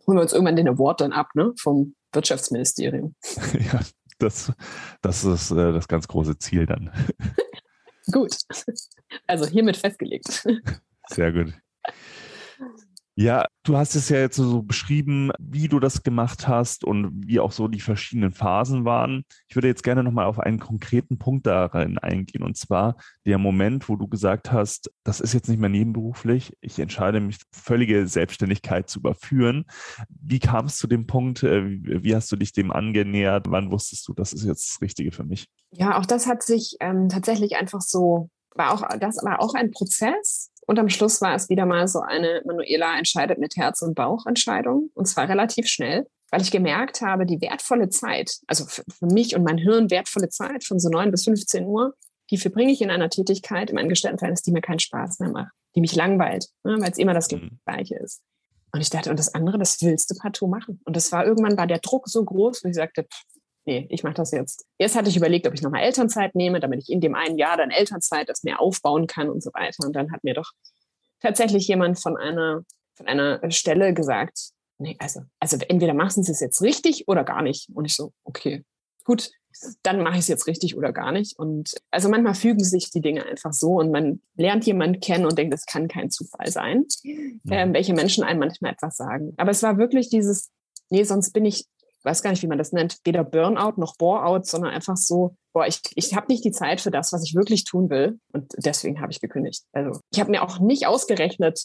Holen 0.07 0.17
wir 0.17 0.21
uns 0.21 0.33
irgendwann 0.33 0.55
den 0.55 0.67
Award 0.67 1.01
dann 1.01 1.11
ab, 1.11 1.29
ne? 1.33 1.53
Vom 1.59 1.95
Wirtschaftsministerium. 2.11 3.15
ja, 3.71 3.79
das, 4.19 4.51
das 5.01 5.23
ist 5.23 5.51
äh, 5.51 5.73
das 5.73 5.87
ganz 5.87 6.07
große 6.07 6.37
Ziel 6.37 6.65
dann. 6.65 6.91
gut. 8.11 8.35
Also 9.27 9.45
hiermit 9.45 9.77
festgelegt. 9.77 10.47
Sehr 11.07 11.31
gut. 11.31 11.53
Ja, 13.15 13.45
du 13.61 13.77
hast 13.77 13.95
es 13.95 14.09
ja 14.09 14.17
jetzt 14.17 14.37
so 14.37 14.63
beschrieben, 14.63 15.31
wie 15.37 15.67
du 15.67 15.79
das 15.79 16.01
gemacht 16.01 16.47
hast 16.47 16.83
und 16.83 17.27
wie 17.27 17.39
auch 17.39 17.51
so 17.51 17.67
die 17.67 17.79
verschiedenen 17.79 18.31
Phasen 18.31 18.85
waren. 18.85 19.23
Ich 19.47 19.55
würde 19.55 19.67
jetzt 19.67 19.83
gerne 19.83 20.03
nochmal 20.03 20.25
auf 20.25 20.39
einen 20.39 20.59
konkreten 20.59 21.19
Punkt 21.19 21.45
darin 21.45 21.99
eingehen 21.99 22.41
und 22.41 22.57
zwar 22.57 22.95
der 23.27 23.37
Moment, 23.37 23.87
wo 23.87 23.97
du 23.97 24.07
gesagt 24.07 24.51
hast, 24.51 24.91
das 25.03 25.19
ist 25.19 25.33
jetzt 25.33 25.47
nicht 25.47 25.59
mehr 25.59 25.69
nebenberuflich, 25.69 26.57
ich 26.59 26.79
entscheide 26.79 27.19
mich, 27.19 27.37
völlige 27.51 28.07
Selbstständigkeit 28.07 28.89
zu 28.89 28.97
überführen. 28.99 29.65
Wie 30.09 30.39
kam 30.39 30.65
es 30.65 30.77
zu 30.77 30.87
dem 30.87 31.05
Punkt? 31.05 31.43
Äh, 31.43 31.63
wie 31.83 32.15
hast 32.15 32.31
du 32.31 32.35
dich 32.35 32.51
dem 32.51 32.71
angenähert? 32.71 33.45
Wann 33.49 33.71
wusstest 33.71 34.07
du, 34.07 34.13
das 34.13 34.33
ist 34.33 34.43
jetzt 34.43 34.69
das 34.69 34.81
Richtige 34.81 35.11
für 35.11 35.23
mich? 35.23 35.49
Ja, 35.69 35.99
auch 35.99 36.07
das 36.07 36.25
hat 36.25 36.41
sich 36.41 36.77
ähm, 36.79 37.09
tatsächlich 37.09 37.57
einfach 37.57 37.81
so, 37.81 38.31
war 38.55 38.73
auch, 38.73 38.97
das 38.97 39.17
war 39.23 39.39
auch 39.39 39.53
ein 39.53 39.69
Prozess 39.69 40.49
und 40.65 40.79
am 40.79 40.89
Schluss 40.89 41.21
war 41.21 41.35
es 41.35 41.49
wieder 41.49 41.65
mal 41.65 41.87
so 41.87 41.99
eine 41.99 42.41
Manuela 42.45 42.97
entscheidet 42.97 43.39
mit 43.39 43.57
Herz- 43.57 43.81
und 43.81 43.95
Bauchentscheidung. 43.95 44.89
Und 44.93 45.05
zwar 45.07 45.27
relativ 45.27 45.67
schnell, 45.67 46.07
weil 46.31 46.41
ich 46.41 46.51
gemerkt 46.51 47.01
habe, 47.01 47.25
die 47.25 47.41
wertvolle 47.41 47.89
Zeit, 47.89 48.39
also 48.47 48.65
für, 48.65 48.83
für 48.89 49.05
mich 49.07 49.35
und 49.35 49.43
mein 49.43 49.57
Hirn 49.57 49.91
wertvolle 49.91 50.29
Zeit 50.29 50.63
von 50.63 50.79
so 50.79 50.89
9 50.89 51.11
bis 51.11 51.25
15 51.25 51.65
Uhr, 51.65 51.93
die 52.31 52.37
verbringe 52.37 52.71
ich 52.71 52.81
in 52.81 52.89
einer 52.89 53.09
Tätigkeit 53.09 53.69
im 53.69 53.77
Angestelltenverhältnis, 53.77 54.41
die 54.41 54.51
mir 54.51 54.61
keinen 54.61 54.79
Spaß 54.79 55.19
mehr 55.19 55.29
macht, 55.29 55.51
die 55.75 55.81
mich 55.81 55.95
langweilt, 55.95 56.47
ne, 56.63 56.77
weil 56.79 56.91
es 56.91 56.97
immer 56.97 57.13
das 57.13 57.29
mhm. 57.29 57.59
Gleiche 57.65 57.95
ist. 57.97 58.21
Und 58.71 58.81
ich 58.81 58.89
dachte, 58.89 59.11
und 59.11 59.19
das 59.19 59.35
andere, 59.35 59.59
das 59.59 59.79
willst 59.81 60.09
du 60.09 60.15
partout 60.15 60.47
machen. 60.47 60.81
Und 60.85 60.95
das 60.95 61.11
war 61.11 61.25
irgendwann, 61.25 61.57
war 61.57 61.67
der 61.67 61.77
Druck 61.77 62.07
so 62.07 62.23
groß, 62.23 62.63
wo 62.63 62.69
ich 62.69 62.75
sagte, 62.75 63.03
pff, 63.03 63.23
nee, 63.65 63.87
ich 63.89 64.03
mache 64.03 64.15
das 64.15 64.31
jetzt. 64.31 64.65
Erst 64.77 64.95
hatte 64.95 65.09
ich 65.09 65.17
überlegt, 65.17 65.47
ob 65.47 65.53
ich 65.53 65.61
nochmal 65.61 65.83
Elternzeit 65.83 66.35
nehme, 66.35 66.59
damit 66.59 66.81
ich 66.81 66.89
in 66.89 67.01
dem 67.01 67.15
einen 67.15 67.37
Jahr 67.37 67.57
dann 67.57 67.71
Elternzeit 67.71 68.29
das 68.29 68.43
mehr 68.43 68.59
aufbauen 68.59 69.07
kann 69.07 69.29
und 69.29 69.41
so 69.41 69.51
weiter. 69.53 69.85
Und 69.85 69.95
dann 69.95 70.11
hat 70.11 70.23
mir 70.23 70.33
doch 70.33 70.51
tatsächlich 71.19 71.67
jemand 71.67 71.99
von 71.99 72.17
einer, 72.17 72.63
von 72.95 73.07
einer 73.07 73.39
Stelle 73.51 73.93
gesagt, 73.93 74.51
nee, 74.77 74.95
also, 74.99 75.21
also 75.39 75.57
entweder 75.67 75.93
machen 75.93 76.23
Sie 76.23 76.31
es 76.31 76.39
jetzt 76.39 76.61
richtig 76.61 77.07
oder 77.07 77.23
gar 77.23 77.41
nicht. 77.41 77.69
Und 77.73 77.85
ich 77.85 77.95
so, 77.95 78.11
okay, 78.23 78.63
gut. 79.03 79.31
dann 79.83 80.01
mache 80.01 80.15
ich 80.15 80.21
es 80.21 80.27
jetzt 80.27 80.47
richtig 80.47 80.75
oder 80.75 80.91
gar 80.91 81.11
nicht. 81.11 81.37
Und 81.37 81.75
also 81.91 82.09
manchmal 82.09 82.35
fügen 82.35 82.63
sich 82.63 82.91
die 82.91 83.01
Dinge 83.01 83.25
einfach 83.25 83.53
so 83.53 83.75
und 83.79 83.91
man 83.91 84.21
lernt 84.35 84.65
jemanden 84.65 84.99
kennen 84.99 85.25
und 85.25 85.37
denkt, 85.37 85.53
das 85.53 85.65
kann 85.65 85.87
kein 85.87 86.09
Zufall 86.09 86.49
sein, 86.51 86.85
mhm. 87.03 87.41
ähm, 87.49 87.73
welche 87.73 87.93
Menschen 87.93 88.23
einem 88.23 88.39
manchmal 88.39 88.73
etwas 88.73 88.97
sagen. 88.97 89.33
Aber 89.37 89.51
es 89.51 89.63
war 89.63 89.77
wirklich 89.77 90.09
dieses, 90.09 90.51
nee, 90.89 91.03
sonst 91.03 91.31
bin 91.31 91.45
ich, 91.45 91.65
weiß 92.03 92.21
gar 92.21 92.31
nicht, 92.31 92.43
wie 92.43 92.47
man 92.47 92.57
das 92.57 92.71
nennt, 92.71 92.99
weder 93.05 93.23
Burnout 93.23 93.79
noch 93.79 93.95
Boreout, 93.97 94.43
sondern 94.43 94.71
einfach 94.71 94.97
so, 94.97 95.35
boah, 95.53 95.67
ich, 95.67 95.81
ich 95.95 96.15
habe 96.15 96.27
nicht 96.29 96.43
die 96.43 96.51
Zeit 96.51 96.81
für 96.81 96.91
das, 96.91 97.13
was 97.13 97.23
ich 97.23 97.35
wirklich 97.35 97.63
tun 97.63 97.89
will. 97.89 98.19
Und 98.31 98.53
deswegen 98.57 99.01
habe 99.01 99.11
ich 99.11 99.21
gekündigt. 99.21 99.63
Also 99.71 99.99
ich 100.11 100.19
habe 100.19 100.31
mir 100.31 100.43
auch 100.43 100.59
nicht 100.59 100.87
ausgerechnet, 100.87 101.63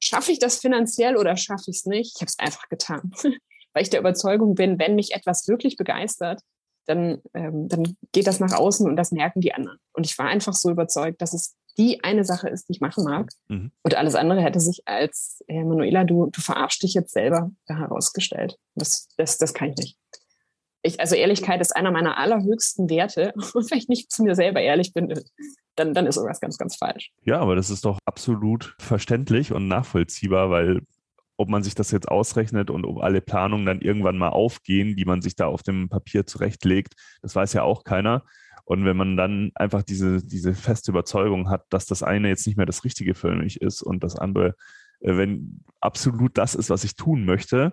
schaffe 0.00 0.32
ich 0.32 0.38
das 0.38 0.58
finanziell 0.58 1.16
oder 1.16 1.36
schaffe 1.36 1.70
ich 1.70 1.78
es 1.78 1.86
nicht? 1.86 2.12
Ich 2.16 2.20
habe 2.20 2.28
es 2.28 2.38
einfach 2.38 2.68
getan. 2.68 3.12
Weil 3.72 3.82
ich 3.82 3.90
der 3.90 4.00
Überzeugung 4.00 4.54
bin, 4.54 4.78
wenn 4.78 4.94
mich 4.94 5.12
etwas 5.12 5.48
wirklich 5.48 5.76
begeistert, 5.76 6.40
dann, 6.86 7.20
ähm, 7.34 7.68
dann 7.68 7.96
geht 8.12 8.26
das 8.26 8.40
nach 8.40 8.52
außen 8.52 8.88
und 8.88 8.96
das 8.96 9.10
merken 9.10 9.40
die 9.40 9.52
anderen. 9.52 9.78
Und 9.92 10.06
ich 10.06 10.16
war 10.18 10.26
einfach 10.26 10.54
so 10.54 10.70
überzeugt, 10.70 11.20
dass 11.20 11.34
es 11.34 11.56
die 11.78 12.02
eine 12.02 12.24
Sache 12.24 12.48
ist, 12.48 12.68
die 12.68 12.72
ich 12.72 12.80
machen 12.80 13.04
mag. 13.04 13.30
Mhm. 13.48 13.70
Und 13.82 13.94
alles 13.94 14.14
andere 14.14 14.42
hätte 14.42 14.60
sich 14.60 14.82
als, 14.86 15.42
äh, 15.48 15.62
Manuela, 15.62 16.04
du, 16.04 16.26
du 16.26 16.40
verarschst 16.40 16.82
dich 16.82 16.94
jetzt 16.94 17.12
selber 17.12 17.50
herausgestellt. 17.66 18.56
Das, 18.74 19.08
das, 19.16 19.38
das 19.38 19.54
kann 19.54 19.70
ich 19.70 19.76
nicht. 19.76 19.98
Ich, 20.82 21.00
also 21.00 21.16
Ehrlichkeit 21.16 21.60
ist 21.60 21.74
einer 21.74 21.90
meiner 21.90 22.16
allerhöchsten 22.16 22.88
Werte. 22.88 23.32
Und 23.54 23.70
wenn 23.70 23.78
ich 23.78 23.88
nicht 23.88 24.10
zu 24.10 24.22
mir 24.22 24.34
selber 24.34 24.60
ehrlich 24.60 24.92
bin, 24.92 25.12
dann, 25.74 25.94
dann 25.94 26.06
ist 26.06 26.16
irgendwas 26.16 26.40
ganz, 26.40 26.58
ganz 26.58 26.76
falsch. 26.76 27.10
Ja, 27.24 27.40
aber 27.40 27.56
das 27.56 27.70
ist 27.70 27.84
doch 27.84 27.98
absolut 28.04 28.74
verständlich 28.78 29.52
und 29.52 29.68
nachvollziehbar, 29.68 30.50
weil 30.50 30.80
ob 31.36 31.48
man 31.50 31.62
sich 31.62 31.74
das 31.74 31.90
jetzt 31.90 32.08
ausrechnet 32.08 32.70
und 32.70 32.86
ob 32.86 33.02
alle 33.02 33.20
Planungen 33.20 33.66
dann 33.66 33.80
irgendwann 33.80 34.16
mal 34.16 34.30
aufgehen, 34.30 34.96
die 34.96 35.04
man 35.04 35.20
sich 35.20 35.36
da 35.36 35.46
auf 35.46 35.62
dem 35.62 35.90
Papier 35.90 36.26
zurechtlegt, 36.26 36.94
das 37.20 37.34
weiß 37.34 37.52
ja 37.52 37.62
auch 37.62 37.84
keiner. 37.84 38.24
Und 38.66 38.84
wenn 38.84 38.96
man 38.96 39.16
dann 39.16 39.52
einfach 39.54 39.82
diese, 39.82 40.24
diese 40.24 40.52
feste 40.52 40.90
Überzeugung 40.90 41.48
hat, 41.48 41.64
dass 41.70 41.86
das 41.86 42.02
eine 42.02 42.28
jetzt 42.28 42.46
nicht 42.46 42.56
mehr 42.56 42.66
das 42.66 42.84
Richtige 42.84 43.14
für 43.14 43.34
mich 43.34 43.62
ist 43.62 43.80
und 43.80 44.02
das 44.02 44.16
andere, 44.16 44.56
äh, 45.00 45.16
wenn 45.16 45.64
absolut 45.80 46.36
das 46.36 46.54
ist, 46.54 46.68
was 46.68 46.84
ich 46.84 46.96
tun 46.96 47.24
möchte, 47.24 47.72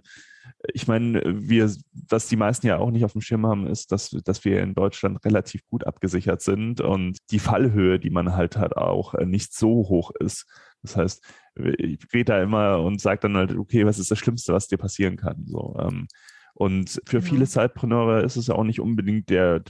ich 0.73 0.87
meine, 0.87 1.21
wir, 1.25 1.73
was 2.09 2.27
die 2.27 2.35
meisten 2.35 2.67
ja 2.67 2.77
auch 2.77 2.91
nicht 2.91 3.05
auf 3.05 3.13
dem 3.13 3.21
Schirm 3.21 3.45
haben, 3.45 3.67
ist, 3.67 3.91
dass, 3.91 4.11
dass 4.11 4.45
wir 4.45 4.61
in 4.61 4.75
Deutschland 4.75 5.23
relativ 5.25 5.65
gut 5.67 5.85
abgesichert 5.85 6.41
sind 6.41 6.79
und 6.79 7.17
die 7.31 7.39
Fallhöhe, 7.39 7.99
die 7.99 8.09
man 8.09 8.33
halt 8.35 8.57
hat, 8.57 8.77
auch 8.77 9.13
äh, 9.13 9.25
nicht 9.25 9.53
so 9.53 9.69
hoch 9.89 10.11
ist. 10.19 10.45
Das 10.81 10.95
heißt, 10.95 11.23
ich 11.55 11.99
rede 12.13 12.25
da 12.25 12.41
immer 12.41 12.79
und 12.81 13.01
sage 13.01 13.21
dann 13.21 13.37
halt, 13.37 13.55
okay, 13.55 13.85
was 13.85 13.99
ist 13.99 14.11
das 14.11 14.19
Schlimmste, 14.19 14.53
was 14.53 14.67
dir 14.67 14.77
passieren 14.77 15.17
kann? 15.17 15.45
So, 15.47 15.75
ähm, 15.79 16.07
und 16.53 17.01
für 17.05 17.17
ja. 17.17 17.21
viele 17.21 17.47
Zeitpreneure 17.47 18.21
ist 18.23 18.35
es 18.35 18.47
ja 18.47 18.55
auch 18.55 18.63
nicht 18.63 18.79
unbedingt 18.79 19.29
der, 19.29 19.63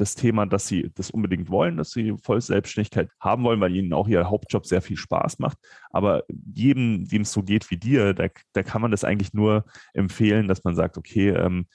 das 0.00 0.14
Thema, 0.14 0.46
dass 0.46 0.66
sie 0.66 0.90
das 0.94 1.10
unbedingt 1.10 1.50
wollen, 1.50 1.76
dass 1.76 1.90
sie 1.90 2.14
voll 2.22 2.40
Selbstständigkeit 2.40 3.10
haben 3.20 3.44
wollen, 3.44 3.60
weil 3.60 3.76
ihnen 3.76 3.92
auch 3.92 4.08
ihr 4.08 4.30
Hauptjob 4.30 4.66
sehr 4.66 4.82
viel 4.82 4.96
Spaß 4.96 5.38
macht. 5.38 5.58
Aber 5.90 6.24
jedem, 6.54 7.06
dem 7.06 7.22
es 7.22 7.32
so 7.32 7.42
geht 7.42 7.70
wie 7.70 7.76
dir, 7.76 8.14
da, 8.14 8.28
da 8.52 8.62
kann 8.62 8.82
man 8.82 8.90
das 8.90 9.04
eigentlich 9.04 9.34
nur 9.34 9.64
empfehlen, 9.92 10.48
dass 10.48 10.64
man 10.64 10.74
sagt, 10.74 10.96
okay, 10.96 11.30
ähm, 11.30 11.66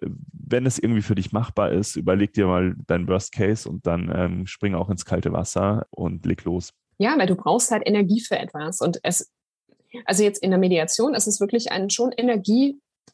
wenn 0.00 0.66
es 0.66 0.78
irgendwie 0.78 1.02
für 1.02 1.14
dich 1.14 1.32
machbar 1.32 1.72
ist, 1.72 1.96
überleg 1.96 2.32
dir 2.32 2.46
mal 2.46 2.74
deinen 2.86 3.08
Worst 3.08 3.32
Case 3.32 3.68
und 3.68 3.86
dann 3.86 4.12
ähm, 4.14 4.46
spring 4.46 4.74
auch 4.74 4.90
ins 4.90 5.04
kalte 5.04 5.32
Wasser 5.32 5.86
und 5.90 6.26
leg 6.26 6.44
los. 6.44 6.72
Ja, 6.98 7.16
weil 7.16 7.26
du 7.26 7.36
brauchst 7.36 7.70
halt 7.70 7.84
Energie 7.86 8.20
für 8.20 8.38
etwas. 8.38 8.80
Und 8.80 8.98
es, 9.02 9.32
also 10.04 10.22
jetzt 10.22 10.42
in 10.42 10.50
der 10.50 10.58
Mediation 10.58 11.14
ist 11.14 11.26
es 11.26 11.40
wirklich 11.40 11.70
ein 11.70 11.90
schon 11.90 12.12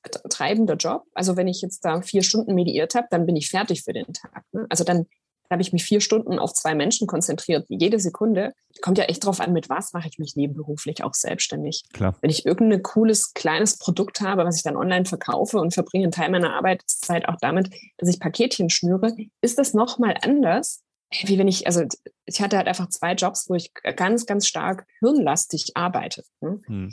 energietreibender 0.04 0.76
Job. 0.76 1.04
Also 1.14 1.36
wenn 1.36 1.48
ich 1.48 1.62
jetzt 1.62 1.84
da 1.84 2.00
vier 2.02 2.22
Stunden 2.22 2.54
mediiert 2.54 2.94
habe, 2.94 3.06
dann 3.10 3.26
bin 3.26 3.36
ich 3.36 3.48
fertig 3.48 3.82
für 3.82 3.92
den 3.92 4.12
Tag. 4.12 4.44
Ne? 4.52 4.66
Also 4.68 4.84
dann 4.84 5.06
habe 5.50 5.60
ich 5.60 5.72
mich 5.72 5.84
vier 5.84 6.00
Stunden 6.00 6.38
auf 6.38 6.54
zwei 6.54 6.74
Menschen 6.74 7.06
konzentriert, 7.06 7.66
jede 7.68 8.00
Sekunde. 8.00 8.54
Kommt 8.80 8.98
ja 8.98 9.04
echt 9.04 9.24
drauf 9.24 9.40
an, 9.40 9.52
mit 9.52 9.68
was 9.68 9.92
mache 9.92 10.08
ich 10.08 10.18
mich 10.18 10.36
nebenberuflich 10.36 11.04
auch 11.04 11.14
selbstständig. 11.14 11.84
Klar. 11.92 12.16
Wenn 12.22 12.30
ich 12.30 12.46
irgendein 12.46 12.82
cooles, 12.82 13.34
kleines 13.34 13.78
Produkt 13.78 14.20
habe, 14.20 14.44
was 14.44 14.56
ich 14.56 14.62
dann 14.62 14.76
online 14.76 15.04
verkaufe 15.04 15.58
und 15.58 15.74
verbringe 15.74 16.04
einen 16.04 16.12
Teil 16.12 16.30
meiner 16.30 16.54
Arbeitszeit 16.54 17.28
auch 17.28 17.36
damit, 17.40 17.70
dass 17.98 18.08
ich 18.08 18.20
Paketchen 18.20 18.70
schnüre, 18.70 19.14
ist 19.42 19.58
das 19.58 19.74
nochmal 19.74 20.16
anders, 20.22 20.82
wie 21.22 21.38
wenn 21.38 21.46
ich, 21.46 21.66
also 21.66 21.84
ich 22.24 22.40
hatte 22.40 22.56
halt 22.56 22.66
einfach 22.66 22.88
zwei 22.88 23.12
Jobs, 23.12 23.48
wo 23.48 23.54
ich 23.54 23.72
ganz, 23.96 24.26
ganz 24.26 24.46
stark 24.46 24.86
hirnlastig 25.00 25.72
arbeite. 25.74 26.24
Ne? 26.40 26.60
Hm. 26.66 26.90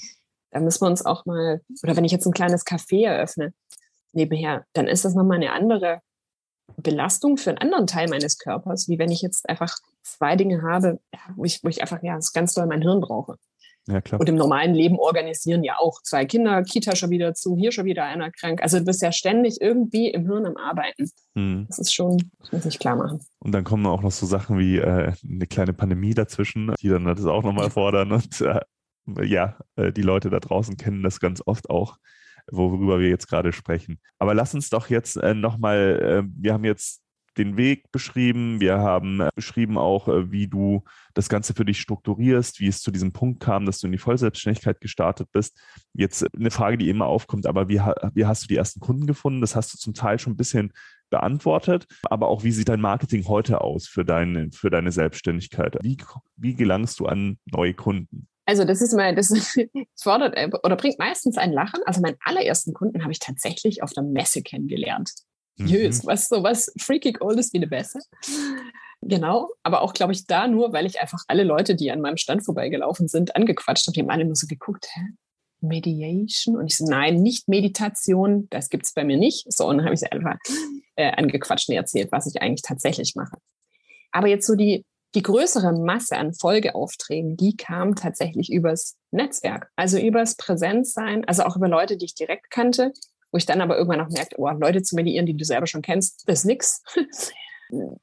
Da 0.51 0.59
müssen 0.59 0.81
wir 0.81 0.89
uns 0.89 1.05
auch 1.05 1.25
mal, 1.25 1.61
oder 1.83 1.95
wenn 1.95 2.05
ich 2.05 2.11
jetzt 2.11 2.25
ein 2.25 2.33
kleines 2.33 2.65
Café 2.65 3.05
eröffne 3.05 3.53
nebenher, 4.13 4.65
dann 4.73 4.87
ist 4.87 5.05
das 5.05 5.15
nochmal 5.15 5.37
eine 5.37 5.53
andere 5.53 6.01
Belastung 6.77 7.37
für 7.37 7.49
einen 7.49 7.59
anderen 7.59 7.87
Teil 7.87 8.09
meines 8.09 8.37
Körpers, 8.37 8.87
wie 8.87 8.99
wenn 8.99 9.11
ich 9.11 9.21
jetzt 9.21 9.47
einfach 9.49 9.75
zwei 10.03 10.35
Dinge 10.35 10.61
habe, 10.61 10.99
wo 11.35 11.45
ich, 11.45 11.63
wo 11.63 11.69
ich 11.69 11.81
einfach 11.81 12.01
ja, 12.03 12.17
ganz 12.33 12.53
doll 12.53 12.65
mein 12.65 12.81
Hirn 12.81 13.01
brauche. 13.01 13.37
Ja, 13.87 13.99
klar. 13.99 14.21
Und 14.21 14.29
im 14.29 14.35
normalen 14.35 14.75
Leben 14.75 14.99
organisieren 14.99 15.63
ja 15.63 15.77
auch 15.79 16.01
zwei 16.03 16.25
Kinder, 16.25 16.61
Kita 16.63 16.95
schon 16.95 17.09
wieder 17.09 17.33
zu, 17.33 17.55
hier 17.55 17.71
schon 17.71 17.85
wieder 17.85 18.05
einer 18.05 18.31
krank. 18.31 18.61
Also 18.61 18.77
du 18.77 18.85
bist 18.85 19.01
ja 19.01 19.11
ständig 19.11 19.59
irgendwie 19.59 20.09
im 20.09 20.27
Hirn 20.27 20.45
am 20.45 20.55
Arbeiten. 20.55 21.09
Hm. 21.35 21.65
Das 21.67 21.79
ist 21.79 21.93
schon, 21.93 22.17
das 22.39 22.51
muss 22.51 22.65
ich 22.65 22.77
klar 22.77 22.95
machen. 22.95 23.21
Und 23.39 23.53
dann 23.53 23.63
kommen 23.63 23.85
auch 23.87 24.01
noch 24.01 24.11
so 24.11 24.27
Sachen 24.27 24.59
wie 24.59 24.77
äh, 24.77 25.13
eine 25.27 25.47
kleine 25.47 25.73
Pandemie 25.73 26.13
dazwischen, 26.13 26.75
die 26.79 26.89
dann 26.89 27.05
das 27.05 27.25
auch 27.25 27.43
nochmal 27.43 27.71
fordern. 27.71 28.11
Und 28.11 28.41
äh, 28.41 28.59
ja, 29.23 29.57
äh, 29.75 29.91
die 29.91 30.01
Leute 30.01 30.29
da 30.29 30.39
draußen 30.39 30.77
kennen 30.77 31.03
das 31.03 31.19
ganz 31.19 31.41
oft 31.45 31.69
auch 31.69 31.97
worüber 32.49 32.99
wir 32.99 33.09
jetzt 33.09 33.27
gerade 33.27 33.53
sprechen. 33.53 33.99
Aber 34.19 34.33
lass 34.33 34.53
uns 34.53 34.69
doch 34.69 34.89
jetzt 34.89 35.17
äh, 35.17 35.33
nochmal, 35.33 36.23
äh, 36.25 36.29
wir 36.35 36.53
haben 36.53 36.65
jetzt 36.65 37.01
den 37.37 37.55
Weg 37.55 37.91
beschrieben. 37.91 38.59
Wir 38.59 38.79
haben 38.79 39.21
äh, 39.21 39.29
beschrieben 39.35 39.77
auch, 39.77 40.07
äh, 40.07 40.31
wie 40.31 40.47
du 40.47 40.83
das 41.13 41.29
Ganze 41.29 41.53
für 41.53 41.65
dich 41.65 41.79
strukturierst, 41.79 42.59
wie 42.59 42.67
es 42.67 42.81
zu 42.81 42.91
diesem 42.91 43.13
Punkt 43.13 43.39
kam, 43.41 43.65
dass 43.65 43.79
du 43.79 43.87
in 43.87 43.93
die 43.93 43.97
Vollselbstständigkeit 43.97 44.81
gestartet 44.81 45.29
bist. 45.31 45.59
Jetzt 45.93 46.25
eine 46.35 46.51
Frage, 46.51 46.77
die 46.77 46.89
immer 46.89 47.05
aufkommt, 47.05 47.45
aber 47.45 47.69
wie, 47.69 47.79
wie 48.13 48.25
hast 48.25 48.43
du 48.43 48.47
die 48.47 48.57
ersten 48.57 48.81
Kunden 48.81 49.07
gefunden? 49.07 49.41
Das 49.41 49.55
hast 49.55 49.73
du 49.73 49.77
zum 49.77 49.93
Teil 49.93 50.19
schon 50.19 50.33
ein 50.33 50.37
bisschen 50.37 50.73
beantwortet, 51.09 51.87
aber 52.03 52.27
auch 52.27 52.43
wie 52.43 52.51
sieht 52.51 52.69
dein 52.69 52.81
Marketing 52.81 53.25
heute 53.27 53.61
aus 53.61 53.87
für 53.87 54.05
deine, 54.05 54.49
für 54.51 54.69
deine 54.69 54.91
Selbstständigkeit? 54.91 55.77
Wie, 55.81 55.97
wie 56.37 56.55
gelangst 56.55 56.99
du 56.99 57.05
an 57.05 57.37
neue 57.51 57.73
Kunden? 57.73 58.27
Also 58.51 58.65
das 58.65 58.81
ist 58.81 58.93
mal, 58.93 59.15
das 59.15 59.29
fordert 59.97 60.35
oder 60.65 60.75
bringt 60.75 60.99
meistens 60.99 61.37
ein 61.37 61.53
Lachen. 61.53 61.79
Also 61.85 62.01
meinen 62.01 62.17
allerersten 62.19 62.73
Kunden 62.73 63.01
habe 63.01 63.13
ich 63.13 63.19
tatsächlich 63.19 63.81
auf 63.81 63.93
der 63.93 64.03
Messe 64.03 64.41
kennengelernt. 64.41 65.09
Mhm. 65.55 65.67
Jös, 65.67 66.05
was 66.05 66.27
so 66.27 66.43
was 66.43 66.69
freakig 66.77 67.21
old 67.21 67.39
ist 67.39 67.53
wie 67.53 67.59
eine 67.59 67.67
Bässe. 67.67 67.99
Genau, 68.99 69.49
aber 69.63 69.83
auch, 69.83 69.93
glaube 69.93 70.11
ich, 70.11 70.27
da 70.27 70.49
nur, 70.49 70.73
weil 70.73 70.85
ich 70.85 70.99
einfach 70.99 71.23
alle 71.29 71.45
Leute, 71.45 71.75
die 71.75 71.91
an 71.91 72.01
meinem 72.01 72.17
Stand 72.17 72.43
vorbeigelaufen 72.43 73.07
sind, 73.07 73.37
angequatscht 73.37 73.87
habe. 73.87 73.93
Die 73.93 74.01
haben 74.01 74.09
alle 74.09 74.23
immer 74.23 74.35
so 74.35 74.47
geguckt, 74.47 74.85
hä? 74.95 75.01
Mediation? 75.61 76.57
Und 76.57 76.67
ich 76.67 76.77
so, 76.77 76.83
nein, 76.83 77.21
nicht 77.21 77.47
Meditation, 77.47 78.47
das 78.49 78.67
gibt 78.67 78.85
es 78.85 78.93
bei 78.93 79.05
mir 79.05 79.17
nicht. 79.17 79.45
So, 79.49 79.65
und 79.65 79.77
dann 79.77 79.85
habe 79.85 79.93
ich 79.93 80.01
sie 80.01 80.11
einfach 80.11 80.35
äh, 80.97 81.09
angequatscht 81.13 81.69
und 81.69 81.75
erzählt, 81.75 82.11
was 82.11 82.27
ich 82.27 82.41
eigentlich 82.41 82.63
tatsächlich 82.63 83.15
mache. 83.15 83.37
Aber 84.11 84.27
jetzt 84.27 84.45
so 84.45 84.55
die, 84.55 84.83
die 85.15 85.21
größere 85.21 85.73
Masse 85.73 86.17
an 86.17 86.33
Folgeaufträgen, 86.33 87.35
die 87.37 87.55
kam 87.55 87.95
tatsächlich 87.95 88.51
übers 88.51 88.97
Netzwerk, 89.11 89.69
also 89.75 89.97
übers 89.97 90.35
Präsenzsein, 90.35 91.25
also 91.27 91.43
auch 91.43 91.57
über 91.57 91.67
Leute, 91.67 91.97
die 91.97 92.05
ich 92.05 92.15
direkt 92.15 92.49
kannte, 92.49 92.93
wo 93.31 93.37
ich 93.37 93.45
dann 93.45 93.61
aber 93.61 93.77
irgendwann 93.77 94.01
auch 94.01 94.09
merkte, 94.09 94.35
oh, 94.39 94.49
Leute 94.49 94.81
zu 94.83 94.95
mediieren, 94.95 95.25
die 95.25 95.35
du 95.35 95.45
selber 95.45 95.67
schon 95.67 95.81
kennst, 95.81 96.23
das 96.27 96.39
ist 96.39 96.45
nix. 96.45 96.83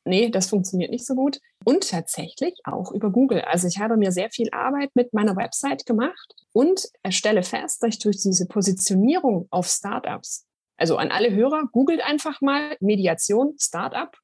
nee, 0.04 0.30
das 0.30 0.48
funktioniert 0.48 0.90
nicht 0.90 1.06
so 1.06 1.14
gut. 1.14 1.40
Und 1.64 1.88
tatsächlich 1.88 2.54
auch 2.64 2.92
über 2.92 3.10
Google. 3.10 3.42
Also 3.42 3.68
ich 3.68 3.78
habe 3.78 3.96
mir 3.96 4.12
sehr 4.12 4.30
viel 4.30 4.48
Arbeit 4.52 4.90
mit 4.94 5.12
meiner 5.12 5.36
Website 5.36 5.86
gemacht 5.86 6.34
und 6.52 6.88
stelle 7.10 7.42
fest, 7.42 7.82
dass 7.82 7.94
ich 7.94 7.98
durch 7.98 8.20
diese 8.22 8.46
Positionierung 8.46 9.46
auf 9.50 9.66
Startups, 9.66 10.46
also 10.76 10.96
an 10.96 11.10
alle 11.10 11.34
Hörer, 11.34 11.64
googelt 11.72 12.02
einfach 12.02 12.40
mal 12.40 12.76
Mediation 12.80 13.54
Startup. 13.58 14.14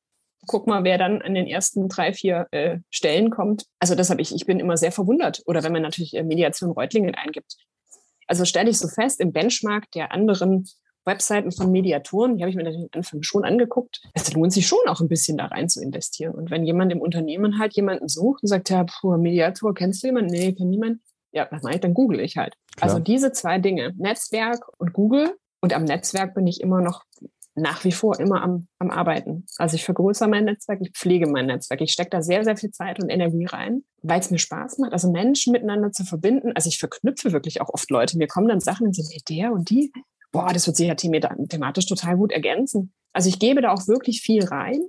Guck 0.47 0.67
mal, 0.67 0.85
wer 0.85 0.99
dann 0.99 1.23
an 1.23 1.35
den 1.35 1.47
ersten 1.47 1.89
drei, 1.89 2.13
vier 2.13 2.47
äh, 2.51 2.79
Stellen 2.91 3.31
kommt. 3.31 3.67
Also 3.79 3.95
das 3.95 4.11
habe 4.11 4.23
ich, 4.23 4.35
ich 4.35 4.47
bin 4.47 4.61
immer 4.61 4.77
sehr 4.77 4.93
verwundert. 4.93 5.43
Oder 5.47 5.63
wenn 5.63 5.73
man 5.73 5.83
natürlich 5.83 6.15
äh, 6.15 6.23
Mediation 6.23 6.71
Reutlingen 6.71 7.15
eingibt. 7.15 7.57
Also 8.27 8.45
stelle 8.45 8.71
ich 8.71 8.79
so 8.79 8.89
fest, 8.89 9.21
im 9.21 9.33
Benchmark 9.33 9.91
der 9.93 10.13
anderen 10.13 10.67
Webseiten 11.05 11.53
von 11.53 11.71
Mediatoren, 11.71 12.37
die 12.37 12.43
habe 12.43 12.51
ich 12.51 12.57
mir 12.57 12.65
natürlich 12.65 12.89
am 12.93 12.99
Anfang 12.99 13.23
schon 13.23 13.45
angeguckt. 13.45 14.01
Es 14.15 14.33
lohnt 14.33 14.53
sich 14.53 14.67
schon 14.67 14.79
auch 14.87 15.01
ein 15.01 15.09
bisschen 15.09 15.37
da 15.37 15.47
rein 15.47 15.69
zu 15.69 15.83
investieren. 15.83 16.35
Und 16.35 16.51
wenn 16.51 16.65
jemand 16.65 16.93
im 16.93 17.01
Unternehmen 17.01 17.59
halt 17.59 17.75
jemanden 17.75 18.09
sucht 18.09 18.43
und 18.43 18.49
sagt, 18.49 18.71
ja, 18.71 18.85
puh, 18.85 19.17
Mediator, 19.19 19.75
kennst 19.75 20.03
du 20.03 20.09
jemanden? 20.09 20.33
Nee, 20.33 20.53
kennt 20.53 20.71
niemand. 20.71 21.01
Ja, 21.33 21.47
was 21.51 21.63
mache 21.63 21.75
ich? 21.75 21.81
Dann 21.81 21.95
google 21.95 22.21
ich 22.21 22.37
halt. 22.37 22.55
Klar. 22.77 22.91
Also 22.91 23.03
diese 23.03 23.33
zwei 23.33 23.59
Dinge, 23.59 23.93
Netzwerk 23.97 24.67
und 24.79 24.93
Google. 24.93 25.37
Und 25.61 25.73
am 25.73 25.85
Netzwerk 25.85 26.35
bin 26.35 26.47
ich 26.47 26.61
immer 26.61 26.81
noch 26.81 27.05
nach 27.55 27.85
wie 27.85 27.93
vor 27.93 28.19
immer 28.19 28.43
am, 28.43 28.67
am 28.79 28.91
Arbeiten. 28.91 29.47
Also 29.59 29.77
ich 29.77 29.85
vergrößere 29.85 30.29
mein 30.29 30.45
Netzwerk, 30.45 30.81
ich 30.83 30.93
pflege 30.93 31.29
mein 31.29 31.47
Netzwerk. 31.47 31.81
Ich 31.81 31.93
stecke 31.93 32.11
da 32.11 32.23
sehr, 32.23 32.45
sehr 32.45 32.57
viel 32.57 32.71
Zeit 32.71 33.01
und 33.01 33.09
Energie 33.09 33.47
rein, 33.47 33.85
weil 34.03 34.21
es 34.21 34.31
mir 34.31 34.39
Spaß 34.39 34.79
macht, 34.79 34.93
also 34.93 35.11
Menschen 35.11 35.53
miteinander 35.53 35.93
zu 35.93 36.05
verbinden. 36.05 36.53
Also 36.55 36.69
ich 36.69 36.79
verknüpfe 36.79 37.33
wirklich 37.33 37.61
auch 37.61 37.69
oft 37.73 37.91
Leute. 37.91 38.19
Mir 38.19 38.27
kommen 38.27 38.49
dann 38.49 38.61
Sachen 38.61 38.87
und 38.87 38.97
sind, 38.97 39.09
hey, 39.11 39.23
der 39.29 39.53
und 39.53 39.71
die, 39.71 39.93
boah, 40.33 40.53
das 40.53 40.67
wird 40.67 40.77
sich 40.77 40.89
ja 40.89 40.95
thematisch 40.97 41.87
total 41.87 42.17
gut 42.17 42.33
ergänzen. 42.33 42.93
Also 43.13 43.29
ich 43.29 43.39
gebe 43.39 43.63
da 43.63 43.73
auch 43.73 43.87
wirklich 43.87 44.21
viel 44.21 44.45
rein. 44.45 44.81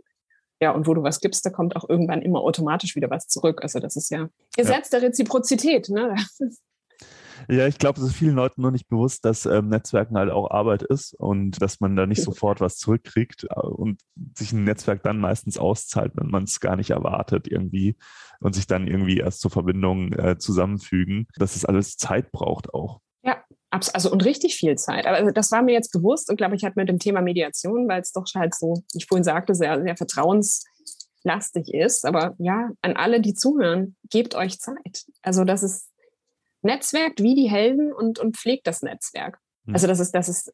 Ja, 0.62 0.72
und 0.72 0.88
wo 0.88 0.94
du 0.94 1.04
was 1.04 1.20
gibst, 1.20 1.46
da 1.46 1.50
kommt 1.50 1.76
auch 1.76 1.88
irgendwann 1.88 2.22
immer 2.22 2.40
automatisch 2.40 2.96
wieder 2.96 3.10
was 3.10 3.28
zurück. 3.28 3.60
Also 3.62 3.80
das 3.80 3.96
ist 3.96 4.10
ja 4.10 4.30
Gesetz 4.56 4.90
ja. 4.92 5.00
der 5.00 5.10
Reziprozität. 5.10 5.90
Ne? 5.90 6.16
Ja, 7.48 7.68
ich 7.68 7.78
glaube, 7.78 8.00
es 8.00 8.08
ist 8.08 8.16
vielen 8.16 8.36
Leuten 8.36 8.62
nur 8.62 8.72
nicht 8.72 8.88
bewusst, 8.88 9.26
dass 9.26 9.46
ähm, 9.46 9.70
Netzwerken 9.70 10.18
halt 10.18 10.32
auch 10.32 10.52
Arbeit 10.52 10.84
ist 10.84 11.14
und 11.14 11.62
dass 11.62 11.80
man 11.80 11.96
da 11.96 12.06
nicht 12.06 12.22
sofort 12.22 12.62
was 12.62 12.78
zurückkriegt 12.78 13.46
äh, 13.50 13.60
und 13.60 14.02
sich 14.38 14.52
ein 14.52 14.64
Netzwerk 14.64 15.04
dann 15.04 15.20
meistens 15.20 15.58
auszahlt, 15.58 16.14
wenn 16.16 16.28
man 16.28 16.44
es 16.44 16.60
gar 16.60 16.76
nicht 16.76 16.92
erwartet 16.92 17.48
irgendwie 17.48 17.98
und 18.40 18.56
sich 18.56 18.68
dann 18.68 18.88
irgendwie 18.88 19.18
erst 19.18 19.42
zur 19.42 19.52
Verbindung 19.52 20.14
äh, 20.14 20.38
zusammenfügen, 20.38 21.28
dass 21.36 21.56
es 21.56 21.66
alles 21.66 21.98
Zeit 21.98 22.32
braucht 22.32 22.74
auch. 22.74 23.02
Ja, 23.24 23.44
also 23.72 24.12
und 24.12 24.24
richtig 24.24 24.56
viel 24.56 24.76
Zeit. 24.76 25.06
Aber 25.08 25.18
also, 25.18 25.32
das 25.32 25.52
war 25.52 25.62
mir 25.62 25.74
jetzt 25.74 25.92
bewusst 25.92 26.30
und 26.30 26.38
glaube 26.38 26.56
ich, 26.56 26.64
hat 26.64 26.76
mit 26.76 26.90
dem 26.90 27.00
Thema 27.00 27.22
Mediation, 27.22 27.88
weil 27.88 28.02
es 28.02 28.12
doch 28.12 28.26
halt 28.36 28.56
so, 28.56 28.84
wie 28.94 28.98
ich 29.00 29.08
vorhin 29.08 29.24
sagte, 29.24 29.56
sehr, 29.56 29.82
sehr 29.82 29.98
vertrauenslastig 29.98 31.74
ist. 31.74 32.06
Aber 32.06 32.36
ja, 32.38 32.70
an 32.82 32.96
alle, 32.96 33.22
die 33.22 33.34
zuhören, 33.34 33.96
gebt 34.10 34.36
euch 34.36 34.60
Zeit. 34.60 35.06
Also 35.24 35.44
das 35.44 35.64
ist 35.64 35.90
Netzwerkt 36.66 37.22
wie 37.22 37.36
die 37.36 37.50
Helden 37.50 37.94
und, 37.94 38.20
und 38.20 38.38
pflegt 38.38 38.68
das 38.68 38.82
Netzwerk. 38.82 39.40
Mhm. 39.66 39.76
Also 39.76 39.88
das 39.88 40.00
ist, 40.00 40.12
das 40.12 40.28
ist, 40.28 40.54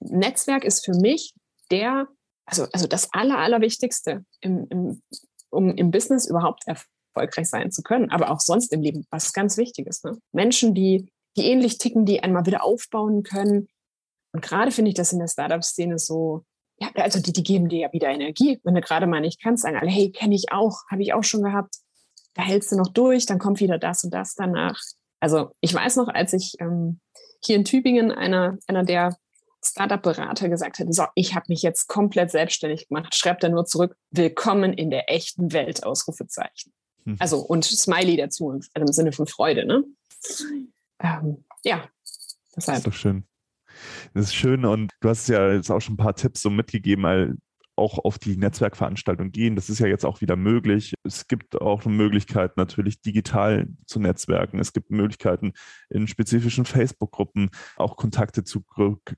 Netzwerk 0.00 0.64
ist 0.64 0.84
für 0.84 0.94
mich 0.94 1.34
der, 1.70 2.08
also, 2.44 2.66
also 2.72 2.86
das 2.86 3.12
Aller, 3.12 3.38
Allerwichtigste, 3.38 4.24
im, 4.40 4.66
im, 4.70 5.02
um 5.50 5.74
im 5.74 5.90
Business 5.90 6.26
überhaupt 6.26 6.64
erfolgreich 6.66 7.48
sein 7.48 7.70
zu 7.70 7.82
können, 7.82 8.10
aber 8.10 8.30
auch 8.30 8.40
sonst 8.40 8.72
im 8.72 8.82
Leben, 8.82 9.06
was 9.10 9.32
ganz 9.32 9.56
wichtig 9.56 9.86
ist. 9.86 10.04
Ne? 10.04 10.18
Menschen, 10.32 10.74
die, 10.74 11.08
die 11.36 11.46
ähnlich 11.46 11.78
ticken, 11.78 12.04
die 12.04 12.22
einmal 12.22 12.46
wieder 12.46 12.64
aufbauen 12.64 13.22
können. 13.22 13.68
Und 14.32 14.42
gerade 14.42 14.70
finde 14.70 14.90
ich 14.90 14.94
das 14.94 15.12
in 15.12 15.18
der 15.18 15.28
Startup-Szene 15.28 15.98
so, 15.98 16.44
ja, 16.78 16.88
also 16.94 17.20
die, 17.20 17.32
die 17.32 17.42
geben 17.42 17.68
dir 17.68 17.80
ja 17.80 17.92
wieder 17.92 18.08
Energie. 18.08 18.60
Wenn 18.64 18.74
du 18.74 18.80
gerade 18.80 19.06
mal 19.06 19.20
nicht 19.20 19.40
kannst, 19.40 19.62
sagen 19.62 19.76
alle, 19.76 19.90
hey, 19.90 20.10
kenne 20.10 20.34
ich 20.34 20.52
auch, 20.52 20.82
habe 20.90 21.02
ich 21.02 21.14
auch 21.14 21.24
schon 21.24 21.42
gehabt. 21.42 21.76
Da 22.34 22.42
hältst 22.42 22.70
du 22.70 22.76
noch 22.76 22.88
durch, 22.88 23.24
dann 23.24 23.38
kommt 23.38 23.60
wieder 23.60 23.78
das 23.78 24.04
und 24.04 24.12
das 24.12 24.34
danach. 24.34 24.78
Also 25.20 25.50
ich 25.60 25.72
weiß 25.72 25.96
noch, 25.96 26.08
als 26.08 26.32
ich 26.32 26.54
ähm, 26.60 27.00
hier 27.44 27.56
in 27.56 27.64
Tübingen 27.64 28.12
einer, 28.12 28.58
einer 28.66 28.84
der 28.84 29.16
Startup-Berater 29.64 30.48
gesagt 30.48 30.78
hat, 30.78 30.92
so, 30.94 31.04
ich 31.14 31.34
habe 31.34 31.46
mich 31.48 31.62
jetzt 31.62 31.88
komplett 31.88 32.30
selbstständig 32.30 32.88
gemacht, 32.88 33.14
schreibt 33.14 33.42
er 33.42 33.50
nur 33.50 33.64
zurück, 33.66 33.96
willkommen 34.10 34.72
in 34.72 34.90
der 34.90 35.10
echten 35.10 35.52
Welt, 35.52 35.84
Ausrufezeichen. 35.84 36.72
Hm. 37.04 37.16
Also 37.18 37.38
und 37.38 37.64
Smiley 37.64 38.16
dazu, 38.16 38.50
also 38.50 38.68
im 38.74 38.92
Sinne 38.92 39.12
von 39.12 39.26
Freude, 39.26 39.66
ne? 39.66 39.84
Ähm, 41.00 41.44
ja, 41.64 41.88
deshalb. 42.56 42.76
Das 42.76 42.78
ist 42.78 42.86
doch 42.86 42.92
schön. 42.92 43.24
Das 44.14 44.26
ist 44.26 44.34
schön 44.34 44.64
und 44.64 44.92
du 45.00 45.08
hast 45.08 45.28
ja 45.28 45.52
jetzt 45.52 45.70
auch 45.70 45.80
schon 45.80 45.94
ein 45.94 45.98
paar 45.98 46.14
Tipps 46.14 46.42
so 46.42 46.50
mitgegeben, 46.50 47.04
weil 47.04 47.36
auch 47.76 47.98
auf 47.98 48.18
die 48.18 48.36
Netzwerkveranstaltung 48.36 49.30
gehen. 49.32 49.54
Das 49.54 49.68
ist 49.68 49.78
ja 49.78 49.86
jetzt 49.86 50.04
auch 50.04 50.20
wieder 50.20 50.36
möglich. 50.36 50.94
Es 51.04 51.28
gibt 51.28 51.60
auch 51.60 51.84
eine 51.84 51.94
Möglichkeit, 51.94 52.56
natürlich 52.56 53.02
digital 53.02 53.68
zu 53.86 54.00
netzwerken. 54.00 54.58
Es 54.58 54.72
gibt 54.72 54.90
Möglichkeiten, 54.90 55.52
in 55.90 56.08
spezifischen 56.08 56.64
Facebook-Gruppen 56.64 57.50
auch 57.76 57.96
Kontakte 57.96 58.44
zu 58.44 58.64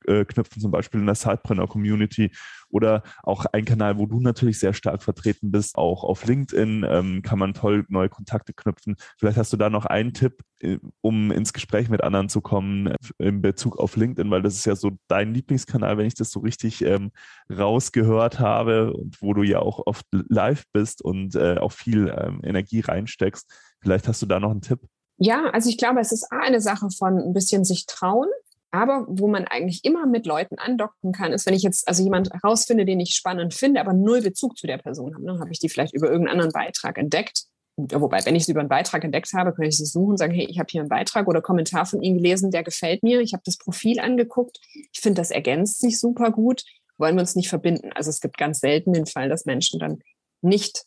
äh, 0.06 0.24
knüpfen, 0.24 0.60
zum 0.60 0.70
Beispiel 0.70 1.00
in 1.00 1.06
der 1.06 1.14
Sidepreneur-Community 1.14 2.32
oder 2.70 3.02
auch 3.22 3.46
ein 3.46 3.64
Kanal, 3.64 3.98
wo 3.98 4.06
du 4.06 4.20
natürlich 4.20 4.58
sehr 4.58 4.74
stark 4.74 5.02
vertreten 5.02 5.50
bist. 5.50 5.76
Auch 5.76 6.04
auf 6.04 6.24
LinkedIn 6.24 6.84
ähm, 6.88 7.22
kann 7.22 7.38
man 7.38 7.54
toll 7.54 7.84
neue 7.88 8.08
Kontakte 8.08 8.52
knüpfen. 8.52 8.96
Vielleicht 9.18 9.38
hast 9.38 9.52
du 9.52 9.56
da 9.56 9.70
noch 9.70 9.86
einen 9.86 10.12
Tipp, 10.12 10.42
äh, 10.60 10.78
um 11.00 11.30
ins 11.30 11.52
Gespräch 11.52 11.88
mit 11.88 12.02
anderen 12.02 12.28
zu 12.28 12.40
kommen 12.40 12.88
äh, 12.88 12.96
in 13.18 13.42
Bezug 13.42 13.78
auf 13.78 13.96
LinkedIn, 13.96 14.30
weil 14.30 14.42
das 14.42 14.54
ist 14.54 14.66
ja 14.66 14.76
so 14.76 14.92
dein 15.08 15.34
Lieblingskanal, 15.34 15.98
wenn 15.98 16.06
ich 16.06 16.14
das 16.14 16.30
so 16.30 16.40
richtig 16.40 16.82
ähm, 16.82 17.10
rausgehört 17.50 18.40
habe 18.40 18.92
und 18.92 19.20
wo 19.22 19.34
du 19.34 19.42
ja 19.42 19.60
auch 19.60 19.86
oft 19.86 20.06
live 20.10 20.64
bist 20.72 21.02
und 21.02 21.34
äh, 21.34 21.58
auch 21.58 21.72
viel 21.72 22.14
ähm, 22.16 22.40
Energie 22.42 22.80
reinsteckst. 22.80 23.50
Vielleicht 23.80 24.08
hast 24.08 24.22
du 24.22 24.26
da 24.26 24.40
noch 24.40 24.50
einen 24.50 24.62
Tipp. 24.62 24.80
Ja, 25.18 25.50
also 25.52 25.68
ich 25.68 25.78
glaube, 25.78 26.00
es 26.00 26.12
ist 26.12 26.28
eine 26.30 26.60
Sache 26.60 26.88
von 26.96 27.18
ein 27.18 27.32
bisschen 27.32 27.64
sich 27.64 27.86
trauen, 27.86 28.28
aber 28.70 29.06
wo 29.08 29.28
man 29.28 29.46
eigentlich 29.46 29.84
immer 29.84 30.06
mit 30.06 30.26
Leuten 30.26 30.58
andocken 30.58 31.12
kann, 31.12 31.32
ist, 31.32 31.46
wenn 31.46 31.54
ich 31.54 31.62
jetzt 31.62 31.88
also 31.88 32.02
jemand 32.02 32.30
herausfinde, 32.32 32.84
den 32.84 33.00
ich 33.00 33.14
spannend 33.14 33.54
finde, 33.54 33.80
aber 33.80 33.92
null 33.92 34.20
Bezug 34.22 34.58
zu 34.58 34.66
der 34.66 34.78
Person 34.78 35.14
habe, 35.14 35.24
ne, 35.24 35.38
habe 35.38 35.50
ich 35.50 35.58
die 35.58 35.68
vielleicht 35.68 35.94
über 35.94 36.08
irgendeinen 36.08 36.40
anderen 36.40 36.52
Beitrag 36.52 36.98
entdeckt 36.98 37.46
wobei, 37.78 38.24
wenn 38.24 38.34
ich 38.34 38.42
es 38.42 38.48
über 38.48 38.60
einen 38.60 38.68
Beitrag 38.68 39.04
entdeckt 39.04 39.32
habe, 39.34 39.52
kann 39.52 39.64
ich 39.64 39.76
sie 39.76 39.86
suchen 39.86 40.10
und 40.10 40.16
sagen, 40.16 40.34
hey, 40.34 40.46
ich 40.48 40.58
habe 40.58 40.68
hier 40.70 40.80
einen 40.80 40.88
Beitrag 40.88 41.28
oder 41.28 41.40
Kommentar 41.40 41.86
von 41.86 42.02
Ihnen 42.02 42.18
gelesen, 42.18 42.50
der 42.50 42.64
gefällt 42.64 43.02
mir. 43.02 43.20
Ich 43.20 43.32
habe 43.32 43.42
das 43.44 43.56
Profil 43.56 44.00
angeguckt. 44.00 44.58
Ich 44.92 45.00
finde, 45.00 45.20
das 45.20 45.30
ergänzt 45.30 45.80
sich 45.80 46.00
super 46.00 46.30
gut. 46.30 46.64
Wollen 46.98 47.14
wir 47.14 47.20
uns 47.20 47.36
nicht 47.36 47.48
verbinden? 47.48 47.92
Also 47.94 48.10
es 48.10 48.20
gibt 48.20 48.36
ganz 48.36 48.58
selten 48.60 48.92
den 48.92 49.06
Fall, 49.06 49.28
dass 49.28 49.44
Menschen 49.44 49.78
dann 49.78 50.00
nicht 50.42 50.84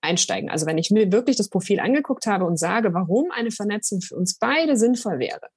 einsteigen. 0.00 0.50
Also 0.50 0.66
wenn 0.66 0.78
ich 0.78 0.90
mir 0.90 1.12
wirklich 1.12 1.36
das 1.36 1.50
Profil 1.50 1.80
angeguckt 1.80 2.26
habe 2.26 2.46
und 2.46 2.58
sage, 2.58 2.94
warum 2.94 3.30
eine 3.30 3.50
Vernetzung 3.50 4.00
für 4.00 4.16
uns 4.16 4.38
beide 4.38 4.76
sinnvoll 4.76 5.18
wäre, 5.18 5.38
dann 5.40 5.50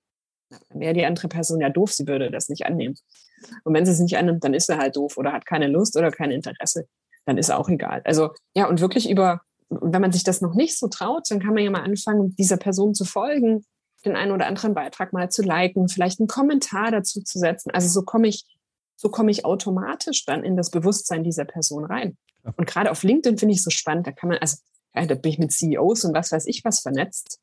wäre 0.69 0.93
die 0.93 1.05
andere 1.05 1.27
Person 1.27 1.61
ja 1.61 1.69
doof, 1.69 1.91
sie 1.91 2.07
würde 2.07 2.31
das 2.31 2.49
nicht 2.49 2.65
annehmen. 2.65 2.95
Und 3.63 3.73
wenn 3.73 3.85
sie 3.85 3.91
es 3.91 3.99
nicht 3.99 4.17
annimmt, 4.17 4.43
dann 4.43 4.53
ist 4.53 4.69
er 4.69 4.77
halt 4.77 4.95
doof 4.95 5.17
oder 5.17 5.33
hat 5.33 5.45
keine 5.45 5.67
Lust 5.67 5.97
oder 5.97 6.11
kein 6.11 6.31
Interesse. 6.31 6.87
Dann 7.25 7.37
ist 7.37 7.51
auch 7.51 7.69
egal. 7.69 8.01
Also 8.05 8.31
ja, 8.53 8.67
und 8.67 8.81
wirklich 8.81 9.09
über 9.09 9.41
wenn 9.69 10.01
man 10.01 10.11
sich 10.11 10.23
das 10.23 10.41
noch 10.41 10.53
nicht 10.53 10.77
so 10.77 10.87
traut, 10.87 11.29
dann 11.29 11.39
kann 11.39 11.53
man 11.53 11.63
ja 11.63 11.71
mal 11.71 11.83
anfangen, 11.83 12.35
dieser 12.35 12.57
Person 12.57 12.93
zu 12.93 13.05
folgen, 13.05 13.65
den 14.05 14.15
einen 14.15 14.31
oder 14.31 14.47
anderen 14.47 14.73
Beitrag 14.73 15.13
mal 15.13 15.29
zu 15.29 15.41
liken, 15.41 15.89
vielleicht 15.89 16.19
einen 16.19 16.27
Kommentar 16.27 16.91
dazu 16.91 17.21
zu 17.21 17.39
setzen. 17.39 17.71
Also 17.71 17.87
so 17.87 18.03
komme 18.03 18.27
ich, 18.27 18.45
so 18.95 19.09
komme 19.09 19.31
ich 19.31 19.45
automatisch 19.45 20.25
dann 20.25 20.43
in 20.43 20.55
das 20.55 20.69
Bewusstsein 20.69 21.23
dieser 21.23 21.45
Person 21.45 21.85
rein. 21.85 22.17
Und 22.43 22.67
gerade 22.67 22.91
auf 22.91 23.03
LinkedIn 23.03 23.39
finde 23.39 23.55
ich 23.55 23.63
so 23.63 23.71
spannend. 23.71 24.05
Da 24.05 24.11
kann 24.11 24.29
man, 24.29 24.37
also 24.37 24.57
da 24.93 25.15
bin 25.15 25.31
ich 25.31 25.39
mit 25.39 25.51
CEOs 25.51 26.05
und 26.05 26.13
was 26.13 26.31
weiß 26.31 26.45
ich 26.45 26.63
was 26.63 26.81
vernetzt. 26.81 27.39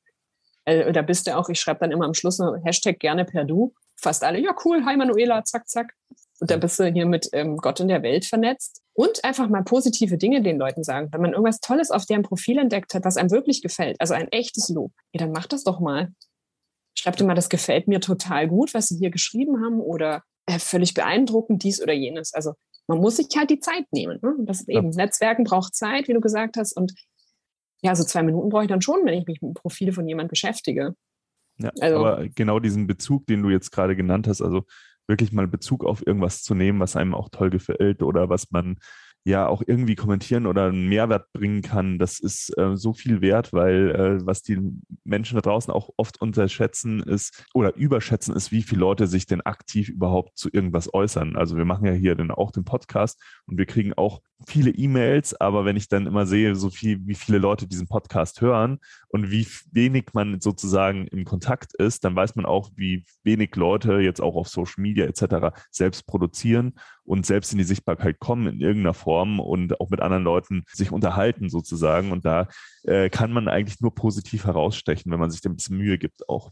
Äh, 0.65 0.93
da 0.93 1.03
bist 1.03 1.27
du 1.27 1.37
auch, 1.37 1.49
ich 1.49 1.61
schreibe 1.61 1.81
dann 1.81 1.91
immer 1.91 2.05
am 2.05 2.15
Schluss 2.15 2.39
noch 2.39 2.57
Hashtag 2.65 2.99
gerne 3.01 3.25
per 3.25 3.45
Du. 3.45 3.75
Fast 3.97 4.25
alle, 4.25 4.41
ja 4.41 4.55
cool, 4.65 4.85
hi 4.85 4.97
Manuela, 4.97 5.45
zack, 5.45 5.69
zack. 5.69 5.93
Und 6.41 6.51
da 6.51 6.57
bist 6.57 6.79
du 6.81 6.87
hier 6.87 7.07
mit 7.07 7.29
ähm, 7.33 7.57
Gott 7.57 7.79
in 7.79 7.89
der 7.89 8.03
Welt 8.03 8.25
vernetzt. 8.25 8.83
Und 8.95 9.25
einfach 9.25 9.49
mal 9.49 9.63
positive 9.63 10.19
Dinge 10.19 10.43
den 10.43 10.59
Leuten 10.59 10.83
sagen. 10.83 11.09
Wenn 11.13 11.21
man 11.21 11.33
irgendwas 11.33 11.61
Tolles 11.61 11.91
auf 11.91 12.05
deren 12.05 12.23
Profil 12.23 12.59
entdeckt 12.59 12.95
hat, 12.95 13.05
was 13.05 13.17
einem 13.17 13.31
wirklich 13.31 13.63
gefällt, 13.63 14.01
also 14.01 14.15
ein 14.15 14.29
echtes 14.29 14.69
Lob, 14.69 14.93
ja, 15.13 15.21
dann 15.21 15.33
mach 15.33 15.47
das 15.47 15.63
doch 15.65 15.79
mal. 15.79 16.13
Schreibt 16.99 17.21
dir 17.21 17.25
mal, 17.25 17.35
das 17.35 17.49
gefällt 17.49 17.87
mir 17.87 18.01
total 18.01 18.49
gut, 18.49 18.75
was 18.75 18.89
sie 18.89 18.99
hier 18.99 19.11
geschrieben 19.11 19.65
haben 19.65 19.81
oder 19.81 20.25
äh, 20.47 20.59
völlig 20.59 20.95
beeindruckend 20.95 21.63
dies 21.63 21.81
oder 21.81 21.93
jenes. 21.93 22.35
Also 22.35 22.55
man 22.89 22.99
muss 22.99 23.17
sich 23.17 23.29
halt 23.37 23.51
die 23.51 23.61
Zeit 23.61 23.85
nehmen. 23.93 24.19
Ne? 24.21 24.35
Das 24.41 24.61
ist 24.61 24.69
eben, 24.69 24.91
ja. 24.91 25.05
Netzwerken 25.05 25.45
braucht 25.45 25.75
Zeit, 25.75 26.09
wie 26.09 26.15
du 26.15 26.21
gesagt 26.21 26.57
hast. 26.57 26.77
Und 26.77 26.93
ja, 27.83 27.95
so 27.95 28.05
zwei 28.05 28.22
Minuten 28.22 28.49
brauche 28.49 28.62
ich 28.62 28.68
dann 28.68 28.80
schon, 28.80 29.05
wenn 29.05 29.14
ich 29.14 29.26
mich 29.26 29.43
mit 29.43 29.51
dem 29.51 29.55
Profil 29.55 29.93
von 29.93 30.07
jemandem 30.07 30.30
beschäftige. 30.30 30.95
Ja, 31.59 31.70
also, 31.80 31.99
aber 31.99 32.28
genau 32.28 32.61
diesen 32.61 32.87
Bezug, 32.87 33.26
den 33.26 33.43
du 33.43 33.51
jetzt 33.51 33.70
gerade 33.70 33.97
genannt 33.97 34.26
hast, 34.26 34.41
also 34.41 34.64
wirklich 35.07 35.33
mal 35.33 35.49
Bezug 35.49 35.85
auf 35.85 36.07
irgendwas 36.07 36.43
zu 36.43 36.55
nehmen, 36.55 36.80
was 36.80 36.97
einem 36.97 37.14
auch 37.14 37.28
toll 37.30 37.51
gefällt 37.51 38.03
oder 38.03 38.28
was 38.28 38.51
man 38.51 38.78
ja 39.25 39.47
auch 39.47 39.62
irgendwie 39.64 39.95
kommentieren 39.95 40.47
oder 40.47 40.66
einen 40.66 40.89
Mehrwert 40.89 41.33
bringen 41.33 41.62
kann, 41.62 41.99
das 41.99 42.18
ist 42.18 42.57
äh, 42.59 42.77
so 42.77 42.93
viel 42.93 43.20
wert, 43.20 43.53
weil 43.53 43.91
äh, 43.91 44.27
was 44.27 44.43
die 44.43 44.59
Menschen 45.05 45.37
da 45.37 45.41
draußen 45.41 45.73
auch 45.73 45.91
oft 45.97 46.20
unterschätzen 46.20 47.01
ist 47.01 47.45
oder 47.55 47.77
überschätzen 47.77 48.35
ist, 48.35 48.51
wie 48.51 48.62
viele 48.62 48.81
Leute 48.81 49.07
sich 49.07 49.27
denn 49.27 49.41
aktiv 49.41 49.89
überhaupt 49.89 50.37
zu 50.37 50.49
irgendwas 50.53 50.93
äußern. 50.93 51.37
Also 51.37 51.57
wir 51.57 51.64
machen 51.64 51.87
ja 51.87 51.93
hier 51.93 52.16
dann 52.16 52.33
auch 52.33 52.51
den 52.51 52.64
Podcast 52.64 53.23
und 53.47 53.59
wir 53.59 53.66
kriegen 53.66 53.93
auch 53.95 54.20
viele 54.49 54.70
E-Mails, 54.70 55.41
aber 55.41 55.64
wenn 55.64 55.77
ich 55.77 55.89
dann 55.89 56.07
immer 56.07 56.27
sehe, 56.27 56.57
so 56.57 56.68
viel, 56.68 57.07
wie 57.07 57.14
viele 57.14 57.39
Leute 57.39 57.68
diesen 57.68 57.87
Podcast 57.87 58.41
hören 58.41 58.81
und 59.07 59.31
wie 59.31 59.47
wenig 59.70 60.07
man 60.14 60.41
sozusagen 60.41 61.07
im 61.07 61.25
Kontakt 61.25 61.75
ist, 61.75 62.05
dann 62.05 62.16
weiß 62.16 62.35
man 62.35 62.45
auch, 62.45 62.70
wie 62.75 63.05
wenig 63.23 63.55
Leute 63.55 64.01
jetzt 64.01 64.20
auch 64.20 64.35
auf 64.35 64.49
Social 64.49 64.83
Media 64.83 65.07
etc. 65.07 65.57
selbst 65.70 66.09
produzieren 66.09 66.73
und 67.05 67.25
selbst 67.25 67.53
in 67.53 67.59
die 67.59 67.64
Sichtbarkeit 67.64 68.18
kommen 68.18 68.49
in 68.49 68.61
irgendeiner 68.61 68.95
Form 68.95 69.12
und 69.21 69.81
auch 69.81 69.91
mit 69.91 70.01
anderen 70.01 70.25
Leuten 70.25 70.65
sich 70.73 70.93
unterhalten 70.93 71.49
sozusagen. 71.49 72.13
Und 72.13 72.25
da 72.25 72.49
äh, 72.85 73.11
kann 73.11 73.33
man 73.33 73.49
eigentlich 73.49 73.81
nur 73.81 73.95
positiv 73.95 74.45
herausstechen, 74.45 75.11
wenn 75.13 75.21
man 75.21 75.31
sich 75.31 75.45
ein 75.45 75.57
bisschen 75.57 75.79
Mühe 75.79 75.99
gibt 75.99 76.29
auch. 76.29 76.51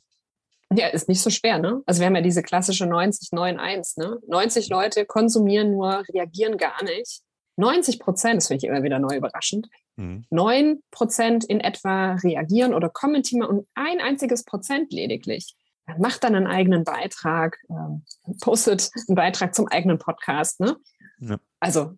Ja, 0.73 0.87
ist 0.87 1.09
nicht 1.09 1.21
so 1.21 1.31
schwer, 1.31 1.59
ne? 1.59 1.83
Also 1.87 2.01
wir 2.01 2.07
haben 2.07 2.15
ja 2.15 2.23
diese 2.23 2.43
klassische 2.43 2.85
90-9-1, 2.85 3.99
ne? 3.99 4.19
90 4.29 4.69
Leute 4.69 5.05
konsumieren 5.05 5.73
nur, 5.73 6.05
reagieren 6.13 6.59
gar 6.59 6.85
nicht. 6.85 7.23
90 7.57 7.99
Prozent, 7.99 8.37
das 8.37 8.49
finde 8.49 8.65
ich 8.65 8.71
immer 8.71 8.85
wieder 8.85 9.01
neu 9.01 9.17
überraschend, 9.17 9.69
mhm. 9.97 10.25
9 10.31 10.81
Prozent 10.93 11.45
in 11.45 11.61
etwa 11.61 12.15
reagieren 12.15 12.73
oder 12.73 12.89
kommentieren 12.89 13.45
und 13.45 13.67
ein 13.75 14.01
einziges 14.01 14.45
Prozent 14.45 14.93
lediglich 14.93 15.57
macht 15.99 16.25
dann 16.25 16.35
einen 16.35 16.47
eigenen 16.47 16.85
Beitrag, 16.85 17.59
äh, 17.69 18.35
postet 18.41 18.91
einen 19.09 19.17
Beitrag 19.17 19.55
zum 19.55 19.69
eigenen 19.69 19.99
Podcast. 19.99 20.61
Ne? 20.61 20.77
Ja. 21.19 21.39
Also, 21.59 21.95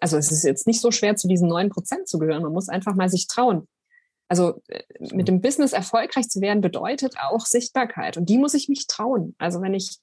also 0.00 0.16
es 0.16 0.30
ist 0.30 0.44
jetzt 0.44 0.66
nicht 0.66 0.80
so 0.80 0.90
schwer, 0.90 1.16
zu 1.16 1.28
diesen 1.28 1.48
neun 1.48 1.68
Prozent 1.68 2.08
zu 2.08 2.18
gehören. 2.18 2.42
Man 2.42 2.52
muss 2.52 2.68
einfach 2.68 2.94
mal 2.94 3.08
sich 3.08 3.26
trauen. 3.26 3.68
Also 4.28 4.62
äh, 4.68 4.82
mit 5.12 5.28
dem 5.28 5.40
Business 5.40 5.72
erfolgreich 5.72 6.28
zu 6.28 6.40
werden, 6.40 6.60
bedeutet 6.60 7.16
auch 7.20 7.46
Sichtbarkeit. 7.46 8.16
Und 8.16 8.28
die 8.28 8.38
muss 8.38 8.54
ich 8.54 8.68
mich 8.68 8.86
trauen. 8.86 9.34
Also 9.38 9.60
wenn 9.60 9.74
ich, 9.74 9.98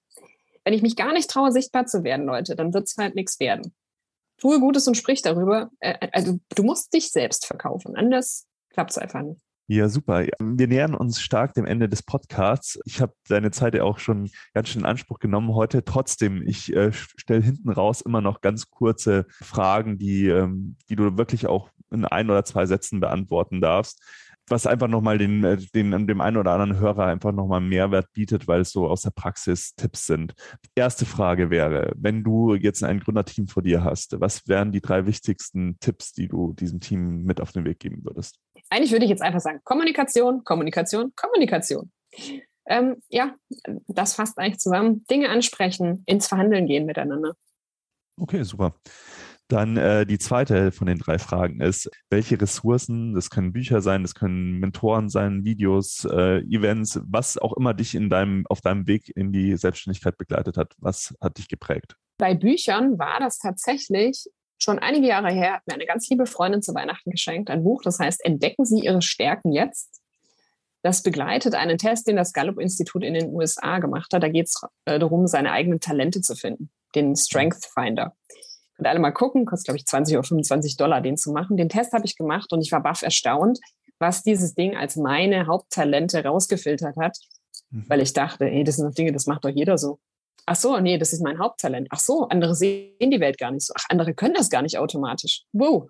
wenn 0.66 0.74
ich 0.74 0.82
mich 0.82 0.95
gar 0.95 1.14
nicht 1.14 1.30
traue, 1.30 1.51
sichtbar 1.51 1.86
zu 1.86 2.03
werden, 2.03 2.26
Leute, 2.26 2.55
dann 2.55 2.74
wird 2.74 2.88
es 2.88 2.97
halt 2.97 3.16
nichts 3.16 3.39
werden. 3.39 3.74
tue 4.38 4.60
Gutes 4.60 4.88
und 4.88 4.95
sprich 4.95 5.22
darüber. 5.22 5.72
Äh, 5.80 6.10
also 6.12 6.39
du 6.55 6.64
musst 6.64 6.93
dich 6.93 7.12
selbst 7.12 7.45
verkaufen. 7.45 7.95
Anders 7.95 8.45
klappt 8.70 8.91
es 8.91 8.97
einfach 8.97 9.22
nicht. 9.22 9.47
Ja, 9.70 9.89
super. 9.89 10.26
Wir 10.39 10.68
nähern 10.68 10.95
uns 10.95 11.20
stark 11.20 11.53
dem 11.53 11.65
Ende 11.65 11.89
des 11.89 12.01
Podcasts. 12.01 12.80
Ich 12.86 13.01
habe 13.01 13.13
deine 13.28 13.51
Zeit 13.51 13.76
ja 13.76 13.84
auch 13.84 13.99
schon 13.99 14.30
ganz 14.53 14.70
schön 14.70 14.82
in 14.82 14.88
Anspruch 14.88 15.20
genommen 15.20 15.53
heute. 15.53 15.84
Trotzdem, 15.84 16.41
ich 16.47 16.74
äh, 16.74 16.93
stelle 16.93 17.41
hinten 17.43 17.70
raus 17.70 17.99
immer 17.99 18.22
noch 18.22 18.39
ganz 18.39 18.70
kurze 18.70 19.26
Fragen, 19.41 19.97
die, 19.97 20.28
ähm, 20.28 20.78
die 20.89 20.95
du 20.95 21.18
wirklich 21.18 21.47
auch 21.47 21.70
in 21.91 22.05
ein 22.05 22.30
oder 22.30 22.45
zwei 22.45 22.65
Sätzen 22.65 23.01
beantworten 23.01 23.59
darfst 23.59 24.01
was 24.49 24.65
einfach 24.65 24.88
nochmal 24.88 25.18
den, 25.18 25.43
äh, 25.43 25.57
den, 25.57 26.07
dem 26.07 26.22
einen 26.22 26.38
oder 26.38 26.53
anderen 26.53 26.80
Hörer 26.80 27.05
einfach 27.05 27.32
nochmal 27.32 27.61
Mehrwert 27.61 28.13
bietet, 28.13 28.47
weil 28.47 28.61
es 28.61 28.72
so 28.72 28.88
aus 28.88 29.01
der 29.01 29.11
Praxis 29.11 29.76
Tipps 29.76 30.05
sind. 30.05 30.34
Erste 30.76 31.05
Frage 31.05 31.49
wäre, 31.49 31.93
wenn 31.97 32.24
du 32.24 32.55
jetzt 32.55 32.84
ein 32.84 32.99
Gründerteam 32.99 33.47
vor 33.47 33.63
dir 33.63 33.84
hast, 33.84 34.20
was 34.20 34.47
wären 34.47 34.72
die 34.72 34.82
drei 34.82 35.05
wichtigsten 35.05 35.78
Tipps, 35.80 36.13
die 36.13 36.28
du 36.28 36.53
diesem 36.53 36.80
Team 36.80 37.24
mit 37.24 37.41
auf 37.41 37.51
den 37.51 37.65
Weg 37.65 37.80
geben 37.80 38.03
würdest? 38.03 38.39
Eigentlich 38.70 38.91
würde 38.91 39.05
ich 39.05 39.11
jetzt 39.11 39.22
einfach 39.22 39.39
sagen, 39.39 39.61
Kommunikation, 39.63 40.43
Kommunikation, 40.43 41.13
Kommunikation. 41.15 41.91
Ähm, 42.68 43.01
ja, 43.09 43.36
das 43.88 44.13
fasst 44.13 44.38
eigentlich 44.38 44.59
zusammen. 44.59 45.05
Dinge 45.09 45.30
ansprechen, 45.30 46.03
ins 46.05 46.28
Verhandeln 46.28 46.68
gehen 46.68 46.86
miteinander. 46.86 47.34
Okay, 48.20 48.43
super. 48.43 48.76
Dann 49.49 49.78
äh, 49.78 50.05
die 50.05 50.18
zweite 50.18 50.74
von 50.74 50.88
den 50.88 50.97
drei 50.97 51.20
Fragen 51.20 51.61
ist, 51.61 51.89
welche 52.09 52.39
Ressourcen, 52.41 53.13
das 53.13 53.30
können 53.30 53.53
Bücher 53.53 53.82
sein, 53.82 54.01
das 54.01 54.13
können 54.13 54.59
Mentoren 54.59 55.07
sein, 55.07 55.45
Videos, 55.45 56.03
äh, 56.03 56.39
Events, 56.39 56.99
was 57.05 57.38
auch 57.38 57.55
immer 57.55 57.74
dich 57.74 57.95
in 57.95 58.09
deinem, 58.09 58.45
auf 58.47 58.59
deinem 58.59 58.88
Weg 58.88 59.09
in 59.15 59.32
die 59.32 59.55
Selbstständigkeit 59.55 60.18
begleitet 60.18 60.57
hat, 60.57 60.74
was 60.80 61.15
hat 61.22 61.38
dich 61.38 61.47
geprägt? 61.47 61.95
Bei 62.18 62.34
Büchern 62.34 62.99
war 62.99 63.22
das 63.22 63.38
tatsächlich 63.38 64.26
schon 64.58 64.80
einige 64.80 65.08
Jahre 65.08 65.32
her, 65.32 65.53
hat 65.53 65.68
mir 65.68 65.74
eine 65.74 65.86
ganz 65.86 66.10
liebe 66.10 66.26
Freundin 66.26 66.62
zu 66.62 66.74
Weihnachten 66.74 67.12
geschenkt, 67.12 67.49
ein 67.49 67.64
Buch, 67.64 67.82
das 67.84 67.99
heißt 67.99 68.24
Entdecken 68.26 68.66
Sie 68.66 68.80
Ihre 68.80 69.01
Stärken 69.01 69.51
jetzt. 69.51 70.01
Das 70.84 71.03
begleitet 71.03 71.55
einen 71.55 71.78
Test, 71.78 72.08
den 72.08 72.16
das 72.16 72.34
Gallup-Institut 72.34 73.03
in 73.03 73.14
den 73.14 73.34
USA 73.34 73.80
gemacht 73.80 74.14
hat. 74.14 74.24
Da 74.24 74.30
geht 74.30 74.47
es 74.47 74.62
äh, 74.86 74.99
darum, 74.99 75.28
seine 75.28 75.51
eigenen 75.51 75.80
Talente 75.80 76.22
zu 76.22 76.36
finden, 76.36 76.70
den 76.95 77.16
Strength 77.16 77.66
Finder. 77.74 78.16
Und 78.78 78.86
alle 78.86 78.99
mal 78.99 79.12
gucken, 79.12 79.45
kostet, 79.45 79.66
glaube 79.66 79.78
ich, 79.78 79.86
20 79.86 80.18
oder 80.18 80.28
25 80.28 80.78
Dollar, 80.78 81.01
den 81.01 81.18
zu 81.18 81.32
machen. 81.32 81.58
Den 81.58 81.70
Test 81.70 81.93
habe 81.93 82.05
ich 82.05 82.16
gemacht 82.16 82.53
und 82.53 82.62
ich 82.62 82.72
war 82.72 82.82
baff 82.82 83.01
erstaunt, 83.01 83.60
was 83.99 84.24
dieses 84.24 84.53
Ding 84.53 84.76
als 84.76 84.95
meine 84.95 85.47
Haupttalente 85.47 86.24
rausgefiltert 86.24 86.95
hat, 86.97 87.18
mhm. 87.72 87.86
weil 87.88 88.01
ich 88.01 88.14
dachte, 88.14 88.45
ey, 88.45 88.64
das 88.64 88.76
sind 88.76 88.86
doch 88.86 88.93
Dinge, 88.93 89.12
das 89.12 89.26
macht 89.26 89.45
doch 89.45 89.49
jeder 89.49 89.78
so. 89.78 89.99
Ach 90.46 90.56
so, 90.56 90.80
nee, 90.80 90.98
das 90.98 91.14
ist 91.14 91.22
mein 91.22 91.40
Haupttalent. 91.40 91.88
Ach 91.92 92.00
so, 92.00 92.28
andere 92.30 92.56
sehen 92.56 93.12
die 93.12 93.20
Welt 93.20 93.38
gar 93.38 93.52
nicht 93.52 93.66
so. 93.66 93.74
Ach, 93.78 93.86
andere 93.90 94.14
können 94.14 94.34
das 94.34 94.50
gar 94.50 94.62
nicht 94.62 94.78
automatisch. 94.78 95.44
Wow. 95.52 95.90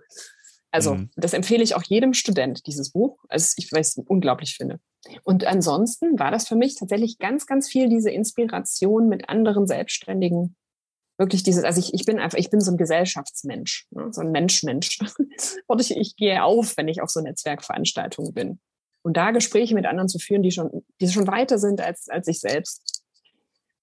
Also, 0.72 0.96
mhm. 0.96 1.10
das 1.16 1.34
empfehle 1.34 1.64
ich 1.64 1.76
auch 1.76 1.84
jedem 1.84 2.14
Student, 2.14 2.66
dieses 2.68 2.92
Buch. 2.92 3.18
Also, 3.30 3.54
ich 3.58 3.72
weiß, 3.72 4.02
unglaublich 4.08 4.56
finde. 4.56 4.80
Und 5.24 5.46
ansonsten 5.46 6.20
war 6.20 6.32
das 6.32 6.48
für 6.48 6.56
mich 6.56 6.76
tatsächlich 6.76 7.18
ganz, 7.20 7.46
ganz 7.46 7.70
viel 7.70 7.88
diese 7.88 8.10
Inspiration 8.10 9.08
mit 9.08 9.30
anderen 9.30 9.68
Selbstständigen 9.68 10.56
wirklich 11.18 11.44
dieses, 11.44 11.64
also 11.64 11.80
ich, 11.80 11.94
ich 11.94 12.06
bin 12.06 12.20
einfach, 12.20 12.38
ich 12.38 12.50
bin 12.50 12.62
so 12.62 12.72
ein 12.72 12.78
Gesellschaftsmensch, 12.78 13.88
ne, 13.92 14.10
so 14.12 14.22
ein 14.22 14.32
Menschmensch. 14.32 15.00
Und 15.68 15.82
ich, 15.82 15.96
ich 15.96 16.16
gehe 16.16 16.44
auf, 16.44 16.78
wenn 16.78 16.88
ich 16.88 17.02
auf 17.02 17.10
so 17.10 17.22
Netzwerkveranstaltungen 17.22 18.34
bin. 18.34 18.60
Und 19.02 19.18
da 19.18 19.32
Gespräche 19.32 19.74
mit 19.74 19.86
anderen 19.86 20.10
zu 20.10 20.20
führen, 20.20 20.44
die 20.44 20.52
schon, 20.52 20.86
die 21.00 21.08
schon 21.08 21.28
weiter 21.28 21.58
sind 21.58 21.82
als, 21.82 22.10
als 22.10 22.28
ich 22.28 22.40
selbst. 22.40 22.97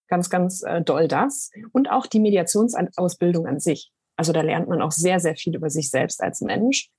Ganz, 0.08 0.30
ganz 0.30 0.62
äh, 0.62 0.82
doll 0.82 1.08
das. 1.08 1.50
Und 1.72 1.90
auch 1.90 2.06
die 2.06 2.20
Mediationsausbildung 2.20 3.46
an 3.46 3.60
sich. 3.60 3.90
Also 4.16 4.32
da 4.32 4.42
lernt 4.42 4.68
man 4.68 4.82
auch 4.82 4.92
sehr, 4.92 5.18
sehr 5.20 5.34
viel 5.34 5.56
über 5.56 5.70
sich 5.70 5.90
selbst 5.90 6.22
als 6.22 6.40
Mensch. 6.40 6.90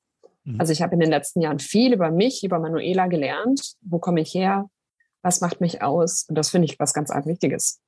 Mhm. 0.43 0.59
Also 0.59 0.73
ich 0.73 0.81
habe 0.81 0.93
in 0.93 0.99
den 0.99 1.09
letzten 1.09 1.41
Jahren 1.41 1.59
viel 1.59 1.93
über 1.93 2.11
mich, 2.11 2.43
über 2.43 2.59
Manuela 2.59 3.07
gelernt. 3.07 3.75
Wo 3.81 3.99
komme 3.99 4.21
ich 4.21 4.33
her? 4.33 4.69
Was 5.21 5.41
macht 5.41 5.61
mich 5.61 5.81
aus? 5.81 6.25
Und 6.27 6.35
das 6.35 6.49
finde 6.49 6.65
ich 6.65 6.79
was 6.79 6.93
ganz 6.93 7.09
arg 7.09 7.25
Wichtiges 7.25 7.79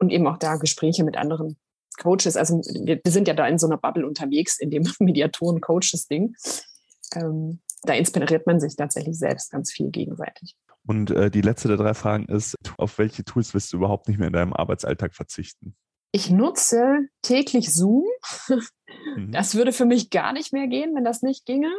und 0.00 0.10
eben 0.10 0.26
auch 0.26 0.38
da 0.38 0.56
Gespräche 0.56 1.04
mit 1.04 1.16
anderen 1.16 1.56
Coaches. 1.98 2.36
Also 2.36 2.60
wir, 2.84 3.00
wir 3.02 3.12
sind 3.12 3.28
ja 3.28 3.34
da 3.34 3.46
in 3.46 3.58
so 3.58 3.66
einer 3.66 3.76
Bubble 3.76 4.06
unterwegs, 4.06 4.58
in 4.58 4.70
dem 4.70 4.88
Mediatoren-Coaches-Ding. 4.98 6.34
Ähm, 7.14 7.60
da 7.82 7.94
inspiriert 7.94 8.46
man 8.46 8.60
sich 8.60 8.76
tatsächlich 8.76 9.18
selbst 9.18 9.50
ganz 9.50 9.70
viel 9.70 9.90
gegenseitig. 9.90 10.56
Und 10.90 11.12
äh, 11.12 11.30
die 11.30 11.40
letzte 11.40 11.68
der 11.68 11.76
drei 11.76 11.94
Fragen 11.94 12.24
ist, 12.24 12.56
auf 12.76 12.98
welche 12.98 13.24
Tools 13.24 13.54
wirst 13.54 13.72
du 13.72 13.76
überhaupt 13.76 14.08
nicht 14.08 14.18
mehr 14.18 14.26
in 14.26 14.32
deinem 14.32 14.52
Arbeitsalltag 14.52 15.14
verzichten? 15.14 15.76
Ich 16.10 16.30
nutze 16.30 17.06
täglich 17.22 17.72
Zoom. 17.72 18.06
Mhm. 19.14 19.30
Das 19.30 19.54
würde 19.54 19.72
für 19.72 19.84
mich 19.84 20.10
gar 20.10 20.32
nicht 20.32 20.52
mehr 20.52 20.66
gehen, 20.66 20.96
wenn 20.96 21.04
das 21.04 21.22
nicht 21.22 21.46
ginge. 21.46 21.72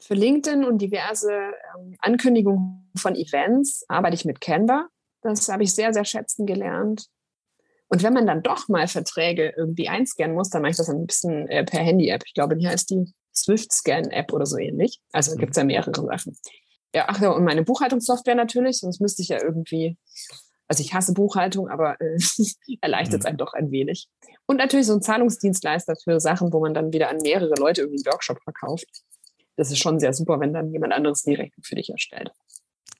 Für 0.00 0.14
LinkedIn 0.14 0.64
und 0.64 0.78
diverse 0.78 1.32
ähm, 1.32 1.94
Ankündigungen 2.00 2.90
von 2.96 3.14
Events 3.14 3.84
arbeite 3.86 4.16
ich 4.16 4.24
mit 4.24 4.40
Canva. 4.40 4.88
Das 5.22 5.48
habe 5.48 5.62
ich 5.62 5.72
sehr, 5.72 5.94
sehr 5.94 6.04
schätzen 6.04 6.44
gelernt. 6.44 7.06
Und 7.86 8.02
wenn 8.02 8.14
man 8.14 8.26
dann 8.26 8.42
doch 8.42 8.66
mal 8.66 8.88
Verträge 8.88 9.54
irgendwie 9.56 9.88
einscannen 9.88 10.34
muss, 10.34 10.50
dann 10.50 10.62
mache 10.62 10.72
ich 10.72 10.76
das 10.76 10.90
am 10.90 10.98
liebsten 10.98 11.46
äh, 11.46 11.64
per 11.64 11.84
Handy-App. 11.84 12.24
Ich 12.26 12.34
glaube, 12.34 12.56
die 12.56 12.66
heißt 12.66 12.90
die 12.90 13.14
Swift-Scan-App 13.32 14.32
oder 14.32 14.44
so 14.44 14.58
ähnlich. 14.58 15.00
Also 15.12 15.36
mhm. 15.36 15.38
gibt 15.38 15.52
es 15.52 15.56
ja 15.56 15.62
mehrere 15.62 15.94
Sachen. 15.94 16.36
Ja, 16.94 17.06
ach 17.08 17.20
ja, 17.20 17.30
und 17.30 17.44
meine 17.44 17.62
Buchhaltungssoftware 17.62 18.34
natürlich, 18.34 18.78
sonst 18.78 19.00
müsste 19.00 19.22
ich 19.22 19.28
ja 19.28 19.42
irgendwie, 19.42 19.96
also 20.68 20.82
ich 20.82 20.94
hasse 20.94 21.12
Buchhaltung, 21.12 21.68
aber 21.68 22.00
äh, 22.00 22.18
erleichtert 22.80 23.20
es 23.20 23.24
mhm. 23.24 23.28
einem 23.28 23.38
doch 23.38 23.54
ein 23.54 23.70
wenig. 23.70 24.08
Und 24.46 24.56
natürlich 24.56 24.86
so 24.86 24.94
ein 24.94 25.02
Zahlungsdienstleister 25.02 25.94
für 26.02 26.20
Sachen, 26.20 26.52
wo 26.52 26.60
man 26.60 26.74
dann 26.74 26.92
wieder 26.92 27.10
an 27.10 27.18
mehrere 27.18 27.54
Leute 27.58 27.82
irgendwie 27.82 28.02
einen 28.04 28.12
Workshop 28.12 28.42
verkauft. 28.42 28.86
Das 29.56 29.70
ist 29.70 29.78
schon 29.78 29.98
sehr 29.98 30.12
super, 30.12 30.38
wenn 30.40 30.52
dann 30.52 30.70
jemand 30.70 30.92
anderes 30.92 31.22
die 31.22 31.34
Rechnung 31.34 31.62
für 31.62 31.76
dich 31.76 31.90
erstellt 31.90 32.32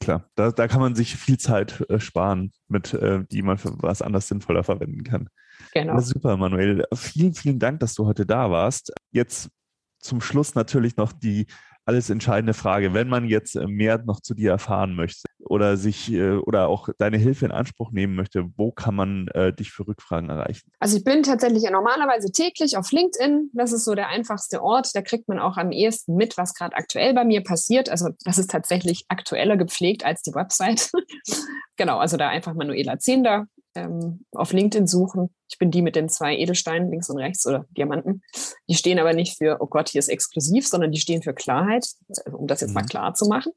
klar. 0.07 0.31
Da, 0.37 0.53
da 0.53 0.69
kann 0.69 0.81
man 0.81 0.95
sich 0.95 1.17
viel 1.17 1.39
Zeit 1.39 1.85
äh, 1.91 1.99
sparen, 1.99 2.53
mit, 2.69 2.95
äh, 2.95 3.25
die 3.31 3.43
man 3.43 3.59
für 3.59 3.73
was 3.83 4.03
anders 4.03 4.29
sinnvoller 4.29 4.63
verwenden 4.63 5.03
kann. 5.03 5.29
Genau. 5.75 5.95
Ja, 5.95 6.01
super, 6.01 6.37
Manuel. 6.37 6.85
Vielen, 6.95 7.35
vielen 7.35 7.59
Dank, 7.59 7.81
dass 7.81 7.95
du 7.95 8.07
heute 8.07 8.25
da 8.25 8.51
warst. 8.51 8.93
Jetzt 9.11 9.51
zum 9.99 10.21
Schluss 10.21 10.55
natürlich 10.55 10.97
noch 10.97 11.13
die 11.13 11.47
alles 11.87 12.11
entscheidende 12.11 12.53
Frage. 12.53 12.95
Wenn 12.95 13.09
man 13.09 13.27
jetzt 13.27 13.55
äh, 13.55 13.67
mehr 13.67 14.03
noch 14.05 14.21
zu 14.21 14.35
dir 14.35 14.51
erfahren 14.51 14.95
möchte 14.95 15.29
oder 15.39 15.77
sich 15.77 16.13
äh, 16.13 16.33
oder 16.33 16.69
auch 16.69 16.89
deine 16.99 17.17
Hilfe 17.17 17.47
in 17.47 17.53
Anspruch 17.53 17.93
nehmen 17.93 18.17
möchte, 18.17 18.51
wo 18.57 18.73
kann 18.73 18.97
man 18.97 19.29
äh, 19.29 19.53
dich 19.53 19.71
für 19.71 19.87
Rückfragen 19.87 20.29
erreichen? 20.29 20.71
Also 20.81 20.97
ich 20.99 21.05
bin 21.05 21.23
tatsächlich 21.23 21.63
normalerweise 21.71 22.33
täglich 22.33 22.77
auf 22.77 22.91
LinkedIn. 22.91 23.51
Das 23.55 23.73
ist 23.73 23.85
so 23.85 23.95
der 23.95 24.09
einfachste 24.09 24.63
Ort. 24.63 24.91
Da 24.95 25.03
kriegt 25.03 25.29
man 25.29 25.39
auch 25.39 25.57
am 25.57 25.71
ehesten 25.71 26.17
mit, 26.17 26.37
was 26.37 26.55
gerade 26.55 26.77
aktuell 26.77 27.15
bei 27.15 27.25
mir 27.25 27.43
passiert. 27.43 27.89
Also 27.89 28.09
das 28.25 28.39
ist 28.39 28.51
tatsächlich 28.51 29.05
aktueller 29.09 29.57
gepflegt 29.57 30.05
als 30.05 30.23
die 30.23 30.35
Website. 30.35 30.91
genau, 31.77 31.99
also 31.99 32.17
da 32.17 32.29
einfach 32.29 32.55
Manuela 32.55 32.99
Zehnder 32.99 33.47
ähm, 33.77 34.25
auf 34.33 34.53
LinkedIn 34.53 34.89
suchen. 34.89 35.31
Ich 35.49 35.59
bin 35.59 35.71
die 35.71 35.83
mit 35.83 35.95
den 35.95 36.09
zwei 36.09 36.37
Edelsteinen 36.37 36.91
links 36.91 37.11
und 37.11 37.19
rechts 37.19 37.47
oder 37.47 37.67
Diamanten. 37.71 38.23
Die 38.69 38.75
stehen 38.75 38.99
aber 38.99 39.13
nicht 39.13 39.39
für, 39.39 39.59
oh 39.61 39.67
Gott, 39.67 39.91
hier 39.91 40.01
ist 40.01 40.09
exklusiv, 40.09 40.67
sondern 40.67 40.91
die 40.91 40.99
stehen 40.99 41.23
für 41.23 41.35
Klarheit, 41.35 41.87
also 42.09 42.23
um 42.37 42.47
das 42.47 42.63
jetzt 42.63 42.71
mhm. 42.71 42.75
mal 42.75 42.87
klar 42.87 43.13
zu 43.15 43.27
machen. 43.27 43.53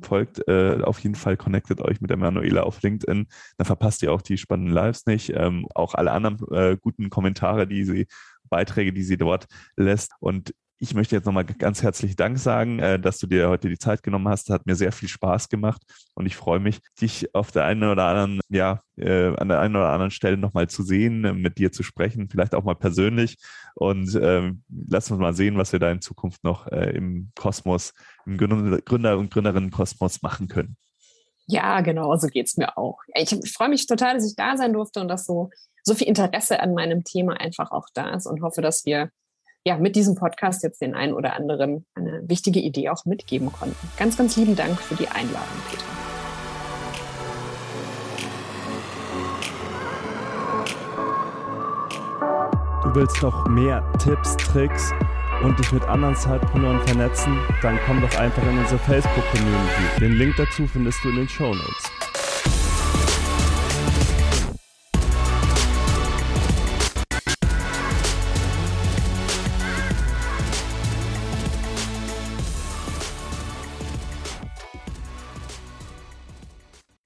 folgt 0.00 0.46
äh, 0.48 0.80
auf 0.82 0.98
jeden 1.00 1.14
Fall, 1.14 1.36
connectet 1.36 1.80
euch 1.80 2.00
mit 2.00 2.10
der 2.10 2.16
Manuela 2.16 2.62
auf 2.62 2.82
LinkedIn, 2.82 3.26
dann 3.56 3.66
verpasst 3.66 4.02
ihr 4.02 4.12
auch 4.12 4.22
die 4.22 4.38
spannenden 4.38 4.74
Lives 4.74 5.06
nicht, 5.06 5.32
ähm, 5.34 5.66
auch 5.74 5.94
alle 5.94 6.12
anderen 6.12 6.38
äh, 6.52 6.76
guten 6.80 7.10
Kommentare, 7.10 7.66
die 7.66 7.84
sie, 7.84 8.06
Beiträge, 8.48 8.92
die 8.92 9.02
sie 9.02 9.16
dort 9.16 9.46
lässt. 9.76 10.12
Und 10.20 10.54
ich 10.82 10.94
möchte 10.94 11.14
jetzt 11.14 11.26
nochmal 11.26 11.44
ganz 11.44 11.80
herzlich 11.84 12.16
Dank 12.16 12.38
sagen, 12.38 12.80
äh, 12.80 12.98
dass 12.98 13.20
du 13.20 13.28
dir 13.28 13.48
heute 13.48 13.68
die 13.68 13.78
Zeit 13.78 14.02
genommen 14.02 14.26
hast. 14.26 14.50
Hat 14.50 14.66
mir 14.66 14.74
sehr 14.74 14.90
viel 14.90 15.08
Spaß 15.08 15.48
gemacht 15.48 15.80
und 16.14 16.26
ich 16.26 16.34
freue 16.34 16.58
mich, 16.58 16.80
dich 17.00 17.32
auf 17.36 17.52
der 17.52 17.66
einen 17.66 17.84
oder 17.84 18.06
anderen, 18.06 18.40
ja, 18.48 18.80
äh, 18.96 19.28
an 19.36 19.48
der 19.48 19.60
einen 19.60 19.76
oder 19.76 19.90
anderen 19.90 20.10
Stelle 20.10 20.36
nochmal 20.36 20.68
zu 20.68 20.82
sehen, 20.82 21.24
äh, 21.24 21.34
mit 21.34 21.58
dir 21.58 21.70
zu 21.70 21.84
sprechen, 21.84 22.28
vielleicht 22.28 22.56
auch 22.56 22.64
mal 22.64 22.74
persönlich. 22.74 23.36
Und 23.76 24.18
ähm, 24.20 24.64
lass 24.68 25.08
uns 25.08 25.20
mal 25.20 25.34
sehen, 25.34 25.56
was 25.56 25.70
wir 25.70 25.78
da 25.78 25.88
in 25.88 26.00
Zukunft 26.00 26.42
noch 26.42 26.66
äh, 26.66 26.90
im 26.96 27.30
Kosmos, 27.36 27.94
im 28.26 28.36
Gründer- 28.36 29.18
und 29.18 29.30
Gründerinnen-Kosmos 29.30 30.20
machen 30.22 30.48
können. 30.48 30.76
Ja, 31.46 31.80
genau, 31.82 32.16
so 32.16 32.26
geht 32.26 32.48
es 32.48 32.56
mir 32.56 32.76
auch. 32.76 32.98
Ich, 33.14 33.32
ich 33.32 33.52
freue 33.52 33.68
mich 33.68 33.86
total, 33.86 34.14
dass 34.14 34.26
ich 34.26 34.34
da 34.34 34.56
sein 34.56 34.72
durfte 34.72 35.00
und 35.00 35.06
dass 35.06 35.26
so, 35.26 35.50
so 35.84 35.94
viel 35.94 36.08
Interesse 36.08 36.58
an 36.58 36.74
meinem 36.74 37.04
Thema 37.04 37.34
einfach 37.34 37.70
auch 37.70 37.86
da 37.94 38.12
ist 38.14 38.26
und 38.26 38.42
hoffe, 38.42 38.62
dass 38.62 38.84
wir 38.84 39.10
ja, 39.64 39.76
mit 39.76 39.94
diesem 39.94 40.14
Podcast 40.14 40.62
jetzt 40.62 40.80
den 40.80 40.94
einen 40.94 41.14
oder 41.14 41.34
anderen 41.34 41.84
eine 41.94 42.22
wichtige 42.28 42.60
Idee 42.60 42.88
auch 42.88 43.04
mitgeben 43.04 43.52
konnten. 43.52 43.76
Ganz, 43.96 44.16
ganz 44.16 44.36
lieben 44.36 44.56
Dank 44.56 44.78
für 44.80 44.96
die 44.96 45.08
Einladung, 45.08 45.48
Peter. 45.70 45.84
Du 52.82 52.94
willst 52.96 53.22
noch 53.22 53.46
mehr 53.48 53.84
Tipps, 53.98 54.36
Tricks 54.36 54.92
und 55.42 55.58
dich 55.58 55.72
mit 55.72 55.82
anderen 55.84 56.16
Zeitpreneuren 56.16 56.80
vernetzen, 56.86 57.38
dann 57.62 57.78
komm 57.86 58.00
doch 58.00 58.18
einfach 58.18 58.42
in 58.42 58.58
unsere 58.58 58.78
Facebook-Community. 58.80 60.00
Den 60.00 60.12
Link 60.12 60.34
dazu 60.36 60.66
findest 60.66 61.02
du 61.04 61.10
in 61.10 61.16
den 61.16 61.28
Show 61.28 61.54
Notes. 61.54 62.01